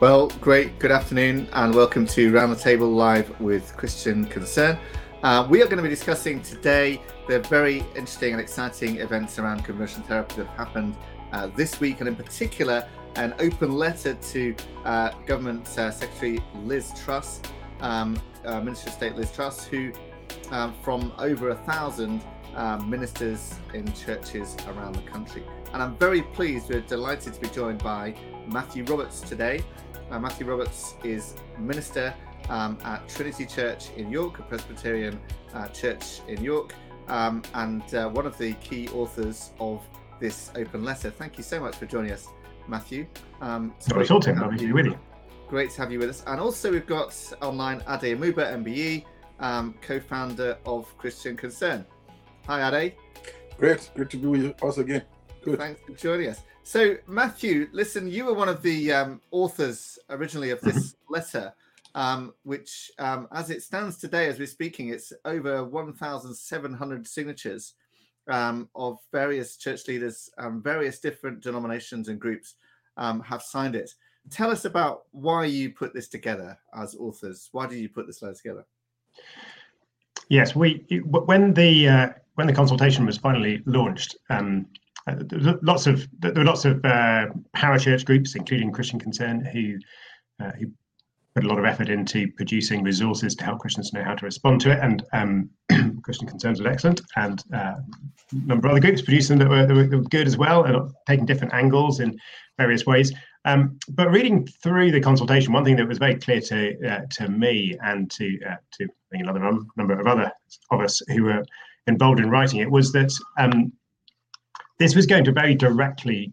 Well, 0.00 0.28
great. 0.40 0.78
Good 0.78 0.92
afternoon, 0.92 1.46
and 1.52 1.74
welcome 1.74 2.06
to 2.06 2.32
Round 2.32 2.50
the 2.50 2.56
Table 2.56 2.88
Live 2.88 3.38
with 3.38 3.76
Christian 3.76 4.24
Concern. 4.24 4.78
Uh, 5.22 5.46
we 5.46 5.60
are 5.60 5.66
going 5.66 5.76
to 5.76 5.82
be 5.82 5.90
discussing 5.90 6.40
today 6.40 7.02
the 7.28 7.40
very 7.40 7.80
interesting 7.94 8.32
and 8.32 8.40
exciting 8.40 8.96
events 8.96 9.38
around 9.38 9.62
conversion 9.62 10.02
therapy 10.04 10.36
that 10.36 10.46
have 10.46 10.56
happened 10.56 10.96
uh, 11.32 11.48
this 11.48 11.80
week, 11.80 12.00
and 12.00 12.08
in 12.08 12.16
particular, 12.16 12.88
an 13.16 13.34
open 13.40 13.72
letter 13.72 14.14
to 14.14 14.54
uh, 14.86 15.10
Government 15.26 15.68
uh, 15.78 15.90
Secretary 15.90 16.42
Liz 16.64 16.92
Truss, 17.04 17.42
um, 17.80 18.18
uh, 18.46 18.58
Minister 18.58 18.88
of 18.88 18.94
State 18.94 19.16
Liz 19.16 19.30
Truss, 19.30 19.66
who, 19.66 19.92
um, 20.50 20.72
from 20.82 21.12
over 21.18 21.50
a 21.50 21.56
thousand 21.66 22.24
um, 22.56 22.88
ministers 22.88 23.54
in 23.74 23.92
churches 23.92 24.56
around 24.66 24.94
the 24.94 25.02
country. 25.02 25.42
And 25.72 25.82
I'm 25.82 25.96
very 25.98 26.22
pleased, 26.22 26.68
we're 26.68 26.80
delighted 26.80 27.34
to 27.34 27.40
be 27.40 27.48
joined 27.48 27.82
by 27.82 28.14
Matthew 28.48 28.84
Roberts 28.84 29.20
today. 29.20 29.62
Uh, 30.10 30.18
Matthew 30.18 30.46
Roberts 30.46 30.94
is 31.04 31.34
minister 31.58 32.12
um, 32.48 32.76
at 32.84 33.08
Trinity 33.08 33.46
Church 33.46 33.90
in 33.96 34.10
York, 34.10 34.40
a 34.40 34.42
Presbyterian 34.42 35.20
uh, 35.54 35.68
church 35.68 36.22
in 36.26 36.42
York, 36.42 36.74
um, 37.06 37.42
and 37.54 37.94
uh, 37.94 38.08
one 38.08 38.26
of 38.26 38.36
the 38.36 38.54
key 38.54 38.88
authors 38.88 39.52
of 39.60 39.80
this 40.18 40.50
open 40.56 40.84
letter. 40.84 41.08
Thank 41.08 41.38
you 41.38 41.44
so 41.44 41.60
much 41.60 41.76
for 41.76 41.86
joining 41.86 42.10
us, 42.10 42.26
Matthew. 42.66 43.06
Um, 43.40 43.72
Not 43.88 44.02
at 44.02 44.10
all, 44.10 44.20
Tim. 44.20 44.40
Lovely 44.40 44.58
to 44.58 44.66
be 44.66 44.72
with 44.72 44.86
you. 44.86 44.98
Great 45.48 45.70
to 45.70 45.80
have 45.82 45.92
you 45.92 46.00
with 46.00 46.10
us. 46.10 46.24
And 46.26 46.40
also, 46.40 46.72
we've 46.72 46.86
got 46.86 47.14
online 47.40 47.78
Ade 47.88 48.18
Omooba, 48.18 48.64
MBE, 48.64 49.04
um, 49.38 49.74
co 49.80 50.00
founder 50.00 50.58
of 50.66 50.96
Christian 50.98 51.36
Concern. 51.36 51.86
Hi, 52.48 52.68
Ade. 52.68 52.94
Great. 53.56 53.88
Good 53.94 54.10
to 54.10 54.16
be 54.16 54.26
with 54.26 54.64
us 54.64 54.78
again. 54.78 55.02
Good. 55.42 55.58
Thanks 55.58 55.80
for 55.86 55.92
joining 55.92 56.28
us. 56.28 56.42
So, 56.64 56.96
Matthew, 57.06 57.68
listen, 57.72 58.10
you 58.10 58.26
were 58.26 58.34
one 58.34 58.48
of 58.48 58.62
the 58.62 58.92
um, 58.92 59.20
authors 59.30 59.98
originally 60.10 60.50
of 60.50 60.60
this 60.60 60.92
mm-hmm. 60.92 61.14
letter, 61.14 61.54
um, 61.94 62.34
which, 62.42 62.90
um, 62.98 63.26
as 63.32 63.50
it 63.50 63.62
stands 63.62 63.96
today, 63.96 64.26
as 64.26 64.38
we're 64.38 64.46
speaking, 64.46 64.90
it's 64.90 65.12
over 65.24 65.64
1,700 65.64 67.08
signatures 67.08 67.74
um, 68.28 68.68
of 68.74 68.98
various 69.12 69.56
church 69.56 69.88
leaders, 69.88 70.30
um, 70.38 70.62
various 70.62 71.00
different 71.00 71.42
denominations 71.42 72.08
and 72.08 72.20
groups 72.20 72.54
um, 72.98 73.20
have 73.20 73.42
signed 73.42 73.74
it. 73.74 73.90
Tell 74.30 74.50
us 74.50 74.66
about 74.66 75.04
why 75.12 75.46
you 75.46 75.70
put 75.70 75.94
this 75.94 76.08
together 76.08 76.58
as 76.76 76.94
authors. 76.94 77.48
Why 77.52 77.66
did 77.66 77.78
you 77.78 77.88
put 77.88 78.06
this 78.06 78.20
letter 78.20 78.34
together? 78.34 78.66
Yes, 80.28 80.54
we 80.54 80.84
when 81.02 81.54
the 81.54 81.88
uh, 81.88 82.08
when 82.34 82.46
the 82.46 82.52
consultation 82.52 83.04
was 83.04 83.16
finally 83.18 83.62
launched, 83.66 84.16
um, 84.28 84.66
uh, 85.10 85.54
lots 85.62 85.86
of 85.86 86.06
there 86.18 86.32
were 86.32 86.44
lots 86.44 86.64
of 86.64 86.84
uh, 86.84 87.26
parachurch 87.56 88.04
groups, 88.04 88.34
including 88.34 88.72
Christian 88.72 88.98
Concern, 88.98 89.44
who 89.44 89.78
uh, 90.44 90.52
who 90.52 90.70
put 91.34 91.44
a 91.44 91.48
lot 91.48 91.58
of 91.58 91.64
effort 91.64 91.88
into 91.88 92.26
producing 92.32 92.82
resources 92.82 93.34
to 93.36 93.44
help 93.44 93.60
Christians 93.60 93.92
know 93.92 94.02
how 94.02 94.14
to 94.14 94.24
respond 94.24 94.60
to 94.62 94.72
it. 94.72 94.80
And 94.82 95.04
um, 95.12 95.50
Christian 96.02 96.26
Concerns 96.26 96.60
was 96.60 96.66
excellent, 96.66 97.02
and 97.16 97.42
uh, 97.52 97.74
a 97.76 98.46
number 98.46 98.66
of 98.66 98.72
other 98.72 98.80
groups 98.80 99.02
produced 99.02 99.28
them 99.28 99.38
that 99.38 99.48
were, 99.48 99.66
that 99.66 99.74
were, 99.74 99.86
that 99.86 99.96
were 99.96 100.04
good 100.04 100.26
as 100.26 100.36
well, 100.36 100.64
and 100.64 100.90
taking 101.06 101.26
different 101.26 101.54
angles 101.54 102.00
in 102.00 102.18
various 102.58 102.84
ways. 102.86 103.12
Um, 103.44 103.78
but 103.90 104.10
reading 104.10 104.46
through 104.46 104.92
the 104.92 105.00
consultation, 105.00 105.52
one 105.52 105.64
thing 105.64 105.76
that 105.76 105.88
was 105.88 105.98
very 105.98 106.16
clear 106.16 106.40
to 106.42 106.88
uh, 106.88 107.00
to 107.10 107.28
me 107.28 107.76
and 107.82 108.10
to 108.10 108.38
uh, 108.46 108.56
to 108.72 108.88
another 109.12 109.40
number 109.76 109.98
of 109.98 110.06
other 110.06 110.30
of 110.70 110.80
us 110.80 111.00
who 111.08 111.24
were 111.24 111.42
involved 111.86 112.20
in 112.20 112.28
writing 112.28 112.60
it 112.60 112.70
was 112.70 112.92
that 112.92 113.12
um, 113.38 113.72
this 114.80 114.96
was 114.96 115.06
going 115.06 115.22
to 115.24 115.30
very 115.30 115.54
directly 115.54 116.32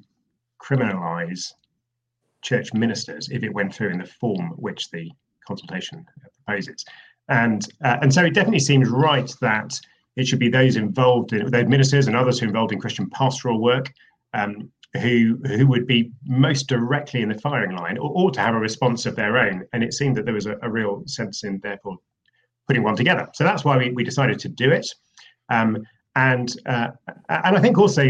criminalize 0.59 1.53
church 2.41 2.73
ministers 2.73 3.29
if 3.29 3.43
it 3.43 3.53
went 3.53 3.75
through 3.75 3.89
in 3.89 3.99
the 3.99 4.05
form 4.05 4.51
which 4.55 4.89
the 4.89 5.11
consultation 5.45 6.05
proposes. 6.45 6.83
And 7.29 7.67
uh, 7.83 7.97
and 8.01 8.11
so 8.11 8.23
it 8.23 8.33
definitely 8.33 8.59
seems 8.59 8.89
right 8.89 9.31
that 9.41 9.79
it 10.15 10.27
should 10.27 10.39
be 10.39 10.49
those 10.49 10.77
involved 10.77 11.33
in 11.33 11.51
those 11.51 11.67
ministers 11.67 12.07
and 12.07 12.15
others 12.15 12.39
who 12.39 12.45
are 12.45 12.47
involved 12.47 12.71
in 12.71 12.79
Christian 12.79 13.09
pastoral 13.09 13.61
work 13.61 13.91
um, 14.33 14.71
who 14.93 15.37
who 15.45 15.67
would 15.67 15.85
be 15.85 16.11
most 16.25 16.67
directly 16.67 17.21
in 17.21 17.29
the 17.29 17.37
firing 17.39 17.75
line 17.75 17.97
or 17.97 18.11
ought 18.15 18.33
to 18.35 18.39
have 18.39 18.55
a 18.55 18.59
response 18.59 19.05
of 19.05 19.17
their 19.17 19.37
own. 19.37 19.65
And 19.73 19.83
it 19.83 19.93
seemed 19.93 20.15
that 20.15 20.23
there 20.23 20.33
was 20.33 20.45
a, 20.45 20.57
a 20.61 20.69
real 20.69 21.03
sense 21.05 21.43
in 21.43 21.59
therefore 21.61 21.97
putting 22.65 22.83
one 22.83 22.95
together. 22.95 23.27
So 23.33 23.43
that's 23.43 23.65
why 23.65 23.77
we, 23.77 23.91
we 23.91 24.05
decided 24.05 24.39
to 24.39 24.49
do 24.49 24.71
it. 24.71 24.87
Um, 25.49 25.85
and 26.15 26.55
uh, 26.65 26.89
and 27.29 27.57
I 27.57 27.61
think 27.61 27.77
also 27.77 28.09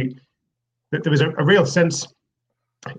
that 0.91 1.03
there 1.03 1.11
was 1.11 1.21
a, 1.21 1.29
a, 1.37 1.43
real 1.43 1.65
sense 1.65 2.07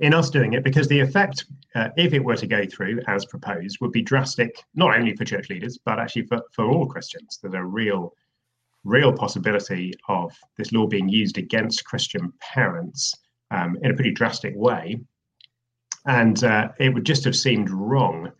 in 0.00 0.12
us 0.12 0.30
doing 0.30 0.52
it 0.52 0.64
because 0.64 0.88
the 0.88 1.00
effect, 1.00 1.46
uh, 1.74 1.88
if 1.96 2.12
it 2.12 2.22
were 2.22 2.36
to 2.36 2.46
go 2.46 2.64
through 2.66 3.00
as 3.06 3.24
proposed, 3.26 3.78
would 3.80 3.92
be 3.92 4.02
drastic, 4.02 4.62
not 4.74 4.98
only 4.98 5.14
for 5.14 5.24
church 5.24 5.48
leaders, 5.48 5.78
but 5.84 5.98
actually 5.98 6.26
for, 6.26 6.42
for 6.52 6.66
all 6.66 6.86
Christians. 6.86 7.38
There's 7.40 7.54
a 7.54 7.64
real, 7.64 8.12
real 8.84 9.12
possibility 9.12 9.94
of 10.08 10.36
this 10.56 10.72
law 10.72 10.86
being 10.86 11.08
used 11.08 11.38
against 11.38 11.84
Christian 11.84 12.32
parents 12.40 13.14
um, 13.50 13.78
in 13.82 13.90
a 13.90 13.94
pretty 13.94 14.12
drastic 14.12 14.54
way. 14.56 15.00
And 16.06 16.42
uh, 16.44 16.70
it 16.78 16.92
would 16.92 17.04
just 17.04 17.24
have 17.24 17.36
seemed 17.36 17.70
wrong 17.70 18.32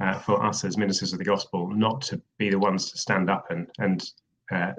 uh, 0.00 0.18
for 0.18 0.44
us 0.44 0.64
as 0.64 0.76
ministers 0.76 1.12
of 1.12 1.18
the 1.18 1.24
gospel 1.24 1.68
not 1.68 2.02
to 2.02 2.20
be 2.38 2.50
the 2.50 2.58
ones 2.58 2.90
to 2.90 2.98
stand 2.98 3.30
up 3.30 3.46
and 3.50 3.68
and 3.78 4.10
uh, 4.50 4.72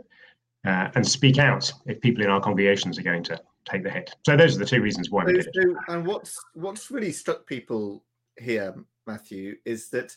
uh, 0.66 0.90
and 0.96 1.08
speak 1.08 1.38
out 1.38 1.72
if 1.86 2.02
people 2.02 2.24
in 2.24 2.30
our 2.30 2.42
congregations 2.42 3.00
are 3.00 3.04
going 3.04 3.24
to 3.24 3.40
take 3.66 3.84
the 3.84 3.90
hit. 3.90 4.14
So 4.26 4.36
those 4.36 4.56
are 4.56 4.60
the 4.60 4.66
two 4.66 4.82
reasons 4.82 5.10
why 5.10 5.26
we 5.26 5.34
did 5.34 5.48
it. 5.54 5.78
And 5.88 6.06
what's 6.06 6.38
what's 6.54 6.92
really 6.92 7.12
struck 7.12 7.46
people 7.46 8.04
here, 8.38 8.76
Matthew, 9.08 9.56
is 9.66 9.90
that 9.90 10.16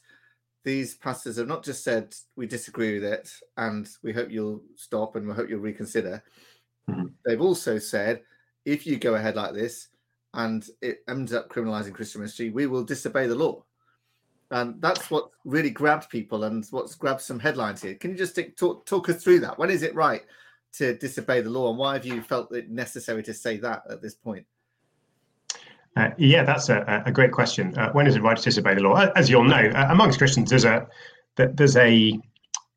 these 0.64 0.94
pastors 0.96 1.36
have 1.36 1.46
not 1.46 1.64
just 1.64 1.84
said 1.84 2.14
we 2.34 2.46
disagree 2.46 2.94
with 2.94 3.04
it 3.04 3.30
and 3.56 3.88
we 4.02 4.12
hope 4.12 4.30
you'll 4.30 4.62
stop 4.74 5.14
and 5.14 5.26
we 5.26 5.34
hope 5.34 5.48
you'll 5.48 5.60
reconsider. 5.60 6.22
Mm-hmm. 6.90 7.06
They've 7.24 7.40
also 7.40 7.78
said 7.78 8.22
if 8.64 8.86
you 8.86 8.98
go 8.98 9.14
ahead 9.14 9.36
like 9.36 9.54
this 9.54 9.88
and 10.34 10.68
it 10.82 11.04
ends 11.08 11.32
up 11.32 11.48
criminalizing 11.48 11.94
Christian 11.94 12.20
ministry, 12.20 12.50
we 12.50 12.66
will 12.66 12.84
disobey 12.84 13.26
the 13.26 13.34
law. 13.34 13.64
And 14.50 14.80
that's 14.80 15.10
what 15.10 15.30
really 15.44 15.70
grabbed 15.70 16.10
people 16.10 16.44
and 16.44 16.64
what's 16.70 16.94
grabbed 16.94 17.20
some 17.20 17.38
headlines 17.38 17.82
here. 17.82 17.94
Can 17.94 18.10
you 18.10 18.16
just 18.16 18.38
talk, 18.56 18.86
talk 18.86 19.08
us 19.08 19.22
through 19.22 19.40
that? 19.40 19.58
When 19.58 19.70
is 19.70 19.82
it 19.82 19.94
right 19.94 20.22
to 20.74 20.96
disobey 20.96 21.40
the 21.40 21.50
law, 21.50 21.70
and 21.70 21.78
why 21.78 21.94
have 21.94 22.06
you 22.06 22.22
felt 22.22 22.54
it 22.54 22.70
necessary 22.70 23.22
to 23.24 23.34
say 23.34 23.56
that 23.58 23.82
at 23.90 24.02
this 24.02 24.14
point? 24.14 24.46
Uh, 25.96 26.10
yeah, 26.18 26.44
that's 26.44 26.68
a, 26.68 27.02
a 27.06 27.12
great 27.12 27.32
question. 27.32 27.76
Uh, 27.78 27.90
when 27.92 28.06
is 28.06 28.16
it 28.16 28.22
right 28.22 28.36
to 28.36 28.42
disobey 28.42 28.74
the 28.74 28.82
law? 28.82 28.94
As 29.16 29.30
you'll 29.30 29.44
know, 29.44 29.70
uh, 29.74 29.88
amongst 29.90 30.18
Christians, 30.18 30.50
there's 30.50 30.66
a 30.66 30.86
there's 31.36 31.76
a 31.76 32.18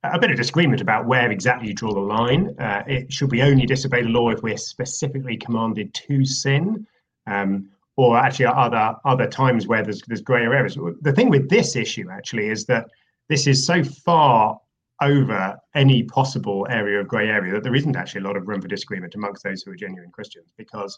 a 0.04 0.18
bit 0.18 0.32
of 0.32 0.38
disagreement 0.38 0.80
about 0.80 1.06
where 1.06 1.30
exactly 1.30 1.68
you 1.68 1.74
draw 1.74 1.94
the 1.94 2.00
line. 2.00 2.56
Uh, 2.58 2.84
it, 2.88 3.12
should 3.12 3.32
we 3.32 3.42
only 3.42 3.66
disobey 3.66 4.02
the 4.04 4.10
law 4.10 4.30
if 4.30 4.42
we're 4.42 4.56
specifically 4.56 5.36
commanded 5.36 5.94
to 5.94 6.24
sin, 6.24 6.88
um, 7.28 7.70
or 7.98 8.18
actually 8.18 8.46
are 8.46 8.70
there 8.70 8.96
other 9.04 9.28
times 9.28 9.68
where 9.68 9.84
there's 9.84 10.02
there's 10.08 10.22
grey 10.22 10.44
areas? 10.44 10.78
The 11.02 11.12
thing 11.12 11.30
with 11.30 11.50
this 11.50 11.76
issue 11.76 12.10
actually 12.10 12.48
is 12.48 12.66
that 12.68 12.88
this 13.28 13.48
is 13.48 13.66
so 13.66 13.84
far 13.84 14.60
over 15.02 15.58
any 15.76 16.04
possible 16.04 16.68
area 16.70 17.00
of 17.00 17.08
grey 17.08 17.30
area 17.30 17.54
that 17.54 17.64
there 17.64 17.76
isn't 17.76 17.96
actually 17.96 18.22
a 18.22 18.24
lot 18.24 18.38
of 18.38 18.48
room 18.48 18.62
for 18.62 18.68
disagreement 18.68 19.16
amongst 19.16 19.44
those 19.44 19.62
who 19.62 19.72
are 19.72 19.76
genuine 19.76 20.12
Christians, 20.12 20.52
because 20.58 20.98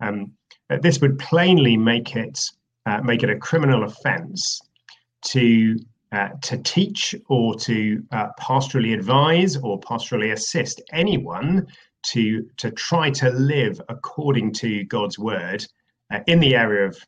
um, 0.00 0.32
this 0.80 1.00
would 1.00 1.18
plainly 1.18 1.76
make 1.76 2.16
it 2.16 2.38
uh, 2.86 3.00
make 3.02 3.22
it 3.22 3.30
a 3.30 3.38
criminal 3.38 3.84
offence 3.84 4.60
to 5.26 5.76
uh, 6.12 6.30
to 6.42 6.58
teach 6.58 7.14
or 7.28 7.54
to 7.54 8.02
uh, 8.12 8.28
pastorally 8.38 8.94
advise 8.94 9.56
or 9.56 9.80
pastorally 9.80 10.32
assist 10.32 10.82
anyone 10.92 11.66
to 12.02 12.46
to 12.56 12.70
try 12.72 13.10
to 13.10 13.30
live 13.30 13.80
according 13.88 14.52
to 14.52 14.84
God's 14.84 15.18
word 15.18 15.64
uh, 16.12 16.20
in 16.26 16.40
the 16.40 16.54
area 16.56 16.86
of 16.86 16.98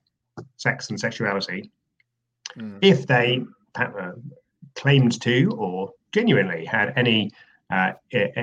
sex 0.56 0.91
and 0.91 0.99
sexuality, 0.99 1.70
mm. 2.58 2.79
if 2.81 3.06
they 3.06 3.43
uh, 3.75 4.12
claimed 4.75 5.20
to 5.20 5.50
or 5.58 5.91
genuinely 6.14 6.64
had 6.64 6.93
any 6.96 7.31
uh, 7.70 7.93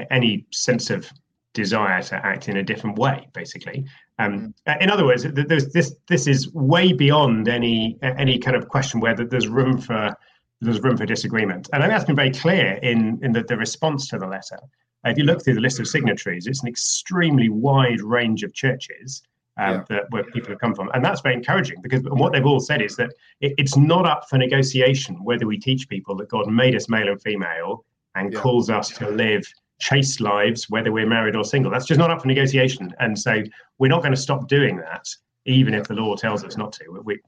any 0.09 0.45
sense 0.51 0.89
of 0.89 1.09
desire 1.53 2.01
to 2.01 2.15
act 2.25 2.49
in 2.49 2.57
a 2.57 2.63
different 2.63 2.97
way, 2.97 3.27
basically. 3.33 3.85
Um, 4.19 4.53
mm. 4.67 4.81
in 4.81 4.89
other 4.89 5.05
words, 5.05 5.23
this 5.23 5.95
this 6.07 6.27
is 6.27 6.51
way 6.53 6.93
beyond 6.93 7.47
any 7.47 7.97
any 8.01 8.37
kind 8.37 8.55
of 8.57 8.67
question 8.67 8.99
where 8.99 9.15
there's 9.15 9.47
room 9.47 9.77
for 9.79 10.15
there's 10.59 10.81
room 10.81 10.97
for 10.97 11.05
disagreement. 11.05 11.69
And 11.73 11.81
I 11.81 11.87
think 11.87 11.95
that's 11.95 12.05
been 12.05 12.15
very 12.15 12.31
clear 12.31 12.79
in 12.83 13.19
in 13.23 13.31
the, 13.31 13.43
the 13.43 13.57
response 13.57 14.07
to 14.09 14.17
the 14.17 14.27
letter. 14.27 14.59
If 15.03 15.17
you 15.17 15.23
look 15.23 15.43
through 15.43 15.55
the 15.55 15.61
list 15.67 15.79
of 15.79 15.87
signatories, 15.87 16.45
it's 16.45 16.61
an 16.61 16.67
extremely 16.67 17.49
wide 17.49 18.01
range 18.01 18.43
of 18.43 18.53
churches 18.53 19.23
um, 19.57 19.73
yeah. 19.73 19.83
that 19.89 20.03
where 20.11 20.23
people 20.23 20.49
have 20.49 20.59
come 20.59 20.73
from, 20.73 20.89
and 20.93 21.03
that's 21.03 21.21
very 21.21 21.35
encouraging 21.35 21.81
because 21.81 22.01
what 22.03 22.31
they've 22.31 22.45
all 22.45 22.59
said 22.59 22.81
is 22.81 22.95
that 22.95 23.13
it, 23.41 23.53
it's 23.57 23.77
not 23.77 24.05
up 24.05 24.29
for 24.29 24.37
negotiation 24.37 25.23
whether 25.23 25.45
we 25.45 25.57
teach 25.57 25.89
people 25.89 26.15
that 26.15 26.29
God 26.29 26.47
made 26.47 26.75
us 26.75 26.89
male 26.89 27.09
and 27.09 27.21
female 27.21 27.85
and 28.15 28.31
yeah. 28.31 28.39
calls 28.39 28.69
us 28.69 28.89
to 28.89 29.09
live 29.09 29.45
chaste 29.79 30.21
lives, 30.21 30.69
whether 30.69 30.91
we're 30.91 31.07
married 31.07 31.35
or 31.35 31.43
single. 31.43 31.71
That's 31.71 31.85
just 31.85 31.97
not 31.97 32.11
up 32.11 32.21
for 32.21 32.27
negotiation, 32.27 32.93
and 32.99 33.17
so 33.17 33.43
we're 33.77 33.89
not 33.89 34.01
going 34.01 34.13
to 34.13 34.21
stop 34.21 34.47
doing 34.47 34.77
that, 34.77 35.07
even 35.45 35.73
if 35.73 35.87
the 35.87 35.95
law 35.95 36.15
tells 36.15 36.43
us 36.43 36.57
not 36.57 36.71
to. 36.73 37.01
We 37.03 37.19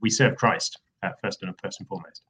we 0.00 0.10
serve 0.10 0.36
Christ, 0.36 0.78
uh, 1.02 1.10
first 1.22 1.42
and 1.42 1.54
first 1.62 1.80
and 1.80 1.88
foremost. 1.88 2.22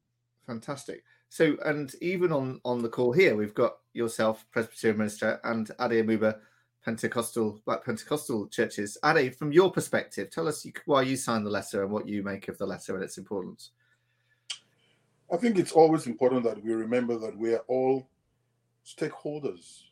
Fantastic. 0.46 1.02
So, 1.28 1.56
and 1.64 1.92
even 2.00 2.32
on 2.32 2.60
on 2.64 2.82
the 2.82 2.88
call 2.88 3.12
here, 3.12 3.36
we've 3.36 3.54
got 3.54 3.76
yourself, 3.92 4.44
Presbyterian 4.50 4.98
minister, 4.98 5.40
and 5.44 5.70
Ade 5.80 6.06
Omooba, 6.06 6.38
Pentecostal 6.86 7.60
Black 7.66 7.84
Pentecostal 7.84 8.46
churches. 8.46 8.96
Ade, 9.04 9.34
from 9.34 9.50
your 9.50 9.72
perspective, 9.72 10.30
tell 10.30 10.46
us 10.46 10.64
why 10.84 11.02
you 11.02 11.16
signed 11.16 11.44
the 11.44 11.50
letter 11.50 11.82
and 11.82 11.90
what 11.90 12.08
you 12.08 12.22
make 12.22 12.46
of 12.46 12.56
the 12.58 12.66
letter 12.66 12.94
and 12.94 13.02
its 13.02 13.18
importance. 13.18 13.72
I 15.32 15.36
think 15.36 15.58
it's 15.58 15.72
always 15.72 16.06
important 16.06 16.44
that 16.44 16.62
we 16.62 16.72
remember 16.72 17.18
that 17.18 17.36
we 17.36 17.54
are 17.54 17.64
all 17.66 18.08
stakeholders 18.86 19.82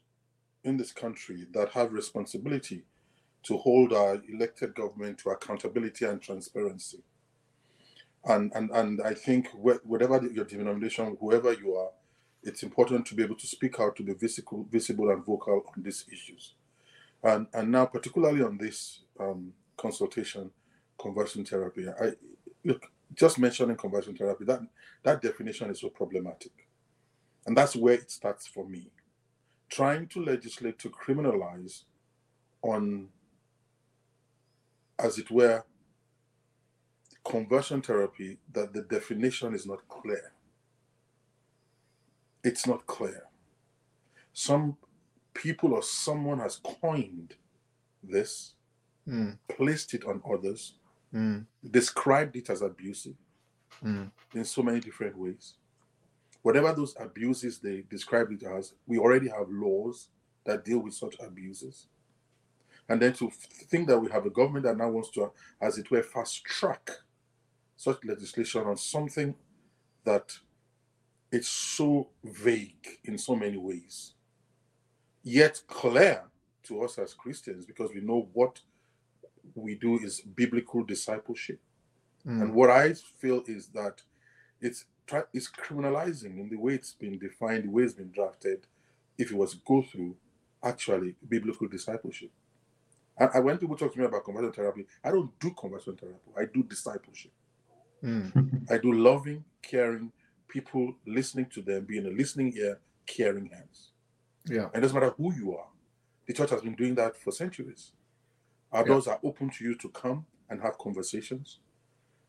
in 0.62 0.76
this 0.76 0.92
country 0.92 1.48
that 1.52 1.70
have 1.70 1.92
responsibility 1.92 2.84
to 3.42 3.58
hold 3.58 3.92
our 3.92 4.22
elected 4.32 4.76
government 4.76 5.18
to 5.18 5.30
accountability 5.30 6.04
and 6.04 6.22
transparency. 6.22 7.02
And 8.24 8.52
and 8.54 8.70
and 8.70 9.02
I 9.02 9.14
think 9.14 9.48
whatever 9.52 10.24
your 10.28 10.44
denomination, 10.44 11.16
whoever 11.20 11.54
you 11.54 11.74
are, 11.74 11.90
it's 12.44 12.62
important 12.62 13.04
to 13.06 13.16
be 13.16 13.24
able 13.24 13.34
to 13.34 13.48
speak 13.48 13.80
out, 13.80 13.96
to 13.96 14.04
be 14.04 14.14
visible, 14.14 14.64
visible 14.70 15.10
and 15.10 15.24
vocal 15.24 15.64
on 15.76 15.82
these 15.82 16.04
issues. 16.12 16.54
And 17.24 17.46
and 17.54 17.72
now, 17.72 17.86
particularly 17.86 18.42
on 18.42 18.58
this 18.58 19.00
um, 19.18 19.52
consultation, 19.78 20.50
conversion 20.98 21.44
therapy, 21.44 21.88
I 21.88 22.12
look 22.64 22.86
just 23.14 23.38
mentioning 23.38 23.76
conversion 23.76 24.16
therapy. 24.16 24.44
That 24.44 24.60
that 25.04 25.22
definition 25.22 25.70
is 25.70 25.80
so 25.80 25.88
problematic, 25.88 26.52
and 27.46 27.56
that's 27.56 27.74
where 27.76 27.94
it 27.94 28.10
starts 28.10 28.46
for 28.46 28.68
me. 28.68 28.90
Trying 29.70 30.08
to 30.08 30.22
legislate 30.22 30.78
to 30.80 30.90
criminalize 30.90 31.84
on 32.62 33.08
as 34.98 35.18
it 35.18 35.30
were, 35.30 35.64
conversion 37.24 37.80
therapy 37.82 38.38
that 38.52 38.74
the 38.74 38.82
definition 38.82 39.54
is 39.54 39.66
not 39.66 39.88
clear. 39.88 40.32
It's 42.44 42.66
not 42.66 42.86
clear. 42.86 43.24
Some 44.34 44.76
people 45.34 45.74
or 45.74 45.82
someone 45.82 46.38
has 46.38 46.60
coined 46.80 47.34
this, 48.02 48.54
mm. 49.08 49.36
placed 49.48 49.94
it 49.94 50.04
on 50.04 50.22
others, 50.30 50.74
mm. 51.12 51.44
described 51.70 52.36
it 52.36 52.50
as 52.50 52.62
abusive 52.62 53.16
mm. 53.84 54.10
in 54.34 54.44
so 54.44 54.62
many 54.62 54.80
different 54.80 55.16
ways. 55.16 55.54
Whatever 56.42 56.72
those 56.72 56.94
abuses 57.00 57.58
they 57.58 57.84
described 57.88 58.32
it 58.32 58.42
as, 58.44 58.74
we 58.86 58.98
already 58.98 59.28
have 59.28 59.48
laws 59.48 60.08
that 60.44 60.64
deal 60.64 60.78
with 60.78 60.94
such 60.94 61.16
abuses 61.20 61.86
and 62.88 63.00
then 63.00 63.12
to 63.14 63.30
think 63.30 63.88
that 63.88 63.98
we 63.98 64.10
have 64.10 64.26
a 64.26 64.30
government 64.30 64.64
that 64.64 64.76
now 64.76 64.90
wants 64.90 65.10
to, 65.10 65.30
as 65.60 65.78
it 65.78 65.90
were, 65.90 66.02
fast 66.02 66.44
track 66.44 66.90
such 67.76 68.04
legislation 68.04 68.62
on 68.62 68.76
something 68.76 69.34
that 70.04 70.32
it's 71.32 71.48
so 71.48 72.08
vague 72.22 72.86
in 73.04 73.18
so 73.18 73.34
many 73.34 73.56
ways, 73.56 74.12
yet 75.24 75.60
clear 75.66 76.22
to 76.64 76.82
us 76.82 76.98
as 76.98 77.14
Christians 77.14 77.66
because 77.66 77.90
we 77.92 78.00
know 78.00 78.28
what 78.32 78.60
we 79.54 79.74
do 79.74 79.98
is 79.98 80.20
biblical 80.20 80.84
discipleship. 80.84 81.60
Mm. 82.26 82.42
And 82.42 82.54
what 82.54 82.70
I 82.70 82.94
feel 83.18 83.42
is 83.46 83.68
that 83.68 84.02
it's 84.60 84.84
it's 85.34 85.50
criminalizing 85.50 86.38
in 86.38 86.48
the 86.48 86.56
way 86.56 86.74
it's 86.74 86.92
been 86.92 87.18
defined, 87.18 87.64
the 87.64 87.70
way 87.70 87.82
it's 87.82 87.92
been 87.92 88.10
drafted, 88.10 88.66
if 89.18 89.30
it 89.30 89.36
was 89.36 89.52
to 89.52 89.58
go 89.66 89.82
through 89.82 90.16
actually 90.62 91.14
biblical 91.28 91.68
discipleship. 91.68 92.30
And, 93.18 93.44
when 93.44 93.58
people 93.58 93.76
talk 93.76 93.92
to 93.92 93.98
me 93.98 94.06
about 94.06 94.24
conversion 94.24 94.52
therapy, 94.52 94.86
I 95.04 95.10
don't 95.10 95.38
do 95.38 95.50
conversion 95.50 95.96
therapy. 95.96 96.30
I 96.36 96.46
do 96.46 96.62
discipleship. 96.62 97.32
Mm. 98.02 98.62
I 98.70 98.78
do 98.78 98.92
loving, 98.92 99.44
caring 99.62 100.10
people, 100.48 100.94
listening 101.06 101.46
to 101.54 101.62
them, 101.62 101.84
being 101.84 102.06
a 102.06 102.10
listening 102.10 102.54
ear, 102.56 102.80
caring 103.06 103.46
hands. 103.46 103.90
Yeah. 104.46 104.66
And 104.66 104.76
it 104.76 104.80
doesn't 104.80 104.98
matter 104.98 105.14
who 105.16 105.34
you 105.34 105.56
are. 105.56 105.66
The 106.26 106.32
church 106.32 106.50
has 106.50 106.62
been 106.62 106.74
doing 106.74 106.94
that 106.96 107.16
for 107.16 107.32
centuries. 107.32 107.92
Our 108.72 108.82
yeah. 108.82 108.88
doors 108.88 109.06
are 109.06 109.20
open 109.22 109.50
to 109.50 109.64
you 109.64 109.74
to 109.76 109.88
come 109.90 110.26
and 110.50 110.60
have 110.60 110.78
conversations, 110.78 111.58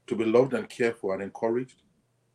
to 0.07 0.15
be 0.15 0.25
loved 0.25 0.53
and 0.53 0.69
cared 0.69 0.97
for 0.97 1.13
and 1.13 1.23
encouraged. 1.23 1.81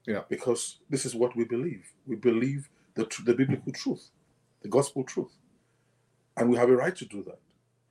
Yeah. 0.07 0.23
Because 0.29 0.79
this 0.89 1.05
is 1.05 1.15
what 1.15 1.37
we 1.37 1.45
believe. 1.45 1.93
We 2.07 2.17
believe 2.17 2.69
the, 2.95 3.07
the 3.25 3.35
biblical 3.35 3.73
truth, 3.73 4.11
the 4.63 4.69
gospel 4.69 5.05
truth. 5.05 5.33
And 6.37 6.51
we 6.51 6.57
have 6.57 6.71
a 6.71 6.77
right 6.77 6.97
to 6.97 7.05
do 7.05 7.23
that. 7.25 7.39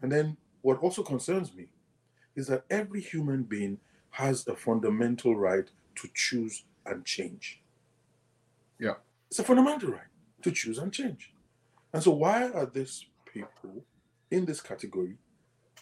And 0.01 0.11
then 0.11 0.37
what 0.61 0.79
also 0.79 1.03
concerns 1.03 1.53
me 1.53 1.67
is 2.35 2.47
that 2.47 2.65
every 2.69 3.01
human 3.01 3.43
being 3.43 3.79
has 4.11 4.47
a 4.47 4.55
fundamental 4.55 5.35
right 5.35 5.69
to 5.95 6.09
choose 6.13 6.63
and 6.85 7.05
change. 7.05 7.61
Yeah. 8.79 8.95
It's 9.29 9.39
a 9.39 9.43
fundamental 9.43 9.91
right 9.91 10.07
to 10.41 10.51
choose 10.51 10.77
and 10.77 10.91
change. 10.91 11.31
And 11.93 12.03
so, 12.03 12.11
why 12.11 12.49
are 12.49 12.65
these 12.65 13.05
people 13.25 13.83
in 14.31 14.45
this 14.45 14.61
category 14.61 15.17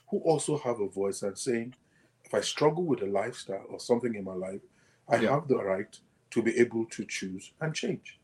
who 0.09 0.19
also 0.19 0.57
have 0.57 0.79
a 0.79 0.87
voice 0.87 1.21
and 1.21 1.37
saying, 1.37 1.75
if 2.23 2.33
I 2.33 2.41
struggle 2.41 2.83
with 2.83 3.01
a 3.01 3.07
lifestyle 3.07 3.65
or 3.69 3.79
something 3.79 4.15
in 4.15 4.23
my 4.23 4.33
life, 4.33 4.61
I 5.09 5.17
yeah. 5.17 5.31
have 5.31 5.47
the 5.47 5.57
right 5.57 5.97
to 6.31 6.41
be 6.41 6.57
able 6.57 6.85
to 6.85 7.05
choose 7.05 7.51
and 7.61 7.73
change? 7.73 8.19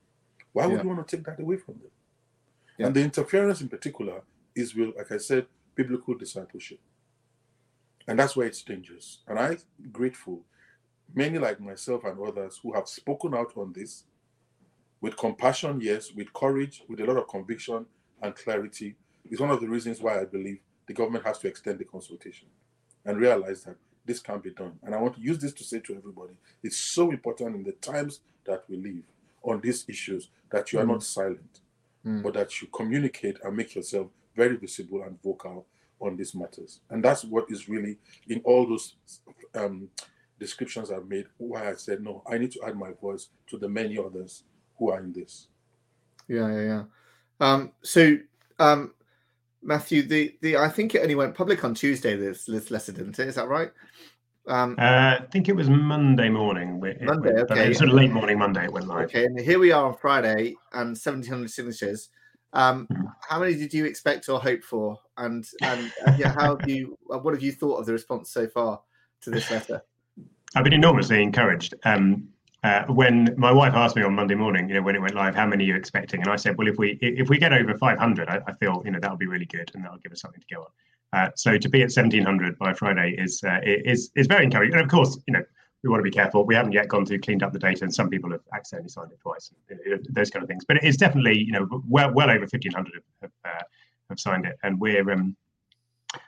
Why 0.53 0.65
would 0.65 0.77
yeah. 0.77 0.83
you 0.83 0.89
want 0.89 1.07
to 1.07 1.15
take 1.15 1.25
that 1.25 1.39
away 1.41 1.57
from 1.57 1.75
them? 1.75 1.91
Yeah. 2.77 2.87
And 2.87 2.95
the 2.95 3.01
interference 3.01 3.61
in 3.61 3.69
particular 3.69 4.21
is, 4.55 4.75
will, 4.75 4.93
like 4.97 5.11
I 5.11 5.17
said, 5.17 5.47
biblical 5.75 6.15
discipleship. 6.15 6.79
And 8.07 8.19
that's 8.19 8.35
where 8.35 8.47
it's 8.47 8.61
dangerous. 8.61 9.19
And 9.27 9.39
I'm 9.39 9.57
grateful, 9.91 10.41
many 11.13 11.39
like 11.39 11.59
myself 11.59 12.03
and 12.03 12.19
others 12.19 12.59
who 12.61 12.73
have 12.73 12.87
spoken 12.87 13.33
out 13.33 13.53
on 13.55 13.73
this 13.73 14.03
with 15.03 15.17
compassion, 15.17 15.81
yes, 15.81 16.13
with 16.13 16.31
courage, 16.31 16.81
with 16.87 17.01
a 17.01 17.05
lot 17.05 17.17
of 17.17 17.27
conviction 17.27 17.85
and 18.21 18.33
clarity, 18.33 18.95
is 19.29 19.41
one 19.41 19.51
of 19.51 19.59
the 19.59 19.67
reasons 19.67 19.99
why 19.99 20.21
I 20.21 20.23
believe 20.23 20.59
the 20.87 20.93
government 20.93 21.25
has 21.25 21.39
to 21.39 21.47
extend 21.49 21.79
the 21.79 21.83
consultation 21.83 22.47
and 23.03 23.17
realize 23.17 23.65
that 23.65 23.75
this 24.05 24.21
can 24.21 24.39
be 24.39 24.51
done. 24.51 24.79
And 24.81 24.95
I 24.95 25.01
want 25.01 25.15
to 25.15 25.21
use 25.21 25.39
this 25.39 25.51
to 25.55 25.63
say 25.65 25.81
to 25.81 25.97
everybody 25.97 26.31
it's 26.63 26.77
so 26.77 27.11
important 27.11 27.53
in 27.53 27.63
the 27.63 27.73
times 27.73 28.21
that 28.45 28.63
we 28.69 28.77
live 28.77 29.03
on 29.43 29.59
these 29.59 29.83
issues 29.89 30.29
that 30.49 30.71
you 30.71 30.79
are 30.79 30.85
mm. 30.85 30.93
not 30.93 31.03
silent, 31.03 31.59
mm. 32.05 32.23
but 32.23 32.35
that 32.35 32.61
you 32.61 32.69
communicate 32.69 33.35
and 33.43 33.57
make 33.57 33.75
yourself 33.75 34.07
very 34.37 34.55
visible 34.55 35.03
and 35.03 35.21
vocal 35.21 35.65
on 35.99 36.15
these 36.15 36.33
matters. 36.33 36.79
And 36.89 37.03
that's 37.03 37.25
what 37.25 37.51
is 37.51 37.67
really 37.67 37.97
in 38.29 38.39
all 38.45 38.65
those 38.65 38.95
um, 39.53 39.89
descriptions 40.39 40.91
I've 40.91 41.09
made, 41.09 41.25
why 41.37 41.71
I 41.71 41.73
said, 41.73 42.01
no, 42.01 42.23
I 42.25 42.37
need 42.37 42.51
to 42.51 42.63
add 42.65 42.77
my 42.77 42.91
voice 43.01 43.27
to 43.47 43.57
the 43.57 43.67
many 43.67 43.97
others 43.97 44.43
who 44.83 44.91
are 44.91 44.99
in 44.99 45.13
this. 45.13 45.47
Yeah, 46.27 46.51
yeah, 46.51 46.61
yeah. 46.61 46.83
Um, 47.39 47.71
so, 47.81 48.17
um, 48.59 48.93
Matthew, 49.61 50.03
the, 50.03 50.35
the 50.41 50.57
I 50.57 50.69
think 50.69 50.95
it 50.95 51.01
only 51.01 51.15
went 51.15 51.35
public 51.35 51.63
on 51.63 51.73
Tuesday, 51.73 52.15
this, 52.15 52.45
this 52.45 52.71
letter, 52.71 52.91
didn't 52.91 53.19
it? 53.19 53.27
Is 53.27 53.35
that 53.35 53.47
right? 53.47 53.71
Um, 54.45 54.75
uh, 54.77 55.17
I 55.21 55.25
think 55.31 55.47
it 55.47 55.55
was 55.55 55.69
Monday 55.69 56.29
morning. 56.29 56.81
Monday, 57.01 57.33
went, 57.33 57.51
okay. 57.51 57.65
It 57.65 57.69
was 57.69 57.77
sort 57.77 57.89
of 57.89 57.95
late 57.95 58.11
morning 58.11 58.37
Monday 58.37 58.65
it 58.65 58.73
went 58.73 58.87
live. 58.87 59.05
Okay, 59.05 59.25
and 59.25 59.39
here 59.39 59.57
we 59.57 59.71
are 59.71 59.85
on 59.85 59.95
Friday 59.95 60.55
and 60.73 60.89
1,700 60.89 61.49
signatures. 61.49 62.09
Um, 62.51 62.87
how 63.27 63.39
many 63.39 63.55
did 63.55 63.73
you 63.73 63.85
expect 63.85 64.27
or 64.27 64.39
hope 64.39 64.63
for? 64.63 64.99
And 65.17 65.45
and 65.61 65.91
yeah, 66.17 66.33
how 66.33 66.57
have 66.57 66.69
you? 66.69 66.97
Uh, 67.11 67.19
what 67.19 67.33
have 67.33 67.41
you 67.41 67.53
thought 67.53 67.77
of 67.77 67.85
the 67.85 67.93
response 67.93 68.31
so 68.31 68.47
far 68.47 68.81
to 69.21 69.29
this 69.31 69.49
letter? 69.49 69.81
I've 70.55 70.65
been 70.65 70.73
enormously 70.73 71.23
encouraged. 71.23 71.73
Um, 71.85 72.27
uh, 72.63 72.85
when 72.85 73.33
my 73.37 73.51
wife 73.51 73.73
asked 73.73 73.95
me 73.95 74.03
on 74.03 74.15
Monday 74.15 74.35
morning, 74.35 74.69
you 74.69 74.75
know, 74.75 74.81
when 74.81 74.95
it 74.95 75.01
went 75.01 75.15
live, 75.15 75.35
how 75.35 75.45
many 75.45 75.65
are 75.65 75.67
you 75.67 75.75
expecting? 75.75 76.21
And 76.21 76.29
I 76.29 76.37
said, 76.37 76.57
well, 76.57 76.67
if 76.67 76.77
we 76.77 76.97
if 77.01 77.29
we 77.29 77.37
get 77.37 77.51
over 77.51 77.77
500, 77.77 78.29
I, 78.29 78.41
I 78.47 78.53
feel 78.53 78.81
you 78.85 78.91
know 78.91 78.99
that'll 78.99 79.17
be 79.17 79.27
really 79.27 79.45
good, 79.45 79.69
and 79.73 79.83
that'll 79.83 79.97
give 79.97 80.13
us 80.13 80.21
something 80.21 80.41
to 80.41 80.55
go 80.55 80.61
on. 80.61 80.67
Uh, 81.13 81.29
so 81.35 81.57
to 81.57 81.69
be 81.69 81.81
at 81.81 81.91
1700 81.91 82.57
by 82.57 82.73
Friday 82.73 83.15
is 83.17 83.43
uh, 83.43 83.59
is 83.63 84.11
is 84.15 84.27
very 84.27 84.45
encouraging. 84.45 84.73
And 84.73 84.81
of 84.81 84.89
course, 84.89 85.19
you 85.27 85.33
know, 85.33 85.43
we 85.83 85.89
want 85.89 85.99
to 85.99 86.03
be 86.03 86.11
careful. 86.11 86.45
We 86.45 86.55
haven't 86.55 86.71
yet 86.71 86.87
gone 86.87 87.05
through 87.05 87.19
cleaned 87.19 87.43
up 87.43 87.51
the 87.51 87.59
data, 87.59 87.83
and 87.83 87.93
some 87.93 88.09
people 88.09 88.31
have 88.31 88.41
accidentally 88.53 88.89
signed 88.89 89.11
it 89.11 89.19
twice, 89.21 89.51
those 90.09 90.29
kind 90.29 90.41
of 90.41 90.47
things. 90.47 90.63
But 90.65 90.81
it's 90.83 90.97
definitely, 90.97 91.37
you 91.37 91.51
know, 91.51 91.67
well 91.87 92.13
well 92.13 92.29
over 92.29 92.39
1,500 92.39 92.93
have 92.93 93.03
have, 93.21 93.31
uh, 93.43 93.63
have 94.09 94.19
signed 94.19 94.45
it, 94.45 94.57
and 94.63 94.79
we're 94.79 95.11
um, 95.11 95.35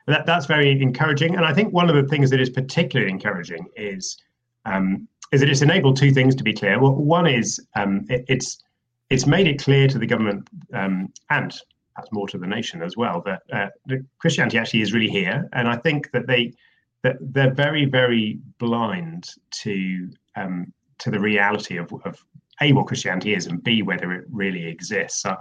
that 0.07 0.25
that's 0.25 0.47
very 0.47 0.81
encouraging. 0.81 1.35
And 1.37 1.45
I 1.45 1.53
think 1.53 1.73
one 1.73 1.89
of 1.89 1.95
the 1.95 2.03
things 2.03 2.29
that 2.31 2.41
is 2.41 2.49
particularly 2.49 3.09
encouraging 3.09 3.67
is 3.77 4.17
um, 4.65 5.07
is 5.31 5.41
that 5.41 5.49
it's 5.49 5.61
enabled 5.61 5.97
two 5.97 6.11
things 6.11 6.35
to 6.35 6.43
be 6.43 6.53
clear. 6.53 6.79
Well, 6.79 6.93
one 6.93 7.27
is 7.27 7.59
um, 7.75 8.05
it, 8.09 8.25
it's 8.27 8.63
it's 9.09 9.25
made 9.25 9.47
it 9.47 9.61
clear 9.61 9.87
to 9.87 9.99
the 9.99 10.07
government 10.07 10.47
um, 10.73 11.11
and 11.29 11.53
perhaps 11.93 12.11
more 12.11 12.27
to 12.27 12.37
the 12.37 12.47
nation 12.47 12.81
as 12.81 12.97
well 12.97 13.21
that 13.25 13.41
uh, 13.53 13.95
Christianity 14.17 14.57
actually 14.57 14.81
is 14.81 14.93
really 14.93 15.09
here, 15.09 15.47
and 15.53 15.67
I 15.67 15.77
think 15.77 16.11
that 16.11 16.27
they 16.27 16.53
that 17.05 17.17
they're 17.21 17.53
very, 17.53 17.85
very 17.85 18.39
blind 18.57 19.29
to 19.51 20.09
um, 20.35 20.73
to 20.97 21.11
the 21.11 21.19
reality 21.19 21.77
of, 21.77 21.93
of 22.03 22.23
a 22.61 22.73
what 22.73 22.87
Christianity 22.87 23.35
is 23.35 23.45
and 23.45 23.63
b 23.63 23.83
whether 23.83 24.11
it 24.11 24.25
really 24.31 24.65
exists. 24.65 25.23
Uh, 25.25 25.35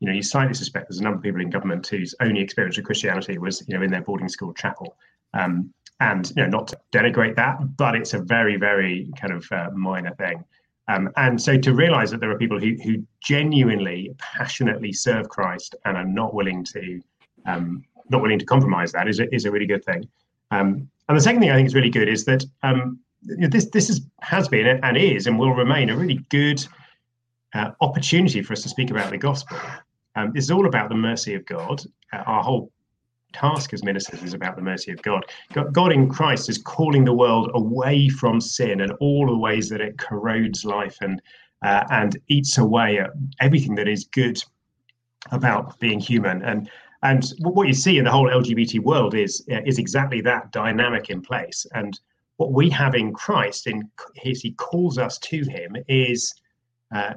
you 0.00 0.08
know, 0.08 0.14
you 0.14 0.22
slightly 0.22 0.54
suspect 0.54 0.88
there's 0.88 1.00
a 1.00 1.02
number 1.02 1.18
of 1.18 1.22
people 1.22 1.42
in 1.42 1.50
government 1.50 1.86
whose 1.86 2.14
only 2.20 2.40
experience 2.40 2.78
of 2.78 2.84
Christianity 2.84 3.36
was, 3.36 3.62
you 3.68 3.76
know, 3.76 3.82
in 3.82 3.90
their 3.90 4.00
boarding 4.00 4.30
school 4.30 4.54
chapel. 4.54 4.96
Um, 5.34 5.74
and 6.00 6.30
you 6.30 6.42
know, 6.42 6.48
not 6.48 6.68
to 6.68 6.78
denigrate 6.92 7.36
that, 7.36 7.76
but 7.76 7.94
it's 7.94 8.14
a 8.14 8.18
very, 8.18 8.56
very 8.56 9.08
kind 9.16 9.32
of 9.32 9.46
uh, 9.52 9.70
minor 9.72 10.14
thing. 10.14 10.44
Um, 10.88 11.10
and 11.16 11.40
so 11.40 11.56
to 11.56 11.74
realize 11.74 12.10
that 12.10 12.20
there 12.20 12.30
are 12.30 12.38
people 12.38 12.58
who, 12.58 12.74
who 12.82 13.04
genuinely, 13.22 14.10
passionately 14.18 14.92
serve 14.92 15.28
Christ 15.28 15.76
and 15.84 15.96
are 15.96 16.04
not 16.04 16.34
willing 16.34 16.64
to 16.64 17.00
um, 17.46 17.84
not 18.10 18.22
willing 18.22 18.40
to 18.40 18.44
compromise 18.44 18.90
that 18.92 19.08
is 19.08 19.20
a, 19.20 19.32
is 19.32 19.44
a 19.44 19.50
really 19.50 19.66
good 19.66 19.84
thing. 19.84 20.08
Um, 20.50 20.90
and 21.08 21.16
the 21.16 21.20
second 21.20 21.40
thing 21.40 21.50
I 21.50 21.54
think 21.54 21.68
is 21.68 21.74
really 21.74 21.90
good 21.90 22.08
is 22.08 22.24
that 22.24 22.44
um, 22.62 22.98
this 23.22 23.66
this 23.66 23.88
is, 23.88 24.00
has 24.20 24.48
been 24.48 24.66
and 24.66 24.96
is 24.96 25.26
and 25.26 25.38
will 25.38 25.52
remain 25.52 25.90
a 25.90 25.96
really 25.96 26.20
good 26.28 26.66
uh, 27.54 27.70
opportunity 27.80 28.42
for 28.42 28.52
us 28.52 28.62
to 28.62 28.68
speak 28.68 28.90
about 28.90 29.10
the 29.10 29.18
gospel. 29.18 29.58
Um, 30.16 30.32
this 30.32 30.44
is 30.44 30.50
all 30.50 30.66
about 30.66 30.88
the 30.88 30.96
mercy 30.96 31.34
of 31.34 31.46
God. 31.46 31.82
Uh, 32.12 32.22
our 32.26 32.42
whole 32.42 32.72
task 33.32 33.72
as 33.72 33.82
ministers 33.82 34.22
is 34.22 34.34
about 34.34 34.56
the 34.56 34.62
mercy 34.62 34.92
of 34.92 35.02
God. 35.02 35.24
God 35.72 35.92
in 35.92 36.08
Christ 36.08 36.48
is 36.48 36.58
calling 36.58 37.04
the 37.04 37.14
world 37.14 37.50
away 37.54 38.08
from 38.08 38.40
sin 38.40 38.80
and 38.80 38.92
all 39.00 39.26
the 39.26 39.36
ways 39.36 39.68
that 39.68 39.80
it 39.80 39.98
corrodes 39.98 40.64
life 40.64 40.98
and 41.00 41.20
uh, 41.62 41.84
and 41.90 42.18
eats 42.28 42.56
away 42.56 42.98
at 42.98 43.10
everything 43.40 43.74
that 43.74 43.86
is 43.86 44.04
good 44.04 44.42
about 45.30 45.78
being 45.78 46.00
human. 46.00 46.42
And 46.42 46.70
and 47.02 47.24
what 47.40 47.66
you 47.66 47.74
see 47.74 47.98
in 47.98 48.04
the 48.04 48.10
whole 48.10 48.28
LGBT 48.28 48.80
world 48.80 49.14
is 49.14 49.44
is 49.48 49.78
exactly 49.78 50.20
that 50.22 50.52
dynamic 50.52 51.10
in 51.10 51.20
place. 51.20 51.66
And 51.74 51.98
what 52.36 52.52
we 52.52 52.70
have 52.70 52.94
in 52.94 53.12
Christ, 53.12 53.66
in 53.66 53.90
his, 54.16 54.40
he 54.40 54.52
calls 54.52 54.96
us 54.96 55.18
to 55.18 55.42
him, 55.44 55.76
is 55.88 56.34
uh, 56.94 57.14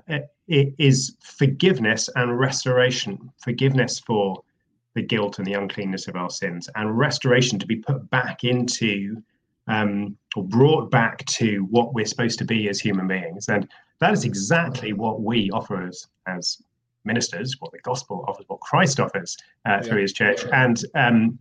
is 0.48 1.15
forgiveness 1.22 2.10
and 2.15 2.38
restoration. 2.38 3.32
Forgiveness 3.38 4.00
for 4.00 4.43
the 4.95 5.01
guilt 5.01 5.39
and 5.39 5.47
the 5.47 5.53
uncleanness 5.53 6.07
of 6.07 6.15
our 6.15 6.29
sins, 6.29 6.69
and 6.75 6.97
restoration 6.97 7.59
to 7.59 7.65
be 7.65 7.77
put 7.77 8.09
back 8.09 8.43
into 8.43 9.21
um, 9.67 10.17
or 10.35 10.43
brought 10.43 10.91
back 10.91 11.23
to 11.25 11.65
what 11.69 11.93
we're 11.93 12.05
supposed 12.05 12.38
to 12.39 12.45
be 12.45 12.69
as 12.69 12.79
human 12.79 13.07
beings. 13.07 13.50
And 13.50 13.67
that 14.00 14.13
is 14.13 14.25
exactly 14.25 14.93
what 14.93 15.21
we 15.21 15.50
offer 15.51 15.88
as, 15.88 16.07
as 16.27 16.62
ministers, 17.05 17.55
what 17.59 17.71
the 17.71 17.79
gospel 17.79 18.25
offers, 18.27 18.45
what 18.47 18.59
Christ 18.59 19.00
offers 19.00 19.38
uh, 19.65 19.81
through 19.81 20.01
his 20.01 20.13
church. 20.13 20.45
And 20.51 20.83
um, 20.95 21.39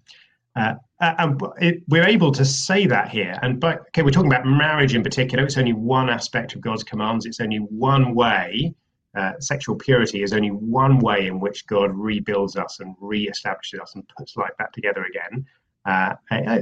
uh, 0.54 0.75
and 1.00 1.40
it, 1.61 1.82
we're 1.88 2.06
able 2.06 2.30
to 2.32 2.44
say 2.44 2.87
that 2.87 3.09
here. 3.09 3.38
And 3.42 3.59
but 3.59 3.80
okay, 3.88 4.02
we're 4.02 4.11
talking 4.11 4.30
about 4.30 4.47
marriage 4.47 4.94
in 4.94 5.02
particular. 5.02 5.44
It's 5.44 5.56
only 5.56 5.73
one 5.73 6.11
aspect 6.11 6.54
of 6.54 6.61
God's 6.61 6.85
commands. 6.85 7.26
It's 7.26 7.40
only 7.40 7.56
one 7.56 8.14
way 8.14 8.75
uh, 9.16 9.33
sexual 9.40 9.76
purity 9.76 10.23
is 10.23 10.33
only 10.33 10.50
one 10.50 10.99
way 10.99 11.26
in 11.26 11.38
which 11.40 11.66
God 11.66 11.90
rebuilds 11.95 12.57
us 12.57 12.81
and 12.81 12.97
re-establishes 13.00 13.81
us 13.81 13.95
and 13.95 14.09
puts 14.16 14.37
life 14.37 14.57
back 14.59 14.73
together 14.73 15.04
again. 15.04 15.47
Uh, 15.85 16.14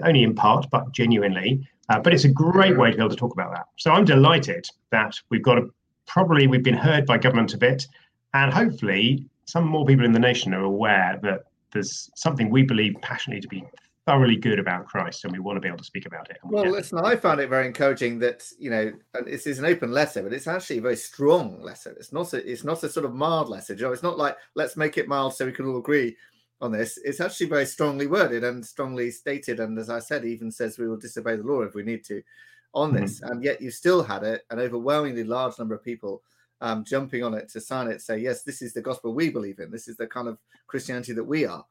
only 0.04 0.22
in 0.22 0.34
part, 0.34 0.66
but 0.70 0.92
genuinely. 0.92 1.68
Uh, 1.90 2.00
but 2.00 2.14
it's 2.14 2.24
a 2.24 2.28
great 2.28 2.78
way 2.78 2.90
to 2.90 2.96
be 2.96 3.02
able 3.02 3.10
to 3.10 3.16
talk 3.16 3.34
about 3.34 3.52
that. 3.52 3.66
So 3.76 3.90
I'm 3.90 4.04
delighted 4.04 4.66
that 4.92 5.14
we've 5.28 5.42
got 5.42 5.58
a 5.58 5.66
probably 6.06 6.46
we've 6.46 6.62
been 6.62 6.74
heard 6.74 7.04
by 7.04 7.18
government 7.18 7.52
a 7.52 7.58
bit, 7.58 7.86
and 8.32 8.52
hopefully 8.52 9.26
some 9.44 9.66
more 9.66 9.84
people 9.84 10.04
in 10.04 10.12
the 10.12 10.18
nation 10.18 10.54
are 10.54 10.62
aware 10.62 11.18
that 11.22 11.44
there's 11.72 12.10
something 12.16 12.48
we 12.48 12.62
believe 12.62 12.94
passionately 13.02 13.40
to 13.40 13.48
be 13.48 13.64
thoroughly 14.06 14.36
good 14.36 14.58
about 14.58 14.86
Christ, 14.86 15.24
and 15.24 15.32
we 15.32 15.38
want 15.38 15.56
to 15.56 15.60
be 15.60 15.68
able 15.68 15.78
to 15.78 15.84
speak 15.84 16.06
about 16.06 16.30
it. 16.30 16.38
well, 16.44 16.64
we 16.64 16.70
listen, 16.70 16.98
I 16.98 17.16
found 17.16 17.40
it 17.40 17.48
very 17.48 17.66
encouraging 17.66 18.18
that 18.20 18.44
you 18.58 18.70
know 18.70 18.92
this 19.24 19.46
is 19.46 19.58
an 19.58 19.64
open 19.64 19.92
letter, 19.92 20.22
but 20.22 20.32
it's 20.32 20.46
actually 20.46 20.78
a 20.78 20.82
very 20.82 20.96
strong 20.96 21.60
letter. 21.62 21.94
It's 21.98 22.12
not 22.12 22.32
a 22.32 22.50
it's 22.50 22.64
not 22.64 22.82
a 22.82 22.88
sort 22.88 23.06
of 23.06 23.14
mild 23.14 23.48
letter. 23.48 23.74
You 23.74 23.82
know, 23.82 23.92
it's 23.92 24.02
not 24.02 24.18
like 24.18 24.36
let's 24.54 24.76
make 24.76 24.98
it 24.98 25.08
mild 25.08 25.34
so 25.34 25.46
we 25.46 25.52
can 25.52 25.66
all 25.66 25.78
agree 25.78 26.16
on 26.60 26.72
this. 26.72 26.98
It's 27.04 27.20
actually 27.20 27.46
very 27.46 27.66
strongly 27.66 28.06
worded 28.06 28.44
and 28.44 28.64
strongly 28.64 29.10
stated, 29.10 29.60
and 29.60 29.78
as 29.78 29.90
I 29.90 29.98
said, 29.98 30.24
even 30.24 30.50
says 30.50 30.78
we 30.78 30.88
will 30.88 30.96
disobey 30.96 31.36
the 31.36 31.42
law 31.42 31.62
if 31.62 31.74
we 31.74 31.82
need 31.82 32.04
to 32.06 32.22
on 32.74 32.92
mm-hmm. 32.92 33.02
this. 33.02 33.20
Mm-hmm. 33.20 33.32
And 33.32 33.44
yet 33.44 33.60
you 33.60 33.70
still 33.70 34.02
had 34.02 34.22
it, 34.22 34.42
an 34.50 34.58
overwhelmingly 34.58 35.24
large 35.24 35.58
number 35.58 35.74
of 35.74 35.84
people 35.84 36.22
um, 36.60 36.84
jumping 36.84 37.22
on 37.22 37.34
it 37.34 37.48
to 37.50 37.60
sign 37.60 37.88
it, 37.88 38.02
say 38.02 38.18
yes, 38.18 38.42
this 38.42 38.60
is 38.60 38.74
the 38.74 38.82
gospel 38.82 39.14
we 39.14 39.30
believe 39.30 39.60
in. 39.60 39.70
This 39.70 39.88
is 39.88 39.96
the 39.96 40.06
kind 40.06 40.28
of 40.28 40.38
Christianity 40.66 41.12
that 41.14 41.24
we 41.24 41.46
are 41.46 41.64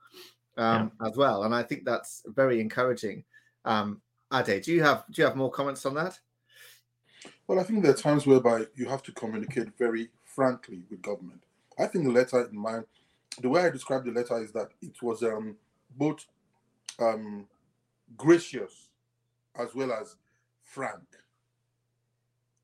um, 0.59 0.91
yeah. 1.01 1.07
as 1.07 1.15
well. 1.15 1.43
And 1.43 1.55
I 1.55 1.63
think 1.63 1.85
that's 1.85 2.23
very 2.27 2.59
encouraging. 2.59 3.23
Um, 3.65 4.01
Ade, 4.33 4.61
do 4.61 4.71
you 4.71 4.83
have 4.83 5.05
do 5.09 5.21
you 5.21 5.25
have 5.25 5.35
more 5.35 5.49
comments 5.49 5.85
on 5.85 5.95
that? 5.95 6.19
Well, 7.47 7.59
I 7.59 7.63
think 7.63 7.81
there 7.81 7.91
are 7.91 7.95
times 7.95 8.27
whereby 8.27 8.65
you 8.75 8.87
have 8.87 9.01
to 9.03 9.11
communicate 9.11 9.69
very 9.77 10.09
frankly 10.23 10.83
with 10.89 11.01
government. 11.01 11.41
I 11.77 11.87
think 11.87 12.05
the 12.05 12.11
letter 12.11 12.45
in 12.45 12.57
mind, 12.57 12.85
the 13.41 13.49
way 13.49 13.61
I 13.61 13.69
described 13.69 14.05
the 14.05 14.11
letter 14.11 14.41
is 14.41 14.51
that 14.51 14.69
it 14.81 15.01
was 15.01 15.23
um, 15.23 15.55
both 15.97 16.25
um, 16.99 17.47
gracious 18.17 18.89
as 19.57 19.73
well 19.73 19.91
as 19.93 20.15
frank. 20.63 21.03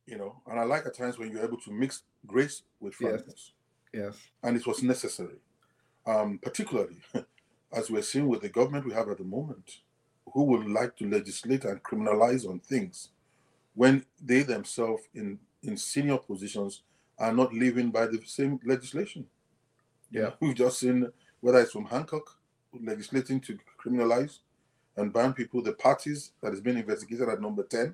You 0.06 0.18
know, 0.18 0.42
and 0.48 0.60
I 0.60 0.64
like 0.64 0.86
at 0.86 0.96
times 0.96 1.18
when 1.18 1.32
you're 1.32 1.44
able 1.44 1.60
to 1.62 1.72
mix 1.72 2.04
grace 2.28 2.62
with 2.80 2.94
frankness. 2.94 3.54
Yes. 3.92 4.04
yes. 4.04 4.16
And 4.44 4.56
it 4.56 4.68
was 4.68 4.84
necessary, 4.84 5.40
um, 6.06 6.40
particularly 6.44 6.98
as 7.76 7.92
we're 7.92 8.02
seeing 8.02 8.28
with 8.28 8.42
the 8.42 8.50
government 8.50 8.86
we 8.86 8.94
have 8.94 9.10
at 9.10 9.18
the 9.18 9.24
moment, 9.24 9.80
who 10.34 10.44
would 10.44 10.68
like 10.68 10.96
to 10.98 11.10
legislate 11.10 11.66
and 11.66 11.84
criminalize 11.84 12.48
on 12.50 12.60
things 12.60 13.10
when 13.76 14.06
they 14.24 14.42
themselves 14.42 15.04
in, 15.14 15.38
in 15.62 15.78
senior 15.78 16.18
positions 16.18 16.82
are 17.20 17.34
not 17.34 17.54
living 17.54 17.92
by 17.92 18.08
the 18.08 18.20
same 18.26 18.60
legislation. 18.66 19.26
Yeah. 20.10 20.32
We've 20.40 20.56
just 20.56 20.80
seen 20.80 21.12
whether 21.42 21.60
it's 21.60 21.72
from 21.72 21.86
Hancock 21.86 22.38
legislating 22.84 23.40
to 23.42 23.58
criminalize 23.80 24.40
and 24.98 25.14
ban 25.14 25.34
people, 25.34 25.62
the 25.62 25.74
parties 25.74 26.32
that 26.42 26.54
is 26.54 26.62
being 26.62 26.78
investigated 26.78 27.30
at 27.30 27.42
number 27.42 27.64
10. 27.64 27.94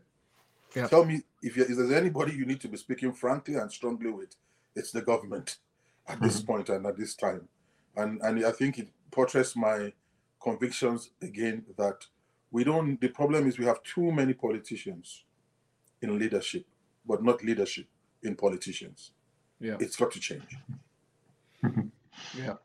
Yeah. 0.75 0.87
Tell 0.87 1.03
me 1.03 1.21
if, 1.41 1.57
if 1.57 1.75
there's 1.75 1.91
anybody 1.91 2.33
you 2.33 2.45
need 2.45 2.61
to 2.61 2.67
be 2.67 2.77
speaking 2.77 3.11
frankly 3.11 3.55
and 3.55 3.71
strongly 3.71 4.11
with, 4.11 4.35
it's 4.75 4.91
the 4.91 5.01
government 5.01 5.57
at 6.07 6.15
mm-hmm. 6.15 6.25
this 6.25 6.41
point 6.41 6.69
and 6.69 6.85
at 6.85 6.97
this 6.97 7.15
time. 7.15 7.47
And 7.97 8.21
and 8.21 8.45
I 8.45 8.51
think 8.51 8.79
it 8.79 8.87
portrays 9.11 9.55
my 9.55 9.93
convictions 10.41 11.11
again 11.21 11.63
that 11.77 12.05
we 12.51 12.63
don't 12.63 12.99
the 12.99 13.07
problem 13.09 13.47
is 13.47 13.59
we 13.59 13.65
have 13.65 13.81
too 13.83 14.11
many 14.11 14.33
politicians 14.33 15.25
in 16.01 16.17
leadership 16.17 16.65
but 17.05 17.23
not 17.23 17.43
leadership 17.43 17.87
in 18.23 18.35
politicians. 18.35 19.11
Yeah. 19.59 19.77
It's 19.79 19.95
got 19.95 20.11
to 20.11 20.19
change. 20.19 20.57
Yeah. 22.37 22.55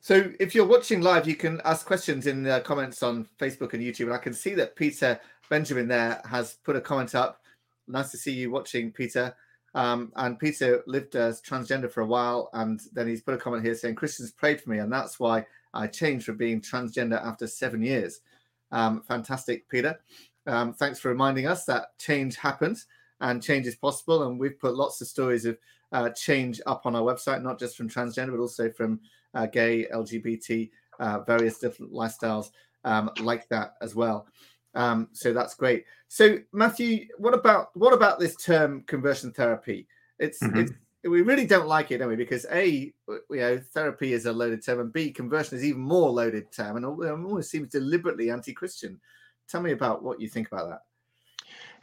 So 0.00 0.30
if 0.38 0.54
you're 0.54 0.66
watching 0.66 1.00
live 1.00 1.26
you 1.26 1.34
can 1.34 1.60
ask 1.64 1.84
questions 1.84 2.26
in 2.28 2.44
the 2.44 2.62
comments 2.64 3.02
on 3.02 3.26
facebook 3.38 3.74
and 3.74 3.82
youtube 3.82 4.04
and 4.04 4.14
i 4.14 4.18
can 4.18 4.32
see 4.32 4.54
that 4.54 4.76
peter 4.76 5.20
benjamin 5.50 5.88
there 5.88 6.22
has 6.24 6.54
put 6.62 6.76
a 6.76 6.80
comment 6.80 7.14
up. 7.14 7.42
Nice 7.88 8.12
to 8.12 8.16
see 8.16 8.32
you 8.32 8.50
watching 8.50 8.92
peter. 8.92 9.34
Um, 9.76 10.10
and 10.16 10.38
Peter 10.38 10.82
lived 10.86 11.16
as 11.16 11.42
transgender 11.42 11.90
for 11.92 12.00
a 12.00 12.06
while, 12.06 12.48
and 12.54 12.80
then 12.94 13.06
he's 13.06 13.20
put 13.20 13.34
a 13.34 13.36
comment 13.36 13.62
here 13.62 13.74
saying 13.74 13.96
Christians 13.96 14.30
prayed 14.30 14.58
for 14.58 14.70
me, 14.70 14.78
and 14.78 14.90
that's 14.90 15.20
why 15.20 15.44
I 15.76 15.86
changed 15.86 16.26
from 16.26 16.36
being 16.36 16.60
transgender 16.60 17.22
after 17.24 17.46
seven 17.46 17.82
years. 17.82 18.20
Um, 18.72 19.02
fantastic, 19.02 19.68
Peter. 19.68 19.98
Um, 20.46 20.72
thanks 20.72 20.98
for 20.98 21.08
reminding 21.08 21.46
us 21.46 21.64
that 21.64 21.98
change 21.98 22.36
happens 22.36 22.86
and 23.20 23.42
change 23.42 23.66
is 23.66 23.76
possible. 23.76 24.24
And 24.24 24.38
we've 24.38 24.58
put 24.58 24.76
lots 24.76 25.00
of 25.00 25.08
stories 25.08 25.44
of 25.44 25.58
uh, 25.92 26.10
change 26.10 26.60
up 26.66 26.86
on 26.86 26.94
our 26.96 27.02
website, 27.02 27.42
not 27.42 27.58
just 27.58 27.76
from 27.76 27.88
transgender, 27.88 28.30
but 28.30 28.40
also 28.40 28.70
from 28.70 29.00
uh, 29.34 29.46
gay, 29.46 29.86
LGBT, 29.92 30.70
uh, 30.98 31.20
various 31.20 31.58
different 31.58 31.92
lifestyles 31.92 32.50
um, 32.84 33.10
like 33.20 33.48
that 33.48 33.74
as 33.82 33.94
well. 33.94 34.26
Um, 34.74 35.08
so 35.12 35.32
that's 35.32 35.54
great. 35.54 35.84
So 36.08 36.38
Matthew, 36.52 37.06
what 37.18 37.34
about 37.34 37.70
what 37.74 37.94
about 37.94 38.18
this 38.18 38.36
term 38.36 38.82
conversion 38.86 39.32
therapy? 39.32 39.88
It's 40.18 40.42
mm-hmm. 40.42 40.60
it's 40.60 40.72
we 41.08 41.22
really 41.22 41.46
don't 41.46 41.68
like 41.68 41.90
it, 41.90 41.98
don't 41.98 42.08
we? 42.08 42.16
Because 42.16 42.46
a, 42.50 42.66
you 42.66 42.92
know, 43.30 43.60
therapy 43.72 44.12
is 44.12 44.26
a 44.26 44.32
loaded 44.32 44.64
term, 44.64 44.80
and 44.80 44.92
b, 44.92 45.10
conversion 45.10 45.56
is 45.56 45.64
even 45.64 45.80
more 45.80 46.10
loaded 46.10 46.52
term, 46.52 46.76
and 46.76 46.84
almost 46.84 47.50
seems 47.50 47.68
deliberately 47.68 48.30
anti-Christian. 48.30 49.00
Tell 49.48 49.60
me 49.60 49.72
about 49.72 50.02
what 50.02 50.20
you 50.20 50.28
think 50.28 50.48
about 50.48 50.68
that. 50.68 50.80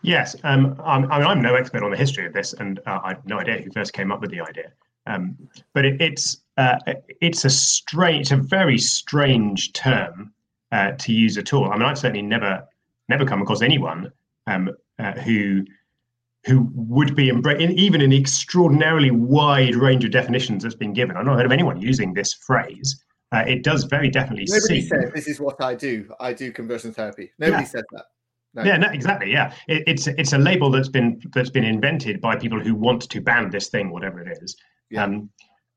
Yes, 0.01 0.35
um, 0.43 0.79
I'm, 0.83 1.09
I 1.11 1.19
mean, 1.19 1.27
I'm 1.27 1.41
no 1.41 1.55
expert 1.55 1.81
on 1.81 1.91
the 1.91 1.97
history 1.97 2.25
of 2.25 2.33
this, 2.33 2.53
and 2.53 2.79
uh, 2.85 2.99
I 3.03 3.09
have 3.09 3.25
no 3.25 3.39
idea 3.39 3.61
who 3.61 3.71
first 3.71 3.93
came 3.93 4.11
up 4.11 4.19
with 4.19 4.31
the 4.31 4.41
idea. 4.41 4.71
Um, 5.05 5.37
but 5.73 5.85
it, 5.85 6.01
it's 6.01 6.37
uh, 6.57 6.77
it's 7.21 7.45
a 7.45 7.49
strange, 7.49 8.31
a 8.31 8.37
very 8.37 8.77
strange 8.77 9.73
term 9.73 10.33
uh, 10.71 10.91
to 10.91 11.13
use 11.13 11.37
at 11.37 11.53
all. 11.53 11.71
I 11.71 11.77
mean, 11.77 11.83
I've 11.83 11.97
certainly 11.97 12.21
never 12.21 12.67
never 13.09 13.25
come 13.25 13.41
across 13.41 13.61
anyone 13.61 14.11
um, 14.47 14.71
uh, 14.99 15.13
who 15.13 15.65
who 16.45 16.69
would 16.73 17.15
be 17.15 17.29
embracing 17.29 17.71
even 17.71 18.01
in 18.01 18.09
the 18.09 18.17
extraordinarily 18.17 19.11
wide 19.11 19.75
range 19.75 20.03
of 20.03 20.11
definitions 20.11 20.63
that's 20.63 20.75
been 20.75 20.93
given. 20.93 21.15
I've 21.15 21.25
not 21.25 21.37
heard 21.37 21.45
of 21.45 21.51
anyone 21.51 21.81
using 21.81 22.13
this 22.13 22.33
phrase. 22.33 23.03
Uh, 23.31 23.43
it 23.47 23.63
does 23.63 23.85
very 23.85 24.09
definitely. 24.09 24.45
Nobody 24.47 24.81
seem... 24.81 24.89
says 24.89 25.11
this 25.13 25.27
is 25.27 25.39
what 25.39 25.61
I 25.61 25.73
do. 25.73 26.07
I 26.19 26.33
do 26.33 26.51
conversion 26.51 26.93
therapy. 26.93 27.31
Nobody 27.39 27.63
yeah. 27.63 27.67
says 27.67 27.83
that. 27.91 28.05
No. 28.55 28.63
Yeah, 28.63 28.77
no, 28.77 28.89
exactly. 28.89 29.31
Yeah, 29.31 29.53
it, 29.67 29.83
it's 29.87 30.05
it's 30.05 30.33
a 30.33 30.37
label 30.37 30.69
that's 30.69 30.89
been 30.89 31.19
that's 31.33 31.49
been 31.49 31.63
invented 31.63 32.21
by 32.21 32.35
people 32.35 32.59
who 32.59 32.75
want 32.75 33.09
to 33.09 33.21
ban 33.21 33.49
this 33.49 33.69
thing, 33.69 33.89
whatever 33.89 34.21
it 34.21 34.37
is. 34.41 34.55
Yeah. 34.91 35.05
Um, 35.05 35.29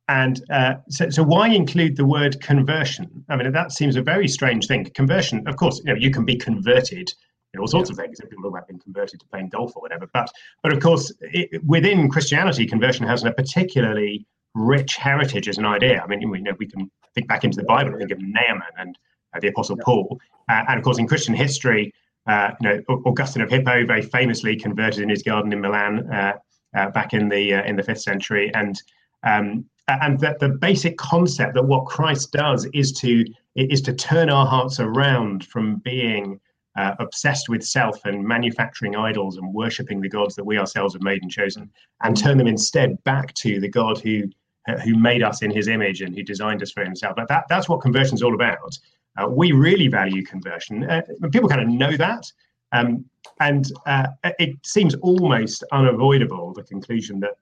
and 0.08 0.42
uh, 0.50 0.74
so, 0.88 1.10
so 1.10 1.22
why 1.22 1.48
include 1.48 1.96
the 1.96 2.04
word 2.04 2.40
conversion? 2.40 3.24
I 3.28 3.36
mean, 3.36 3.50
that 3.50 3.72
seems 3.72 3.96
a 3.96 4.02
very 4.02 4.28
strange 4.28 4.66
thing. 4.66 4.84
Conversion, 4.94 5.42
of 5.48 5.56
course, 5.56 5.80
you 5.84 5.92
know, 5.92 5.98
you 5.98 6.10
can 6.10 6.24
be 6.24 6.36
converted 6.36 7.12
all 7.58 7.66
sorts 7.66 7.90
of 7.90 7.96
things. 7.96 8.20
People 8.20 8.42
talk 8.42 8.52
about 8.52 8.68
being 8.68 8.80
converted 8.80 9.20
to 9.20 9.26
playing 9.26 9.48
golf 9.48 9.76
or 9.76 9.82
whatever. 9.82 10.06
But 10.12 10.30
but 10.62 10.72
of 10.72 10.80
course, 10.80 11.12
it, 11.20 11.62
within 11.64 12.08
Christianity, 12.08 12.66
conversion 12.66 13.06
has 13.06 13.24
a 13.24 13.32
particularly 13.32 14.26
rich 14.54 14.96
heritage 14.96 15.48
as 15.48 15.58
an 15.58 15.66
idea. 15.66 16.00
I 16.02 16.06
mean, 16.06 16.30
we 16.30 16.40
know 16.40 16.52
we 16.58 16.66
can 16.66 16.90
think 17.14 17.28
back 17.28 17.44
into 17.44 17.58
the 17.58 17.64
Bible 17.64 17.90
and 17.90 17.98
think 17.98 18.10
of 18.10 18.20
Naaman 18.20 18.62
and 18.78 18.98
uh, 19.34 19.40
the 19.40 19.48
Apostle 19.48 19.76
Paul, 19.76 20.18
uh, 20.48 20.64
and 20.68 20.78
of 20.78 20.84
course, 20.84 20.98
in 20.98 21.06
Christian 21.06 21.34
history, 21.34 21.92
uh, 22.26 22.50
you 22.60 22.68
know, 22.68 22.82
Augustine 23.06 23.42
of 23.42 23.50
Hippo 23.50 23.86
very 23.86 24.02
famously 24.02 24.56
converted 24.56 25.02
in 25.02 25.08
his 25.08 25.22
garden 25.22 25.52
in 25.52 25.60
Milan 25.60 26.10
uh, 26.12 26.32
uh, 26.76 26.90
back 26.90 27.14
in 27.14 27.28
the 27.28 27.54
uh, 27.54 27.64
in 27.64 27.76
the 27.76 27.82
fifth 27.82 28.02
century, 28.02 28.52
and 28.54 28.80
um, 29.22 29.64
and 29.88 30.18
that 30.20 30.40
the 30.40 30.48
basic 30.48 30.96
concept 30.96 31.54
that 31.54 31.64
what 31.64 31.86
Christ 31.86 32.32
does 32.32 32.66
is 32.74 32.92
to 32.94 33.24
is 33.54 33.80
to 33.82 33.92
turn 33.92 34.28
our 34.28 34.46
hearts 34.46 34.80
around 34.80 35.46
from 35.46 35.76
being 35.76 36.40
uh, 36.76 36.94
obsessed 36.98 37.48
with 37.48 37.64
self 37.64 38.04
and 38.04 38.22
manufacturing 38.22 38.96
idols 38.96 39.36
and 39.36 39.54
worshipping 39.54 40.00
the 40.00 40.08
gods 40.08 40.34
that 40.34 40.44
we 40.44 40.58
ourselves 40.58 40.94
have 40.94 41.02
made 41.02 41.22
and 41.22 41.30
chosen, 41.30 41.70
and 42.02 42.16
turn 42.16 42.38
them 42.38 42.46
instead 42.46 43.02
back 43.04 43.32
to 43.34 43.60
the 43.60 43.68
God 43.68 43.98
who 43.98 44.24
uh, 44.68 44.78
who 44.78 44.96
made 44.96 45.22
us 45.22 45.42
in 45.42 45.50
His 45.50 45.68
image 45.68 46.02
and 46.02 46.14
who 46.14 46.22
designed 46.22 46.62
us 46.62 46.72
for 46.72 46.84
Himself. 46.84 47.16
But 47.16 47.28
that 47.28 47.44
that's 47.48 47.68
what 47.68 47.80
conversion 47.80 48.14
is 48.14 48.22
all 48.22 48.34
about. 48.34 48.78
Uh, 49.16 49.28
we 49.28 49.52
really 49.52 49.88
value 49.88 50.22
conversion. 50.22 50.84
Uh, 50.84 51.02
people 51.32 51.48
kind 51.48 51.62
of 51.62 51.68
know 51.68 51.96
that, 51.96 52.30
um, 52.72 53.04
and 53.40 53.72
uh, 53.86 54.08
it 54.24 54.56
seems 54.62 54.94
almost 54.96 55.64
unavoidable 55.72 56.52
the 56.52 56.62
conclusion 56.62 57.20
that 57.20 57.36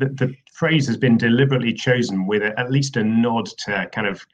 the, 0.00 0.06
the 0.06 0.34
phrase 0.52 0.86
has 0.86 0.96
been 0.96 1.16
deliberately 1.16 1.72
chosen 1.72 2.26
with 2.26 2.42
a, 2.42 2.58
at 2.58 2.70
least 2.70 2.96
a 2.96 3.04
nod 3.04 3.46
to 3.46 3.88
kind 3.92 4.06
of 4.06 4.26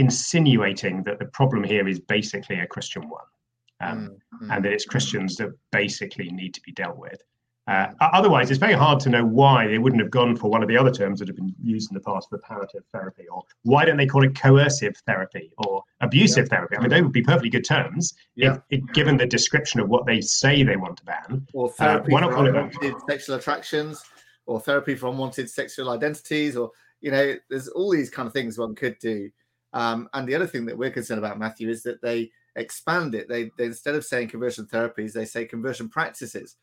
insinuating 0.00 1.02
that 1.04 1.18
the 1.18 1.26
problem 1.26 1.62
here 1.62 1.86
is 1.86 2.00
basically 2.00 2.58
a 2.58 2.66
Christian 2.66 3.08
one, 3.08 3.24
um, 3.80 4.16
mm-hmm. 4.34 4.50
and 4.50 4.64
that 4.64 4.72
it's 4.72 4.84
Christians 4.84 5.36
that 5.36 5.50
basically 5.70 6.30
need 6.30 6.54
to 6.54 6.60
be 6.62 6.72
dealt 6.72 6.96
with. 6.96 7.20
Uh, 7.66 7.86
otherwise, 8.00 8.50
it's 8.50 8.58
very 8.58 8.72
hard 8.72 8.98
to 8.98 9.08
know 9.08 9.24
why 9.24 9.68
they 9.68 9.78
wouldn't 9.78 10.02
have 10.02 10.10
gone 10.10 10.34
for 10.34 10.50
one 10.50 10.62
of 10.62 10.68
the 10.68 10.76
other 10.76 10.90
terms 10.90 11.20
that 11.20 11.28
have 11.28 11.36
been 11.36 11.54
used 11.62 11.90
in 11.90 11.94
the 11.94 12.00
past, 12.00 12.28
for 12.28 12.36
reparative 12.36 12.82
therapy, 12.92 13.28
or 13.32 13.44
why 13.62 13.84
don't 13.84 13.96
they 13.96 14.06
call 14.06 14.24
it 14.24 14.34
coercive 14.34 14.96
therapy 15.06 15.52
or 15.58 15.84
abusive 16.00 16.46
yeah. 16.46 16.56
therapy? 16.56 16.76
I 16.76 16.80
mean, 16.80 16.88
they 16.88 17.02
would 17.02 17.12
be 17.12 17.22
perfectly 17.22 17.50
good 17.50 17.64
terms 17.64 18.14
yeah. 18.34 18.56
if, 18.70 18.80
if, 18.80 18.92
given 18.92 19.16
the 19.16 19.26
description 19.26 19.78
of 19.78 19.88
what 19.88 20.04
they 20.04 20.20
say 20.20 20.64
they 20.64 20.76
want 20.76 20.96
to 20.96 21.04
ban. 21.04 21.46
Or 21.52 21.68
uh, 21.68 21.72
therapy 21.72 22.10
uh, 22.10 22.14
why 22.14 22.20
not 22.22 22.32
call 22.32 22.46
it 22.46 22.94
sexual 23.08 23.36
attractions, 23.36 24.02
or 24.46 24.58
therapy 24.58 24.96
for 24.96 25.08
unwanted 25.08 25.48
sexual 25.48 25.90
identities, 25.90 26.56
or 26.56 26.72
you 27.00 27.12
know, 27.12 27.34
there's 27.50 27.68
all 27.68 27.90
these 27.90 28.10
kind 28.10 28.26
of 28.26 28.32
things 28.32 28.58
one 28.58 28.74
could 28.74 28.98
do 28.98 29.30
um, 29.72 30.08
and 30.14 30.26
the 30.26 30.34
other 30.34 30.46
thing 30.46 30.66
that 30.66 30.76
we're 30.76 30.90
concerned 30.90 31.18
about, 31.18 31.38
Matthew, 31.38 31.68
is 31.68 31.82
that 31.84 32.02
they 32.02 32.30
expand 32.56 33.14
it. 33.14 33.28
They, 33.28 33.50
they 33.56 33.66
instead 33.66 33.94
of 33.94 34.04
saying 34.04 34.28
conversion 34.28 34.66
therapies, 34.66 35.12
they 35.12 35.24
say 35.24 35.44
conversion 35.44 35.88
practices 35.88 36.56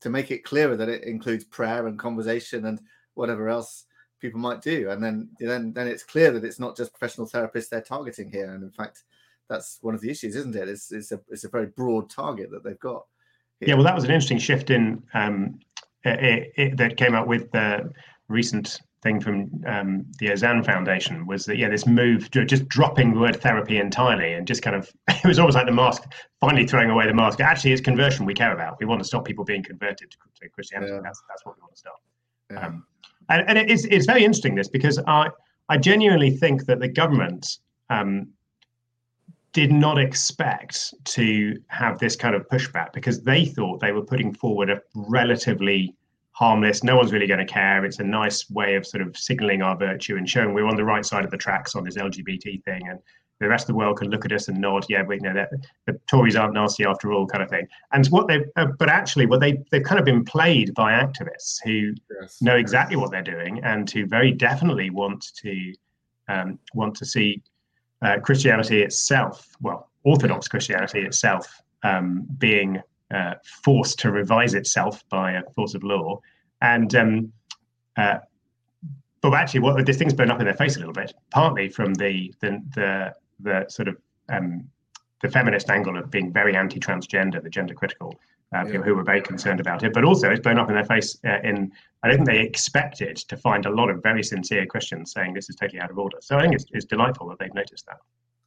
to 0.00 0.10
make 0.10 0.30
it 0.30 0.44
clearer 0.44 0.76
that 0.76 0.88
it 0.88 1.04
includes 1.04 1.44
prayer 1.44 1.86
and 1.86 1.98
conversation 1.98 2.66
and 2.66 2.80
whatever 3.14 3.48
else 3.48 3.84
people 4.20 4.40
might 4.40 4.60
do. 4.60 4.90
And 4.90 5.02
then 5.02 5.30
then 5.38 5.72
then 5.72 5.86
it's 5.86 6.02
clear 6.02 6.32
that 6.32 6.44
it's 6.44 6.60
not 6.60 6.76
just 6.76 6.92
professional 6.92 7.28
therapists 7.28 7.68
they're 7.68 7.80
targeting 7.80 8.30
here. 8.30 8.52
And 8.52 8.62
in 8.62 8.70
fact, 8.70 9.04
that's 9.48 9.78
one 9.80 9.94
of 9.94 10.00
the 10.00 10.10
issues, 10.10 10.36
isn't 10.36 10.56
it? 10.56 10.68
It's 10.68 10.92
it's 10.92 11.12
a 11.12 11.20
it's 11.28 11.44
a 11.44 11.48
very 11.48 11.66
broad 11.66 12.10
target 12.10 12.50
that 12.50 12.64
they've 12.64 12.78
got. 12.80 13.06
Here. 13.60 13.70
Yeah, 13.70 13.74
well, 13.74 13.84
that 13.84 13.94
was 13.94 14.04
an 14.04 14.10
interesting 14.10 14.38
shift 14.38 14.70
in 14.70 15.02
um, 15.14 15.58
it, 16.04 16.52
it, 16.56 16.76
that 16.76 16.96
came 16.96 17.14
out 17.14 17.26
with 17.26 17.50
the 17.50 17.92
recent 18.28 18.80
thing 19.02 19.20
from 19.20 19.50
um, 19.66 20.04
the 20.18 20.30
Ozanne 20.30 20.64
Foundation 20.64 21.26
was 21.26 21.44
that 21.46 21.56
yeah, 21.56 21.68
this 21.68 21.86
move 21.86 22.30
to 22.32 22.44
just 22.44 22.66
dropping 22.68 23.14
the 23.14 23.20
word 23.20 23.40
therapy 23.40 23.78
entirely 23.78 24.32
and 24.32 24.46
just 24.46 24.62
kind 24.62 24.74
of 24.74 24.90
it 25.08 25.24
was 25.24 25.38
almost 25.38 25.54
like 25.56 25.66
the 25.66 25.72
mask 25.72 26.04
finally 26.40 26.66
throwing 26.66 26.90
away 26.90 27.06
the 27.06 27.14
mask. 27.14 27.40
Actually, 27.40 27.72
it's 27.72 27.80
conversion 27.80 28.26
we 28.26 28.34
care 28.34 28.52
about. 28.52 28.76
We 28.80 28.86
want 28.86 29.00
to 29.00 29.06
stop 29.06 29.24
people 29.24 29.44
being 29.44 29.62
converted 29.62 30.10
to 30.10 30.48
Christianity. 30.48 30.92
Yeah. 30.92 31.00
That's 31.02 31.22
that's 31.28 31.44
what 31.46 31.56
we 31.56 31.62
want 31.62 31.74
to 31.74 31.78
stop. 31.78 32.02
Yeah. 32.50 32.66
Um, 32.66 32.84
and, 33.28 33.48
and 33.48 33.58
it 33.58 33.70
is 33.70 33.84
it's 33.84 34.06
very 34.06 34.24
interesting 34.24 34.54
this 34.54 34.68
because 34.68 34.98
I 35.06 35.28
I 35.68 35.76
genuinely 35.76 36.30
think 36.30 36.66
that 36.66 36.80
the 36.80 36.88
government 36.88 37.58
um, 37.90 38.28
did 39.52 39.72
not 39.72 39.98
expect 39.98 40.94
to 41.04 41.56
have 41.68 41.98
this 41.98 42.16
kind 42.16 42.34
of 42.34 42.46
pushback 42.48 42.92
because 42.92 43.22
they 43.22 43.44
thought 43.44 43.80
they 43.80 43.92
were 43.92 44.04
putting 44.04 44.32
forward 44.34 44.70
a 44.70 44.80
relatively 44.94 45.94
harmless. 46.38 46.84
No 46.84 46.96
one's 46.96 47.12
really 47.12 47.26
going 47.26 47.44
to 47.44 47.52
care. 47.52 47.84
It's 47.84 47.98
a 47.98 48.04
nice 48.04 48.48
way 48.48 48.76
of 48.76 48.86
sort 48.86 49.02
of 49.02 49.16
signaling 49.16 49.60
our 49.60 49.76
virtue 49.76 50.16
and 50.16 50.28
showing 50.28 50.54
we're 50.54 50.68
on 50.68 50.76
the 50.76 50.84
right 50.84 51.04
side 51.04 51.24
of 51.24 51.32
the 51.32 51.36
tracks 51.36 51.74
on 51.74 51.82
this 51.82 51.96
LGBT 51.96 52.62
thing. 52.62 52.86
And 52.88 53.00
the 53.40 53.48
rest 53.48 53.64
of 53.64 53.68
the 53.68 53.74
world 53.74 53.98
can 53.98 54.08
look 54.08 54.24
at 54.24 54.30
us 54.30 54.46
and 54.46 54.60
nod, 54.60 54.86
yeah, 54.88 55.02
we 55.02 55.16
you 55.16 55.22
know 55.22 55.34
that 55.34 55.50
the 55.86 55.98
Tories 56.08 56.36
aren't 56.36 56.54
nasty 56.54 56.84
after 56.84 57.12
all, 57.12 57.26
kind 57.26 57.42
of 57.42 57.50
thing. 57.50 57.66
And 57.92 58.06
what 58.08 58.28
they, 58.28 58.44
uh, 58.54 58.66
but 58.78 58.88
actually, 58.88 59.26
what 59.26 59.40
they 59.40 59.58
they've 59.72 59.82
kind 59.82 59.98
of 59.98 60.04
been 60.04 60.24
played 60.24 60.74
by 60.74 60.92
activists 60.92 61.58
who 61.64 61.92
yes, 62.20 62.40
know 62.40 62.54
exactly 62.54 62.94
yes. 62.94 63.00
what 63.00 63.10
they're 63.10 63.22
doing 63.22 63.58
and 63.64 63.90
who 63.90 64.06
very 64.06 64.30
definitely 64.30 64.90
want 64.90 65.24
to 65.42 65.74
um, 66.28 66.58
want 66.72 66.94
to 66.96 67.04
see 67.04 67.42
uh, 68.02 68.18
Christianity 68.20 68.82
itself, 68.82 69.56
well, 69.60 69.90
Orthodox 70.04 70.46
Christianity 70.46 71.00
itself, 71.00 71.60
um, 71.82 72.26
being 72.38 72.80
uh, 73.12 73.34
forced 73.64 73.98
to 74.00 74.10
revise 74.10 74.54
itself 74.54 75.02
by 75.08 75.32
a 75.32 75.42
force 75.54 75.74
of 75.74 75.82
law. 75.82 76.20
And 76.60 76.94
um, 76.94 77.32
uh, 77.96 78.18
but 79.20 79.34
actually, 79.34 79.60
what 79.60 79.84
this 79.84 79.96
thing's 79.96 80.14
blown 80.14 80.30
up 80.30 80.40
in 80.40 80.46
their 80.46 80.54
face 80.54 80.76
a 80.76 80.78
little 80.78 80.94
bit, 80.94 81.12
partly 81.30 81.68
from 81.68 81.94
the 81.94 82.32
the 82.40 82.62
the, 82.74 83.14
the 83.40 83.68
sort 83.68 83.88
of 83.88 83.96
um, 84.28 84.68
the 85.22 85.28
feminist 85.28 85.70
angle 85.70 85.96
of 85.96 86.10
being 86.10 86.32
very 86.32 86.54
anti-transgender, 86.54 87.42
the 87.42 87.50
gender 87.50 87.74
critical, 87.74 88.14
uh, 88.54 88.64
yeah. 88.64 88.80
who 88.80 88.94
were 88.94 89.02
very 89.02 89.20
concerned 89.20 89.58
about 89.58 89.82
it. 89.82 89.92
But 89.92 90.04
also, 90.04 90.30
it's 90.30 90.40
blown 90.40 90.58
up 90.58 90.68
in 90.68 90.74
their 90.74 90.84
face. 90.84 91.18
Uh, 91.24 91.38
in 91.42 91.72
I 92.02 92.08
don't 92.08 92.18
think 92.18 92.28
they 92.28 92.40
expected 92.40 93.16
to 93.16 93.36
find 93.36 93.66
a 93.66 93.70
lot 93.70 93.90
of 93.90 94.02
very 94.02 94.22
sincere 94.22 94.66
Christians 94.66 95.12
saying 95.12 95.34
this 95.34 95.50
is 95.50 95.56
totally 95.56 95.80
out 95.80 95.90
of 95.90 95.98
order. 95.98 96.18
So 96.20 96.36
I 96.36 96.42
think 96.42 96.54
it's, 96.54 96.66
it's 96.70 96.84
delightful 96.84 97.28
that 97.28 97.38
they've 97.40 97.54
noticed 97.54 97.86
that. 97.86 97.98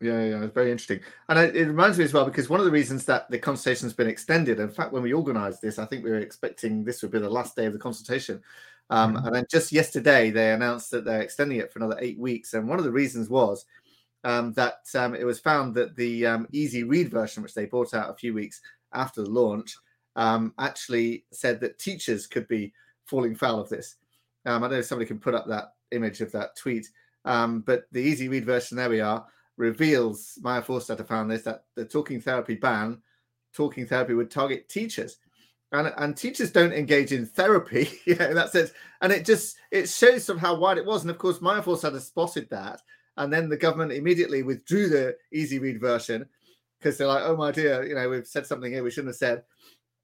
Yeah, 0.02 0.24
yeah, 0.24 0.44
it's 0.44 0.54
very 0.54 0.72
interesting, 0.72 1.02
and 1.30 1.38
it, 1.38 1.56
it, 1.56 1.68
reminds 1.68 2.00
me 2.00 2.04
as 2.04 2.12
well 2.12 2.26
because 2.26 2.50
one 2.50 2.60
of 2.60 2.66
the 2.66 2.72
reasons 2.72 3.06
that 3.06 3.30
the 3.30 3.38
consultation 3.38 3.86
has 3.86 3.94
been 3.94 4.08
extended. 4.08 4.60
In 4.60 4.72
fact, 4.72 4.92
when 4.92 5.04
we 5.04 5.14
organised 5.14 5.62
this, 5.62 5.78
I 5.78 5.86
think 5.86 6.04
we 6.04 6.10
were 6.10 6.18
expecting 6.18 6.84
this 6.84 7.04
would 7.04 7.12
be 7.12 7.20
the 7.20 7.30
last 7.30 7.56
day 7.56 7.68
of 7.68 7.74
the 7.74 7.80
consultation, 7.80 8.42
um, 8.90 9.14
mm-hmm. 9.14 9.28
and 9.28 9.36
then 9.36 9.46
just 9.48 9.72
yesterday 9.72 10.32
they 10.32 10.54
announced 10.54 10.90
that 10.90 11.06
they're 11.06 11.22
extending 11.22 11.60
it 11.60 11.72
for 11.72 11.78
another 11.78 12.00
eight 12.02 12.18
weeks. 12.18 12.56
And 12.56 12.68
one 12.68 12.80
of 12.80 12.84
the 12.84 12.92
reasons 12.92 13.30
was 13.30 13.66
um, 14.24 14.54
that 14.54 14.80
um, 14.96 15.14
it 15.14 15.24
was 15.24 15.40
found 15.40 15.76
that 15.76 15.96
the 15.96 16.26
um, 16.26 16.48
easy 16.52 16.84
read 16.84 17.12
version, 17.12 17.44
which 17.44 17.54
they 17.54 17.66
brought 17.66 17.94
out 17.94 18.10
a 18.10 18.16
few 18.16 18.34
weeks 18.34 18.60
after 18.94 19.22
the 19.22 19.30
launch, 19.30 19.78
um, 20.16 20.52
actually 20.58 21.26
said 21.32 21.60
that 21.60 21.78
teachers 21.78 22.26
could 22.26 22.48
be 22.48 22.74
falling 23.06 23.36
foul 23.36 23.60
of 23.60 23.70
this. 23.70 23.98
Um, 24.48 24.64
I 24.64 24.66
don't 24.66 24.72
know 24.72 24.80
if 24.80 24.86
somebody 24.86 25.08
can 25.08 25.20
put 25.20 25.36
up 25.36 25.48
that 25.48 25.74
image 25.92 26.22
of 26.22 26.32
that 26.32 26.56
tweet, 26.56 26.90
but 27.24 27.84
the 27.92 28.00
easy 28.00 28.30
read 28.30 28.46
version, 28.46 28.78
there 28.78 28.90
we 28.90 29.00
are 29.00 29.28
reveals 29.58 30.38
Maya 30.42 30.62
Forstater 30.62 31.08
found 31.08 31.30
this 31.30 31.44
that 31.44 31.66
the 31.76 31.86
talking 31.86 32.22
therapy 32.22 32.56
ban, 32.56 33.02
talking 33.54 33.86
therapy 33.86 34.14
would 34.14 34.32
target 34.32 34.70
teachers. 34.70 35.18
And, 35.74 35.94
and 35.98 36.18
teachers 36.18 36.52
don't 36.52 36.74
engage 36.74 37.14
in 37.14 37.26
therapy, 37.26 37.90
you 38.06 38.16
know, 38.16 38.28
in 38.28 38.36
that 38.36 38.52
sense. 38.52 38.72
And 39.02 39.12
it 39.12 39.26
just 39.26 39.58
it 39.72 39.88
shows 39.88 40.28
of 40.30 40.38
how 40.38 40.56
wide 40.56 40.78
it 40.78 40.86
was. 40.86 41.04
And 41.04 41.12
of 41.12 41.18
course, 41.18 41.42
Maya 41.42 41.62
Forstater 41.62 42.02
spotted 42.02 42.50
that. 42.50 42.82
And 43.18 43.32
then 43.32 43.50
the 43.50 43.58
government 43.58 43.92
immediately 43.92 44.44
withdrew 44.44 44.90
the 44.90 45.16
easy 45.32 45.60
read 45.60 45.80
version 45.80 46.26
because 46.80 46.98
they're 46.98 47.08
like, 47.08 47.24
oh 47.24 47.36
my 47.36 47.52
dear, 47.52 47.86
you 47.86 47.96
know, 47.96 48.10
we've 48.10 48.28
said 48.28 48.46
something 48.46 48.72
here 48.72 48.84
we 48.84 48.92
shouldn't 48.92 49.10
have 49.10 49.18
said. 49.18 49.44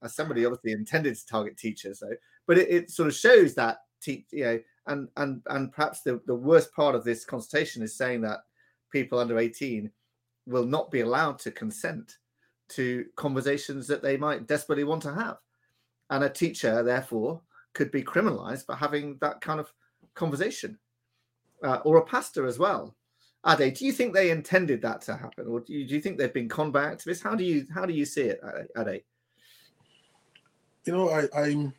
As 0.04 0.14
somebody 0.16 0.46
obviously 0.46 0.74
intended 0.74 1.16
to 1.16 1.26
target 1.26 1.58
teachers, 1.58 2.00
though. 2.00 2.16
But 2.46 2.60
it, 2.60 2.70
it 2.70 2.92
sort 2.92 3.08
of 3.08 3.16
shows 3.16 3.56
that 3.56 3.80
te- 4.00 4.28
you 4.32 4.44
know, 4.44 4.60
and 4.86 5.08
and 5.18 5.42
and 5.48 5.72
perhaps 5.72 6.02
the, 6.02 6.22
the 6.28 6.36
worst 6.36 6.72
part 6.74 6.94
of 6.94 7.04
this 7.04 7.26
consultation 7.26 7.82
is 7.82 7.96
saying 7.96 8.22
that 8.22 8.42
people 8.98 9.20
under 9.20 9.38
18 9.38 9.92
will 10.48 10.66
not 10.66 10.90
be 10.90 11.02
allowed 11.02 11.38
to 11.40 11.52
consent 11.52 12.18
to 12.70 13.06
conversations 13.16 13.86
that 13.88 14.02
they 14.02 14.18
might 14.18 14.48
desperately 14.48 14.84
want 14.84 15.02
to 15.04 15.14
have. 15.14 15.38
And 16.10 16.24
a 16.24 16.30
teacher, 16.30 16.84
therefore, 16.84 17.42
could 17.74 17.92
be 17.92 18.02
criminalized 18.02 18.66
for 18.66 18.76
having 18.76 19.18
that 19.22 19.40
kind 19.42 19.60
of 19.60 19.72
conversation, 20.16 20.80
uh, 21.64 21.80
or 21.86 21.98
a 21.98 22.06
pastor 22.06 22.48
as 22.48 22.58
well. 22.58 22.96
Ade, 23.46 23.76
do 23.76 23.86
you 23.86 23.92
think 23.92 24.14
they 24.14 24.32
intended 24.32 24.82
that 24.82 25.02
to 25.02 25.16
happen, 25.16 25.48
or 25.48 25.60
do 25.60 25.74
you, 25.74 25.88
do 25.88 25.94
you 25.94 26.02
think 26.02 26.18
they've 26.18 26.34
been 26.34 26.50
con 26.50 26.72
by 26.72 26.86
activists? 26.86 27.24
How 27.24 27.36
do 27.36 27.44
you 27.44 27.68
how 27.74 27.86
do 27.86 27.94
you 27.94 28.04
see 28.04 28.24
it, 28.24 28.42
Ade? 28.76 29.04
You 30.86 30.94
know, 30.94 31.10
I, 31.10 31.28
I'm 31.38 31.74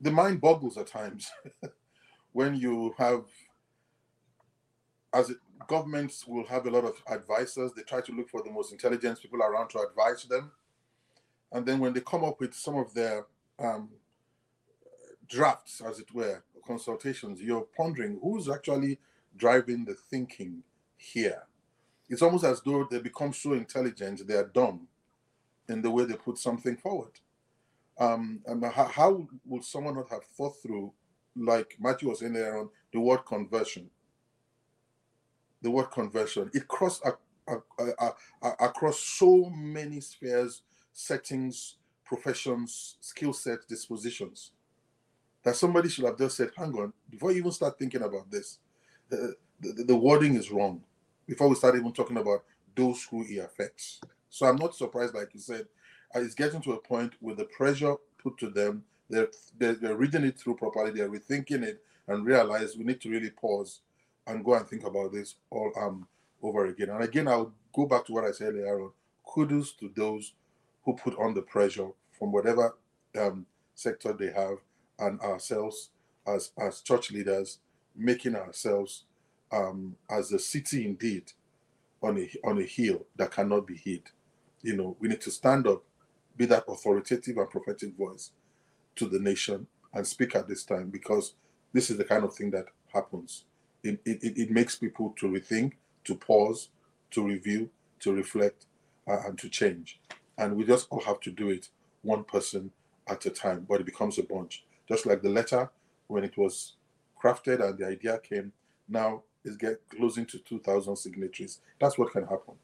the 0.00 0.10
mind 0.10 0.40
boggles 0.40 0.76
at 0.76 0.86
times 0.86 1.30
when 2.32 2.54
you 2.54 2.94
have, 2.98 3.24
as 5.14 5.30
it 5.30 5.38
governments 5.66 6.26
will 6.26 6.46
have 6.46 6.66
a 6.66 6.70
lot 6.70 6.84
of 6.84 7.02
advisors. 7.10 7.72
They 7.72 7.82
try 7.82 8.00
to 8.02 8.12
look 8.12 8.28
for 8.30 8.42
the 8.42 8.50
most 8.50 8.72
intelligent 8.72 9.20
people 9.20 9.42
around 9.42 9.68
to 9.70 9.80
advise 9.80 10.24
them. 10.24 10.52
And 11.52 11.66
then 11.66 11.80
when 11.80 11.92
they 11.94 12.00
come 12.00 12.24
up 12.24 12.40
with 12.40 12.54
some 12.54 12.76
of 12.76 12.94
their 12.94 13.26
um, 13.58 13.90
drafts, 15.28 15.82
as 15.82 16.00
it 16.00 16.14
were, 16.14 16.42
consultations, 16.66 17.42
you're 17.42 17.66
pondering 17.76 18.18
who's 18.22 18.48
actually 18.48 18.98
driving 19.36 19.84
the 19.84 19.94
thinking 19.94 20.62
here. 20.96 21.44
It's 22.08 22.22
almost 22.22 22.44
as 22.44 22.60
though 22.62 22.86
they 22.90 23.00
become 23.00 23.32
so 23.32 23.54
intelligent, 23.54 24.26
they 24.26 24.34
are 24.34 24.44
dumb. 24.54 24.88
in 25.68 25.82
the 25.82 25.90
way 25.90 26.04
they 26.04 26.14
put 26.16 26.38
something 26.38 26.76
forward. 26.76 27.12
Um, 27.98 28.42
and 28.46 28.64
how, 28.64 28.86
how 28.86 29.28
would 29.46 29.64
someone 29.64 29.96
not 29.96 30.10
have 30.10 30.24
thought 30.24 30.56
through, 30.62 30.92
like 31.36 31.76
Matthew 31.80 32.08
was 32.08 32.20
saying 32.20 32.34
there 32.34 32.58
on 32.58 32.70
the 32.92 33.00
word 33.00 33.24
conversion? 33.26 33.90
The 35.62 35.70
word 35.70 35.90
conversion, 35.90 36.50
it 36.54 36.68
crossed 36.68 37.04
a, 37.04 37.14
a, 37.48 38.12
a, 38.42 38.48
across 38.60 39.00
so 39.00 39.50
many 39.50 40.00
spheres, 40.00 40.62
settings, 40.92 41.76
professions, 42.04 42.96
skill 43.00 43.32
sets, 43.32 43.66
dispositions 43.66 44.52
that 45.48 45.56
somebody 45.56 45.88
should 45.88 46.04
have 46.04 46.18
just 46.18 46.36
said, 46.36 46.50
hang 46.56 46.74
on, 46.74 46.92
before 47.08 47.32
you 47.32 47.38
even 47.38 47.52
start 47.52 47.78
thinking 47.78 48.02
about 48.02 48.30
this, 48.30 48.58
the, 49.08 49.34
the, 49.60 49.84
the 49.84 49.96
wording 49.96 50.34
is 50.34 50.50
wrong. 50.50 50.82
Before 51.26 51.48
we 51.48 51.54
start 51.54 51.76
even 51.76 51.92
talking 51.92 52.16
about 52.16 52.44
those 52.74 53.02
who 53.04 53.24
it 53.24 53.38
affects. 53.38 54.00
So 54.28 54.46
I'm 54.46 54.56
not 54.56 54.74
surprised, 54.74 55.14
like 55.14 55.32
you 55.32 55.40
said, 55.40 55.66
uh, 56.14 56.20
it's 56.20 56.34
getting 56.34 56.60
to 56.62 56.72
a 56.72 56.78
point 56.78 57.14
where 57.20 57.34
the 57.34 57.44
pressure 57.44 57.94
put 58.22 58.36
to 58.38 58.50
them, 58.50 58.84
they're, 59.08 59.28
they're, 59.58 59.74
they're 59.74 59.96
reading 59.96 60.24
it 60.24 60.38
through 60.38 60.56
properly, 60.56 60.90
they're 60.90 61.10
rethinking 61.10 61.62
it, 61.62 61.82
and 62.08 62.26
realize 62.26 62.76
we 62.76 62.84
need 62.84 63.00
to 63.00 63.10
really 63.10 63.30
pause 63.30 63.80
and 64.28 64.44
go 64.44 64.54
and 64.54 64.68
think 64.68 64.84
about 64.84 65.12
this 65.12 65.36
all 65.50 65.72
um 65.80 66.08
over 66.42 66.66
again. 66.66 66.90
And 66.90 67.04
again, 67.04 67.28
I'll 67.28 67.52
go 67.74 67.86
back 67.86 68.06
to 68.06 68.12
what 68.14 68.24
I 68.24 68.32
said 68.32 68.54
earlier 68.54 68.80
on. 68.82 68.92
Kudos 69.26 69.72
to 69.74 69.92
those 69.96 70.34
who 70.84 70.94
put 70.94 71.18
on 71.18 71.34
the 71.34 71.42
pressure 71.42 71.88
from 72.18 72.32
whatever 72.32 72.76
um, 73.18 73.46
sector 73.74 74.12
they 74.12 74.32
have 74.32 74.58
and 75.00 75.20
ourselves 75.20 75.90
as 76.26 76.52
as 76.58 76.80
church 76.82 77.12
leaders 77.12 77.60
making 77.96 78.36
ourselves 78.36 79.04
um, 79.52 79.96
as 80.10 80.32
a 80.32 80.38
city 80.38 80.86
indeed 80.86 81.32
on 82.02 82.18
a 82.18 82.30
on 82.48 82.58
a 82.58 82.64
hill 82.64 83.06
that 83.16 83.32
cannot 83.32 83.66
be 83.66 83.76
hid. 83.76 84.02
You 84.62 84.76
know, 84.76 84.96
we 85.00 85.08
need 85.08 85.20
to 85.22 85.30
stand 85.30 85.66
up, 85.66 85.82
be 86.36 86.46
that 86.46 86.64
authoritative 86.68 87.38
and 87.38 87.50
prophetic 87.50 87.96
voice 87.96 88.32
to 88.96 89.06
the 89.08 89.18
nation 89.20 89.66
and 89.94 90.06
speak 90.06 90.36
at 90.36 90.48
this 90.48 90.64
time 90.64 90.90
because 90.90 91.34
this 91.72 91.90
is 91.90 91.98
the 91.98 92.04
kind 92.04 92.24
of 92.24 92.34
thing 92.34 92.50
that 92.52 92.66
happens. 92.92 93.44
It, 93.82 94.00
it, 94.04 94.20
it 94.22 94.50
makes 94.50 94.76
people 94.76 95.14
to 95.18 95.26
rethink, 95.28 95.72
to 96.04 96.14
pause, 96.16 96.70
to 97.12 97.24
review, 97.26 97.70
to 98.00 98.12
reflect, 98.12 98.66
uh, 99.08 99.20
and 99.26 99.38
to 99.38 99.48
change. 99.48 100.00
And 100.36 100.56
we 100.56 100.64
just 100.64 100.88
all 100.90 101.00
have 101.02 101.20
to 101.20 101.30
do 101.30 101.50
it 101.50 101.68
one 102.02 102.24
person 102.24 102.70
at 103.08 103.24
a 103.26 103.30
time, 103.30 103.66
but 103.68 103.80
it 103.80 103.86
becomes 103.86 104.18
a 104.18 104.22
bunch. 104.22 104.64
Just 104.88 105.06
like 105.06 105.22
the 105.22 105.28
letter, 105.30 105.70
when 106.08 106.24
it 106.24 106.36
was 106.36 106.74
crafted 107.22 107.64
and 107.66 107.78
the 107.78 107.86
idea 107.86 108.18
came, 108.18 108.52
now 108.88 109.22
it's 109.44 109.56
get 109.56 109.80
closing 109.90 110.26
to 110.26 110.38
2,000 110.38 110.96
signatories. 110.96 111.60
That's 111.80 111.98
what 111.98 112.12
can 112.12 112.22
happen. 112.24 112.54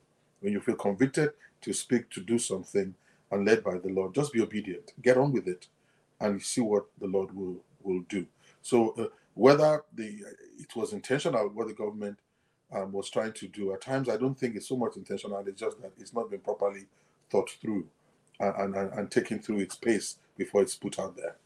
When 0.40 0.52
you 0.52 0.60
feel 0.60 0.76
convicted 0.76 1.30
to 1.62 1.72
speak, 1.72 2.10
to 2.10 2.20
do 2.20 2.38
something, 2.38 2.94
and 3.30 3.46
led 3.46 3.64
by 3.64 3.78
the 3.78 3.88
Lord, 3.88 4.14
just 4.14 4.32
be 4.32 4.42
obedient. 4.42 4.92
Get 5.02 5.16
on 5.18 5.32
with 5.32 5.48
it, 5.48 5.68
and 6.20 6.42
see 6.42 6.60
what 6.60 6.86
the 7.00 7.06
Lord 7.06 7.34
will 7.34 7.56
will 7.82 8.02
do. 8.08 8.26
So 8.62 8.90
uh, 8.98 9.06
whether 9.34 9.82
the 9.92 10.20
it 10.58 10.74
was 10.76 10.92
intentional 10.92 11.48
what 11.48 11.68
the 11.68 11.74
government 11.74 12.18
um, 12.72 12.92
was 12.92 13.10
trying 13.10 13.32
to 13.32 13.48
do, 13.48 13.72
at 13.72 13.80
times 13.80 14.08
I 14.08 14.16
don't 14.16 14.38
think 14.38 14.56
it's 14.56 14.68
so 14.68 14.76
much 14.76 14.96
intentional. 14.96 15.44
It's 15.46 15.60
just 15.60 15.80
that 15.82 15.92
it's 15.98 16.14
not 16.14 16.30
been 16.30 16.40
properly 16.40 16.86
thought 17.30 17.50
through 17.60 17.86
and, 18.40 18.74
and, 18.74 18.92
and 18.92 19.10
taken 19.10 19.38
through 19.38 19.60
its 19.60 19.76
pace 19.76 20.16
before 20.36 20.62
it's 20.62 20.74
put 20.74 20.98
out 20.98 21.16
there. 21.16 21.36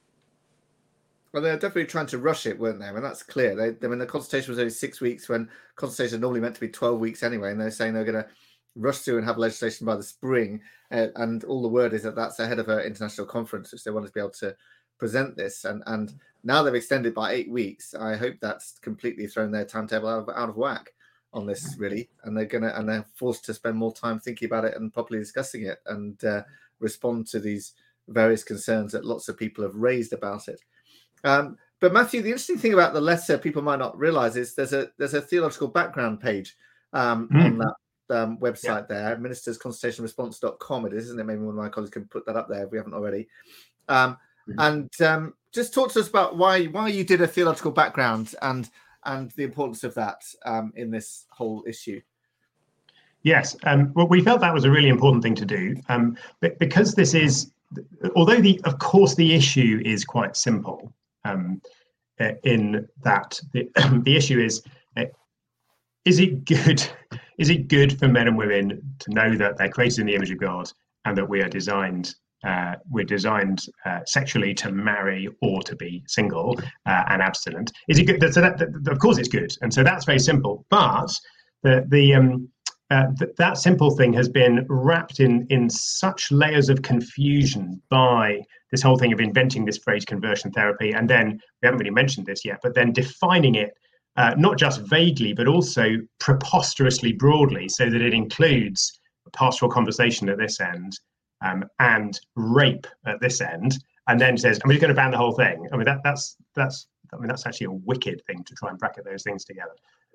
Well, 1.33 1.43
they're 1.43 1.57
definitely 1.57 1.87
trying 1.87 2.07
to 2.07 2.19
rush 2.19 2.47
it, 2.47 2.59
weren't 2.59 2.81
they? 2.81 2.87
I 2.87 2.93
mean, 2.93 3.03
that's 3.03 3.23
clear. 3.23 3.55
They, 3.55 3.87
I 3.87 3.91
mean, 3.91 3.99
the 3.99 4.07
consultation 4.07 4.51
was 4.51 4.59
only 4.59 4.71
six 4.71 5.01
weeks 5.01 5.29
when 5.29 5.51
consultation 5.77 6.17
is 6.17 6.21
normally 6.21 6.41
meant 6.41 6.55
to 6.55 6.61
be 6.61 6.69
12 6.69 6.99
weeks 6.99 7.23
anyway. 7.23 7.51
And 7.51 7.61
they're 7.61 7.71
saying 7.71 7.93
they're 7.93 8.05
going 8.05 8.23
to 8.23 8.29
rush 8.77 9.01
through 9.01 9.19
and 9.19 9.27
have 9.27 9.37
legislation 9.37 9.85
by 9.87 9.97
the 9.97 10.03
spring. 10.03 10.63
Uh, 10.91 11.09
and 11.17 11.45
all 11.45 11.61
the 11.61 11.69
word 11.69 11.93
is 11.93 12.03
that 12.05 12.17
that's 12.17 12.39
ahead 12.39 12.59
of 12.59 12.71
an 12.71 12.81
international 12.81 13.27
conference, 13.27 13.73
which 13.73 13.85
they 13.85 13.91
want 13.91 14.07
to 14.07 14.13
be 14.13 14.21
able 14.21 14.31
to 14.31 14.57
present 14.99 15.37
this. 15.37 15.67
And 15.67 15.83
and 15.87 16.15
now 16.45 16.63
they've 16.63 16.75
extended 16.75 17.15
by 17.15 17.33
eight 17.33 17.51
weeks. 17.51 17.95
I 17.95 18.17
hope 18.17 18.37
that's 18.41 18.79
completely 18.79 19.27
thrown 19.27 19.51
their 19.51 19.65
timetable 19.65 20.09
out 20.09 20.29
of, 20.29 20.37
out 20.37 20.49
of 20.49 20.57
whack 20.57 20.93
on 21.33 21.47
this, 21.47 21.77
really. 21.79 22.09
And 22.25 22.37
they're 22.37 22.45
going 22.45 22.65
to, 22.65 22.79
and 22.79 22.89
they're 22.89 23.07
forced 23.15 23.45
to 23.47 23.55
spend 23.55 23.77
more 23.77 23.93
time 23.93 24.21
thinking 24.21 24.47
about 24.47 24.65
it 24.65 24.77
and 24.77 24.93
properly 24.93 25.19
discussing 25.19 25.67
it 25.67 25.79
and 25.87 26.23
uh, 26.25 26.43
respond 26.81 27.27
to 27.29 27.41
these 27.41 27.75
various 28.09 28.45
concerns 28.45 28.93
that 28.93 29.05
lots 29.05 29.29
of 29.29 29.37
people 29.37 29.65
have 29.65 29.75
raised 29.75 30.13
about 30.13 30.49
it. 30.49 30.61
Um, 31.25 31.59
but 31.81 31.93
Matthew, 31.93 32.23
the 32.23 32.29
interesting 32.29 32.59
thing 32.59 32.73
about 32.73 32.93
the 32.93 33.01
letter 33.01 33.39
people 33.39 33.63
might 33.63 33.79
not 33.79 33.99
realize 33.99 34.37
is 34.37 34.55
there's 34.55 34.73
a 34.73 34.89
there's 34.99 35.15
a 35.15 35.21
theological 35.21 35.69
background 35.69 36.21
page 36.21 36.57
um, 36.93 37.29
mm. 37.29 37.45
on 37.45 37.59
that 37.59 37.75
um, 38.23 38.39
website 38.39 38.89
yeah. 38.91 39.11
there, 39.11 39.17
ministersconsultationresponse.com 39.17 40.87
it 40.87 40.93
is, 40.95 41.05
isn't 41.05 41.21
it? 41.21 41.25
Maybe 41.25 41.41
one 41.41 41.51
of 41.51 41.55
my 41.63 41.69
colleagues 41.69 41.91
can 41.91 42.07
put 42.07 42.27
that 42.27 42.37
up 42.37 42.49
there 42.49 42.65
if 42.65 42.71
we 42.71 42.79
haven't 42.79 42.95
already. 42.95 43.29
Um. 43.89 44.17
And 44.57 44.91
um, 45.01 45.35
just 45.53 45.75
talk 45.75 45.93
to 45.93 46.01
us 46.01 46.09
about 46.09 46.37
why 46.37 46.67
why 46.67 46.89
you 46.89 47.05
did 47.05 47.21
a 47.21 47.27
theological 47.27 47.71
background 47.71 48.35
and 48.43 48.69
and 49.05 49.31
the 49.33 49.45
importance 49.45 49.85
of 49.85 49.95
that 49.95 50.23
um, 50.45 50.73
in 50.77 50.91
this 50.91 51.27
whole 51.31 51.65
issue. 51.67 52.01
Yes, 53.23 53.57
um, 53.65 53.93
well, 53.95 54.07
we 54.07 54.23
felt 54.23 54.41
that 54.41 54.55
was 54.55 54.65
a 54.65 54.71
really 54.71 54.89
important 54.89 55.23
thing 55.23 55.35
to 55.37 55.45
do 55.45 55.77
um, 55.89 56.17
but 56.41 56.59
because 56.59 56.95
this 56.95 57.15
is, 57.15 57.51
although 58.15 58.41
the 58.41 58.61
of 58.65 58.79
course 58.79 59.15
the 59.15 59.35
issue 59.35 59.83
is 59.85 60.05
quite 60.05 60.37
simple 60.37 60.93
um, 61.25 61.61
uh, 62.21 62.33
in 62.45 62.87
that 63.03 63.41
the, 63.53 63.69
the 64.05 64.17
issue 64.17 64.39
is 64.41 64.63
uh, 64.97 65.05
is 66.05 66.21
it 66.21 66.45
good 66.45 66.87
is 67.39 67.51
it 67.51 67.69
good 67.69 67.99
for 67.99 68.09
men 68.09 68.29
and 68.29 68.37
women 68.37 68.83
to 68.99 69.11
know 69.11 69.37
that 69.37 69.57
they're 69.57 69.69
created 69.69 70.01
in 70.01 70.07
the 70.07 70.15
image 70.15 70.31
of 70.31 70.39
God 70.39 70.71
and 71.05 71.17
that 71.17 71.29
we 71.29 71.41
are 71.41 71.49
designed 71.49 72.15
uh, 72.45 72.75
we're 72.89 73.05
designed 73.05 73.65
uh, 73.85 74.01
sexually 74.07 74.55
to 74.55 74.71
marry 74.71 75.29
or 75.43 75.63
to 75.63 75.75
be 75.77 76.05
single 76.07 76.59
uh, 76.87 77.05
and 77.09 77.21
abstinent. 77.23 77.73
Is 77.89 77.99
it 77.99 78.05
good? 78.05 78.33
So 78.33 78.41
that, 78.41 78.59
that, 78.59 78.93
of 78.93 78.99
course, 78.99 79.19
it's 79.19 79.29
good, 79.29 79.53
and 79.61 79.73
so 79.73 79.83
that's 79.83 80.05
very 80.05 80.19
simple. 80.19 80.65
But 80.71 81.11
the 81.63 81.85
the 81.89 82.15
um, 82.15 82.49
uh, 82.91 83.07
th- 83.19 83.33
that 83.39 83.59
simple 83.59 83.91
thing 83.91 84.13
has 84.13 84.29
been 84.29 84.65
wrapped 84.69 85.21
in 85.21 85.47
in 85.51 85.69
such 85.69 86.31
layers 86.31 86.69
of 86.69 86.83
confusion 86.83 87.83
by 87.91 88.41
this 88.71 88.83
whole 88.83 88.99
thing 88.99 89.13
of 89.13 89.21
inventing 89.21 89.65
this 89.65 89.79
phrase 89.79 90.05
conversion 90.05 90.53
therapy, 90.53 90.93
and 90.93 91.09
then 91.09 91.41
we 91.63 91.67
haven't 91.67 91.81
really 91.81 91.91
mentioned 91.91 92.27
this 92.27 92.45
yet, 92.45 92.61
but 92.63 92.75
then 92.75 92.93
defining 92.93 93.57
it 93.57 93.73
uh, 94.17 94.35
not 94.37 94.59
just 94.59 94.81
vaguely 94.83 95.33
but 95.33 95.49
also 95.49 95.97
preposterously 96.21 97.13
broadly, 97.13 97.69
so 97.69 97.91
that 97.91 98.01
it 98.01 98.15
includes 98.15 99.01
pastoral 99.33 99.71
conversation 99.71 100.29
at 100.29 100.39
this 100.39 100.61
end 100.61 100.99
um, 101.43 101.65
and 101.79 102.19
rape 102.35 102.87
at 103.07 103.21
this 103.21 103.41
end, 103.41 103.79
and 104.09 104.21
then 104.21 104.37
says, 104.37 104.61
"I'm 104.65 104.71
just 104.71 104.81
going 104.81 104.89
to 104.89 104.95
ban 104.95 105.11
the 105.11 105.17
whole 105.17 105.33
thing." 105.33 105.67
I 105.73 105.77
mean, 105.77 105.87
that 105.87 106.01
that's 106.05 106.37
that's 106.55 106.87
I 107.13 107.17
mean 107.17 107.29
that's 107.29 107.47
actually 107.47 107.67
a 107.67 107.73
wicked 107.73 108.23
thing 108.27 108.45
to 108.45 108.55
try 108.55 108.71
and 108.71 108.79
bracket 108.79 109.05
those 109.05 109.23
things 109.23 109.45
together. 109.45 109.75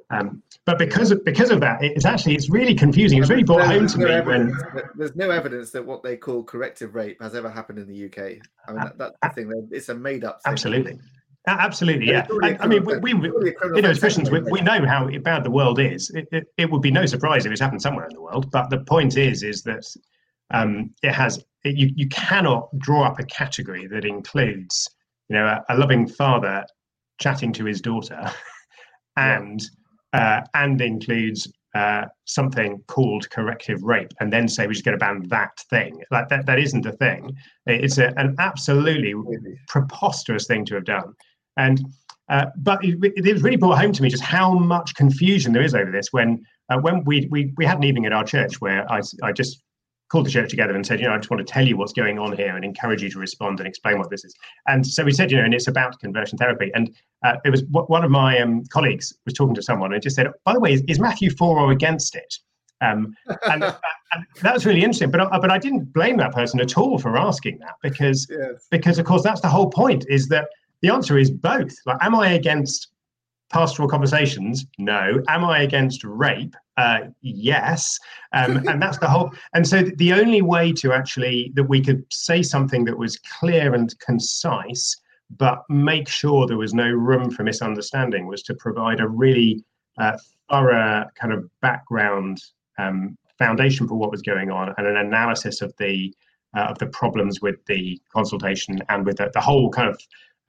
Um, 0.10 0.44
but 0.66 0.78
because 0.78 1.12
of 1.12 1.24
because 1.24 1.50
of 1.50 1.60
that, 1.62 1.84
it's 1.84 2.06
actually 2.06 2.36
it's 2.36 2.50
really 2.50 2.76
confusing. 2.76 3.20
It's 3.20 3.30
really 3.30 3.44
brought 3.44 3.66
home 3.66 3.88
to 3.88 3.98
no 3.98 4.06
me 4.06 4.22
when 4.22 4.58
there's 4.96 5.16
no 5.16 5.30
evidence 5.30 5.72
that 5.72 5.86
what 5.86 6.04
they 6.04 6.18
call 6.18 6.44
corrective 6.44 6.94
rape 6.96 7.22
has 7.22 7.36
ever 7.36 7.50
happened 7.50 7.80
in 7.80 7.88
the 7.88 8.06
UK. 8.06 8.40
I 8.68 8.74
mean, 8.74 8.84
that, 8.98 8.98
that's 8.98 9.36
the 9.36 9.44
thing. 9.44 9.70
It's 9.72 9.90
a 9.90 9.96
made 9.96 10.24
up. 10.24 10.40
Absolutely. 10.46 11.00
Absolutely, 11.46 12.08
yeah. 12.08 12.26
I, 12.42 12.56
I, 12.62 12.68
mean, 12.68 12.86
we, 13.02 13.14
we, 13.14 13.30
you 13.76 13.82
know, 13.82 13.90
as 13.90 14.00
Christians, 14.00 14.32
we, 14.32 14.40
we 14.40 14.62
know 14.62 14.86
how 14.86 15.10
bad 15.20 15.44
the 15.44 15.52
world 15.52 15.78
is. 15.78 16.10
It, 16.12 16.26
it, 16.32 16.46
it, 16.58 16.72
would 16.72 16.82
be 16.82 16.90
no 16.90 17.06
surprise 17.06 17.46
if 17.46 17.52
it's 17.52 17.60
happened 17.60 17.82
somewhere 17.82 18.06
in 18.06 18.14
the 18.14 18.22
world. 18.22 18.50
But 18.50 18.70
the 18.70 18.78
point 18.86 19.18
is, 19.18 19.44
is 19.44 19.62
that 19.64 19.84
um, 20.52 20.94
it 21.02 21.12
has. 21.14 21.44
It, 21.64 21.78
you 21.78 21.92
you 21.96 22.08
cannot 22.10 22.70
draw 22.78 23.04
up 23.04 23.20
a 23.20 23.24
category 23.26 23.88
that 23.88 24.06
includes, 24.06 24.90
you 25.30 25.36
know, 25.36 25.46
a, 25.46 25.64
a 25.74 25.78
loving 25.78 26.08
father 26.08 26.66
chatting 27.20 27.54
to 27.54 27.66
his 27.66 27.82
daughter, 27.82 28.30
and 29.18 29.62
uh, 30.14 30.42
and 30.54 30.82
includes 30.82 31.52
uh, 31.76 32.06
something 32.26 32.84
called 32.88 33.30
corrective 33.32 33.82
rape, 33.84 34.12
and 34.20 34.32
then 34.32 34.48
say 34.48 34.68
we're 34.68 34.74
just 34.74 34.86
going 34.86 34.98
to 34.98 35.04
ban 35.04 35.28
that 35.30 35.58
thing. 35.70 36.02
Like 36.12 36.30
that, 36.30 36.46
that 36.46 36.60
isn't 36.60 36.86
a 36.86 36.92
thing. 36.92 37.36
It's 37.66 37.98
a, 37.98 38.14
an 38.18 38.36
absolutely 38.40 39.16
preposterous 39.68 40.46
thing 40.46 40.66
to 40.66 40.76
have 40.76 40.86
done. 40.86 41.14
And 41.58 41.82
uh, 42.30 42.46
but 42.58 42.84
it, 42.84 42.98
it, 43.02 43.42
really 43.42 43.58
brought 43.58 43.80
home 43.80 43.92
to 43.92 44.02
me 44.02 44.10
just 44.10 44.24
how 44.24 44.54
much 44.54 44.96
confusion 44.96 45.52
there 45.52 45.64
is 45.64 45.76
over 45.76 45.92
this. 45.92 46.08
When 46.12 46.44
uh, 46.70 46.80
when 46.80 47.04
we, 47.04 47.28
we 47.30 47.52
we 47.58 47.66
had 47.66 47.78
an 47.78 47.84
evening 47.84 48.06
at 48.06 48.14
our 48.14 48.24
church 48.24 48.62
where 48.62 48.90
I 48.92 49.02
I 49.22 49.32
just 49.32 49.62
called 50.10 50.26
the 50.26 50.30
church 50.30 50.50
together 50.50 50.76
and 50.76 50.86
said, 50.86 51.00
you 51.00 51.08
know, 51.08 51.14
I 51.14 51.18
just 51.18 51.30
want 51.30 51.46
to 51.46 51.52
tell 51.52 51.68
you 51.68 51.76
what's 51.76 51.94
going 51.94 52.20
on 52.20 52.36
here 52.36 52.56
and 52.56 52.64
encourage 52.64 53.02
you 53.02 53.10
to 53.10 53.20
respond 53.20 53.60
and 53.60 53.68
explain 53.68 53.98
what 53.98 54.10
this 54.10 54.24
is. 54.24 54.36
And 54.68 54.86
so 54.86 55.04
we 55.04 55.12
said, 55.12 55.32
you 55.32 55.38
know, 55.38 55.44
and 55.44 55.54
it's 55.54 55.68
about 55.68 56.00
conversion 56.00 56.38
therapy. 56.38 56.72
And 56.76 56.96
uh, 57.26 57.38
it 57.44 57.50
was 57.50 57.64
one 57.70 58.04
of 58.04 58.12
my 58.12 58.40
um, 58.40 58.64
colleagues 58.66 59.14
was 59.26 59.34
talking 59.34 59.56
to 59.56 59.62
someone 59.62 59.94
and 59.94 60.02
just 60.02 60.16
said, 60.16 60.28
by 60.46 60.54
the 60.54 60.60
way, 60.60 60.74
is, 60.74 60.84
is 60.88 61.00
Matthew 61.00 61.32
for 61.32 61.60
or 61.60 61.72
against 61.72 62.16
it? 62.16 62.36
Um, 62.82 63.16
and, 63.44 63.64
uh, 63.64 63.76
and, 64.14 64.26
that 64.42 64.54
was 64.54 64.66
really 64.66 64.84
interesting. 64.84 65.10
But 65.10 65.22
uh, 65.22 65.40
but 65.40 65.52
I 65.52 65.58
didn't 65.58 65.94
blame 65.94 66.18
that 66.18 66.34
person 66.34 66.60
at 66.60 66.78
all 66.78 67.00
for 67.00 67.18
asking 67.18 67.60
that 67.60 67.76
because 67.82 68.28
yes. 68.30 68.68
because 68.70 69.00
of 69.00 69.06
course 69.06 69.24
that's 69.24 69.42
the 69.42 69.48
whole 69.48 69.70
point 69.70 70.06
is 70.10 70.28
that 70.28 70.48
the 70.82 70.90
answer 70.90 71.18
is 71.18 71.32
both. 71.32 71.74
Like, 71.86 71.98
am 72.02 72.14
I 72.14 72.34
against 72.34 72.90
pastoral 73.52 73.88
conversations? 73.88 74.66
No. 74.78 75.24
Am 75.28 75.46
I 75.46 75.62
against 75.62 76.04
rape? 76.04 76.56
Uh, 76.78 77.00
yes. 77.22 78.00
Um, 78.34 78.58
and 78.68 78.82
that's 78.82 78.98
the 78.98 79.08
whole 79.08 79.32
and 79.54 79.68
so 79.68 79.84
the 79.98 80.14
only 80.14 80.42
way 80.42 80.72
to 80.74 80.94
actually 80.94 81.52
that 81.56 81.64
we 81.64 81.82
could 81.82 82.04
say 82.12 82.42
something 82.42 82.86
that 82.86 82.98
was 82.98 83.18
clear 83.40 83.74
and 83.74 83.98
concise 84.00 84.98
but 85.38 85.64
make 85.70 86.08
sure 86.08 86.46
there 86.46 86.58
was 86.58 86.74
no 86.74 86.90
room 86.90 87.32
for 87.32 87.44
misunderstanding 87.44 88.28
was 88.28 88.44
to 88.44 88.54
provide 88.56 89.00
a 89.00 89.08
really 89.08 89.64
uh, 89.98 90.18
thorough 90.50 91.06
kind 91.16 91.34
of 91.34 91.50
background 91.62 92.40
um, 92.78 93.18
foundation 93.38 93.88
for 93.88 93.96
what 93.96 94.12
was 94.12 94.22
going 94.22 94.52
on 94.52 94.74
and 94.78 94.88
an 94.88 94.98
analysis 94.98 95.62
of 95.62 95.74
the 95.80 96.14
uh, 96.56 96.66
of 96.70 96.78
the 96.78 96.86
problems 96.88 97.42
with 97.42 97.56
the 97.66 98.00
consultation 98.12 98.80
and 98.90 99.06
with 99.06 99.18
the, 99.18 99.32
the 99.34 99.42
whole 99.42 99.72
kind 99.72 99.90
of 99.90 100.00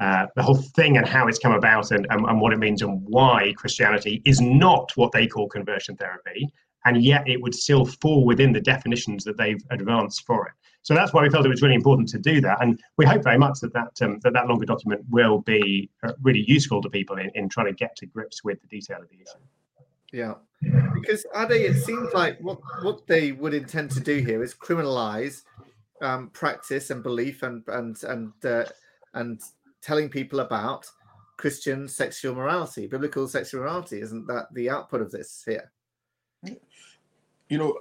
uh, 0.00 0.26
the 0.34 0.42
whole 0.42 0.56
thing 0.56 0.96
and 0.96 1.06
how 1.06 1.28
it's 1.28 1.38
come 1.38 1.52
about 1.52 1.90
and, 1.90 2.06
and, 2.10 2.26
and 2.26 2.40
what 2.40 2.52
it 2.52 2.58
means 2.58 2.82
and 2.82 3.00
why 3.04 3.54
Christianity 3.56 4.22
is 4.24 4.40
not 4.40 4.90
what 4.96 5.12
they 5.12 5.26
call 5.26 5.48
conversion 5.48 5.96
therapy, 5.96 6.48
and 6.84 7.02
yet 7.02 7.26
it 7.28 7.40
would 7.40 7.54
still 7.54 7.86
fall 7.86 8.24
within 8.24 8.52
the 8.52 8.60
definitions 8.60 9.24
that 9.24 9.36
they've 9.36 9.62
advanced 9.70 10.26
for 10.26 10.46
it. 10.46 10.52
So 10.82 10.94
that's 10.94 11.14
why 11.14 11.22
we 11.22 11.30
felt 11.30 11.46
it 11.46 11.48
was 11.48 11.62
really 11.62 11.76
important 11.76 12.08
to 12.10 12.18
do 12.18 12.42
that, 12.42 12.60
and 12.60 12.78
we 12.98 13.06
hope 13.06 13.24
very 13.24 13.38
much 13.38 13.60
that 13.60 13.72
that 13.72 13.92
um, 14.02 14.18
that, 14.22 14.34
that 14.34 14.48
longer 14.48 14.66
document 14.66 15.02
will 15.08 15.40
be 15.40 15.88
uh, 16.02 16.12
really 16.22 16.44
useful 16.46 16.82
to 16.82 16.90
people 16.90 17.16
in, 17.16 17.30
in 17.34 17.48
trying 17.48 17.66
to 17.66 17.72
get 17.72 17.96
to 17.96 18.06
grips 18.06 18.44
with 18.44 18.60
the 18.60 18.66
detail 18.66 18.98
of 19.00 19.08
the 19.08 19.16
issue. 19.16 19.38
Yeah, 20.12 20.34
because 20.94 21.24
Ade, 21.34 21.52
it 21.52 21.82
seems 21.82 22.12
like 22.12 22.38
what 22.40 22.58
what 22.82 23.06
they 23.06 23.32
would 23.32 23.54
intend 23.54 23.92
to 23.92 24.00
do 24.00 24.18
here 24.18 24.42
is 24.42 24.54
criminalize 24.54 25.44
um, 26.02 26.28
practice 26.30 26.90
and 26.90 27.02
belief 27.02 27.42
and 27.42 27.64
and 27.68 27.96
and 28.04 28.32
uh, 28.44 28.64
and 29.14 29.40
telling 29.84 30.08
people 30.08 30.40
about 30.40 30.86
Christian 31.36 31.86
sexual 31.86 32.34
morality, 32.34 32.86
biblical 32.86 33.28
sexual 33.28 33.60
morality. 33.60 34.00
Isn't 34.00 34.26
that 34.28 34.46
the 34.54 34.70
output 34.70 35.02
of 35.02 35.10
this 35.10 35.44
here? 35.46 35.70
You 37.48 37.58
know, 37.58 37.78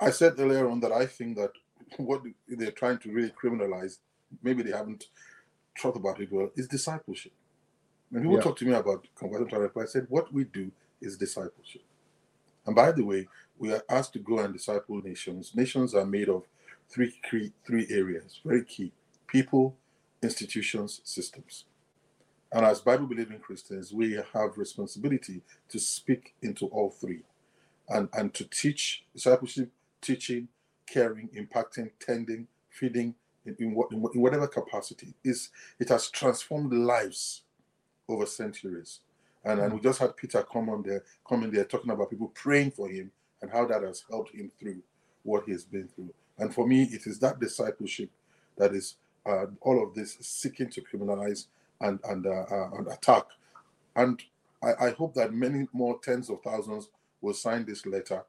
I 0.00 0.10
said 0.10 0.34
earlier 0.38 0.68
on 0.68 0.80
that 0.80 0.92
I 0.92 1.06
think 1.06 1.36
that 1.36 1.52
what 1.98 2.22
they're 2.48 2.72
trying 2.72 2.98
to 2.98 3.12
really 3.12 3.30
criminalize, 3.30 3.98
maybe 4.42 4.62
they 4.62 4.72
haven't 4.72 5.06
thought 5.78 5.96
about 5.96 6.20
it 6.20 6.32
well, 6.32 6.50
is 6.56 6.66
discipleship. 6.66 7.32
When 8.10 8.22
people 8.22 8.36
yeah. 8.36 8.42
talk 8.42 8.58
to 8.58 8.64
me 8.64 8.72
about 8.72 9.06
conversion 9.14 9.48
therapy, 9.48 9.80
I 9.80 9.84
said, 9.84 10.06
what 10.08 10.32
we 10.32 10.44
do 10.44 10.70
is 11.00 11.16
discipleship. 11.16 11.82
And 12.66 12.74
by 12.74 12.92
the 12.92 13.04
way, 13.04 13.28
we 13.58 13.72
are 13.72 13.82
asked 13.88 14.12
to 14.14 14.18
go 14.18 14.40
and 14.40 14.52
disciple 14.52 15.00
nations. 15.02 15.52
Nations 15.54 15.94
are 15.94 16.04
made 16.04 16.28
of 16.28 16.44
three, 16.88 17.14
three, 17.28 17.52
three 17.64 17.86
areas, 17.90 18.40
very 18.44 18.64
key 18.64 18.92
people, 19.28 19.76
institutions, 20.22 21.00
systems. 21.04 21.64
And 22.52 22.66
as 22.66 22.80
Bible 22.80 23.06
believing 23.06 23.38
Christians, 23.38 23.92
we 23.92 24.12
have 24.34 24.56
responsibility 24.56 25.40
to 25.70 25.78
speak 25.78 26.34
into 26.42 26.66
all 26.66 26.90
three 26.90 27.22
and, 27.88 28.08
and 28.12 28.32
to 28.34 28.44
teach 28.44 29.04
discipleship, 29.14 29.70
teaching, 30.00 30.48
caring, 30.86 31.28
impacting, 31.28 31.90
tending, 31.98 32.46
feeding 32.68 33.14
in, 33.46 33.56
in, 33.58 33.74
what, 33.74 33.90
in, 33.90 34.00
whatever 34.00 34.46
capacity. 34.46 35.14
is 35.24 35.50
It 35.78 35.88
has 35.88 36.10
transformed 36.10 36.72
lives 36.72 37.42
over 38.08 38.26
centuries. 38.26 39.00
And, 39.44 39.58
and 39.60 39.72
we 39.72 39.80
just 39.80 39.98
had 39.98 40.16
Peter 40.16 40.42
come 40.42 40.68
on 40.68 40.82
there, 40.82 41.02
come 41.26 41.42
in 41.42 41.50
there 41.50 41.64
talking 41.64 41.90
about 41.90 42.10
people 42.10 42.30
praying 42.34 42.72
for 42.72 42.88
him 42.88 43.10
and 43.40 43.50
how 43.50 43.66
that 43.66 43.82
has 43.82 44.04
helped 44.08 44.34
him 44.34 44.52
through 44.60 44.82
what 45.22 45.44
he 45.46 45.52
has 45.52 45.64
been 45.64 45.88
through. 45.88 46.12
And 46.38 46.54
for 46.54 46.66
me, 46.66 46.84
it 46.84 47.06
is 47.06 47.18
that 47.20 47.40
discipleship 47.40 48.10
that 48.56 48.74
is 48.74 48.96
uh, 49.26 49.46
all 49.60 49.82
of 49.82 49.94
this 49.94 50.16
seeking 50.20 50.70
to 50.70 50.82
criminalize 50.82 51.46
and 51.80 52.00
and, 52.04 52.26
uh, 52.26 52.44
uh, 52.50 52.70
and 52.76 52.88
attack. 52.88 53.24
And 53.96 54.22
I, 54.62 54.86
I, 54.86 54.90
hope 54.90 55.14
that 55.14 55.34
many 55.34 55.66
more 55.72 55.98
tens 56.02 56.30
of 56.30 56.40
thousands 56.42 56.88
will 57.20 57.34
sign 57.34 57.64
this 57.64 57.84
letter, 57.84 58.24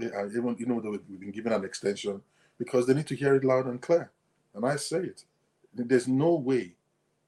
uh, 0.00 0.26
even 0.28 0.56
you 0.58 0.66
know 0.66 0.76
we've 0.76 1.20
been 1.20 1.32
given 1.32 1.52
an 1.52 1.64
extension 1.64 2.22
because 2.58 2.86
they 2.86 2.94
need 2.94 3.06
to 3.08 3.16
hear 3.16 3.34
it 3.34 3.44
loud 3.44 3.66
and 3.66 3.80
clear. 3.80 4.10
And 4.54 4.64
I 4.64 4.76
say 4.76 4.98
it. 4.98 5.24
There's 5.74 6.08
no 6.08 6.34
way 6.34 6.72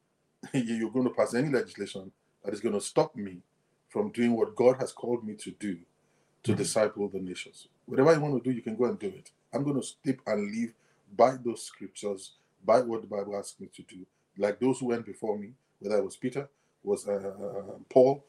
you're 0.53 0.91
going 0.91 1.09
to 1.09 1.15
pass 1.15 1.35
any 1.35 1.49
legislation 1.49 2.11
that 2.45 2.55
is 2.55 2.61
going 2.61 2.75
to 2.75 2.81
stop 2.81 3.15
me 3.15 3.39
from 3.89 4.11
doing 4.11 4.37
what 4.37 4.57
God 4.57 4.77
has 4.79 4.93
called 4.93 5.27
me 5.27 5.35
to 5.35 5.51
do 5.53 5.79
to 6.43 6.53
mm-hmm. 6.53 6.59
disciple 6.59 7.09
the 7.09 7.19
nations. 7.19 7.69
Whatever 7.87 8.15
you 8.15 8.21
want 8.21 8.43
to 8.43 8.51
do, 8.51 8.55
you 8.55 8.63
can 8.63 8.77
go 8.77 8.87
and 8.87 8.99
do 8.99 9.09
it. 9.09 9.31
I'm 9.53 9.65
going 9.65 9.81
to 9.81 9.87
step 9.87 10.17
and 10.27 10.55
live 10.55 10.73
by 11.17 11.37
those 11.45 11.65
scriptures 11.65 12.33
by 12.65 12.81
what 12.81 13.03
the 13.03 13.07
Bible 13.09 13.37
asks 13.37 13.61
me 13.61 13.69
to 13.75 13.83
do. 13.83 14.07
Like 14.39 14.61
those 14.61 14.81
who 14.81 14.87
went 14.87 15.07
before 15.07 15.39
me, 15.39 15.53
whether 15.81 15.99
it 15.99 16.05
was 16.05 16.17
Peter, 16.17 16.49
was 16.83 17.09
uh, 17.09 17.13
uh, 17.13 17.73
Paul, 17.89 18.25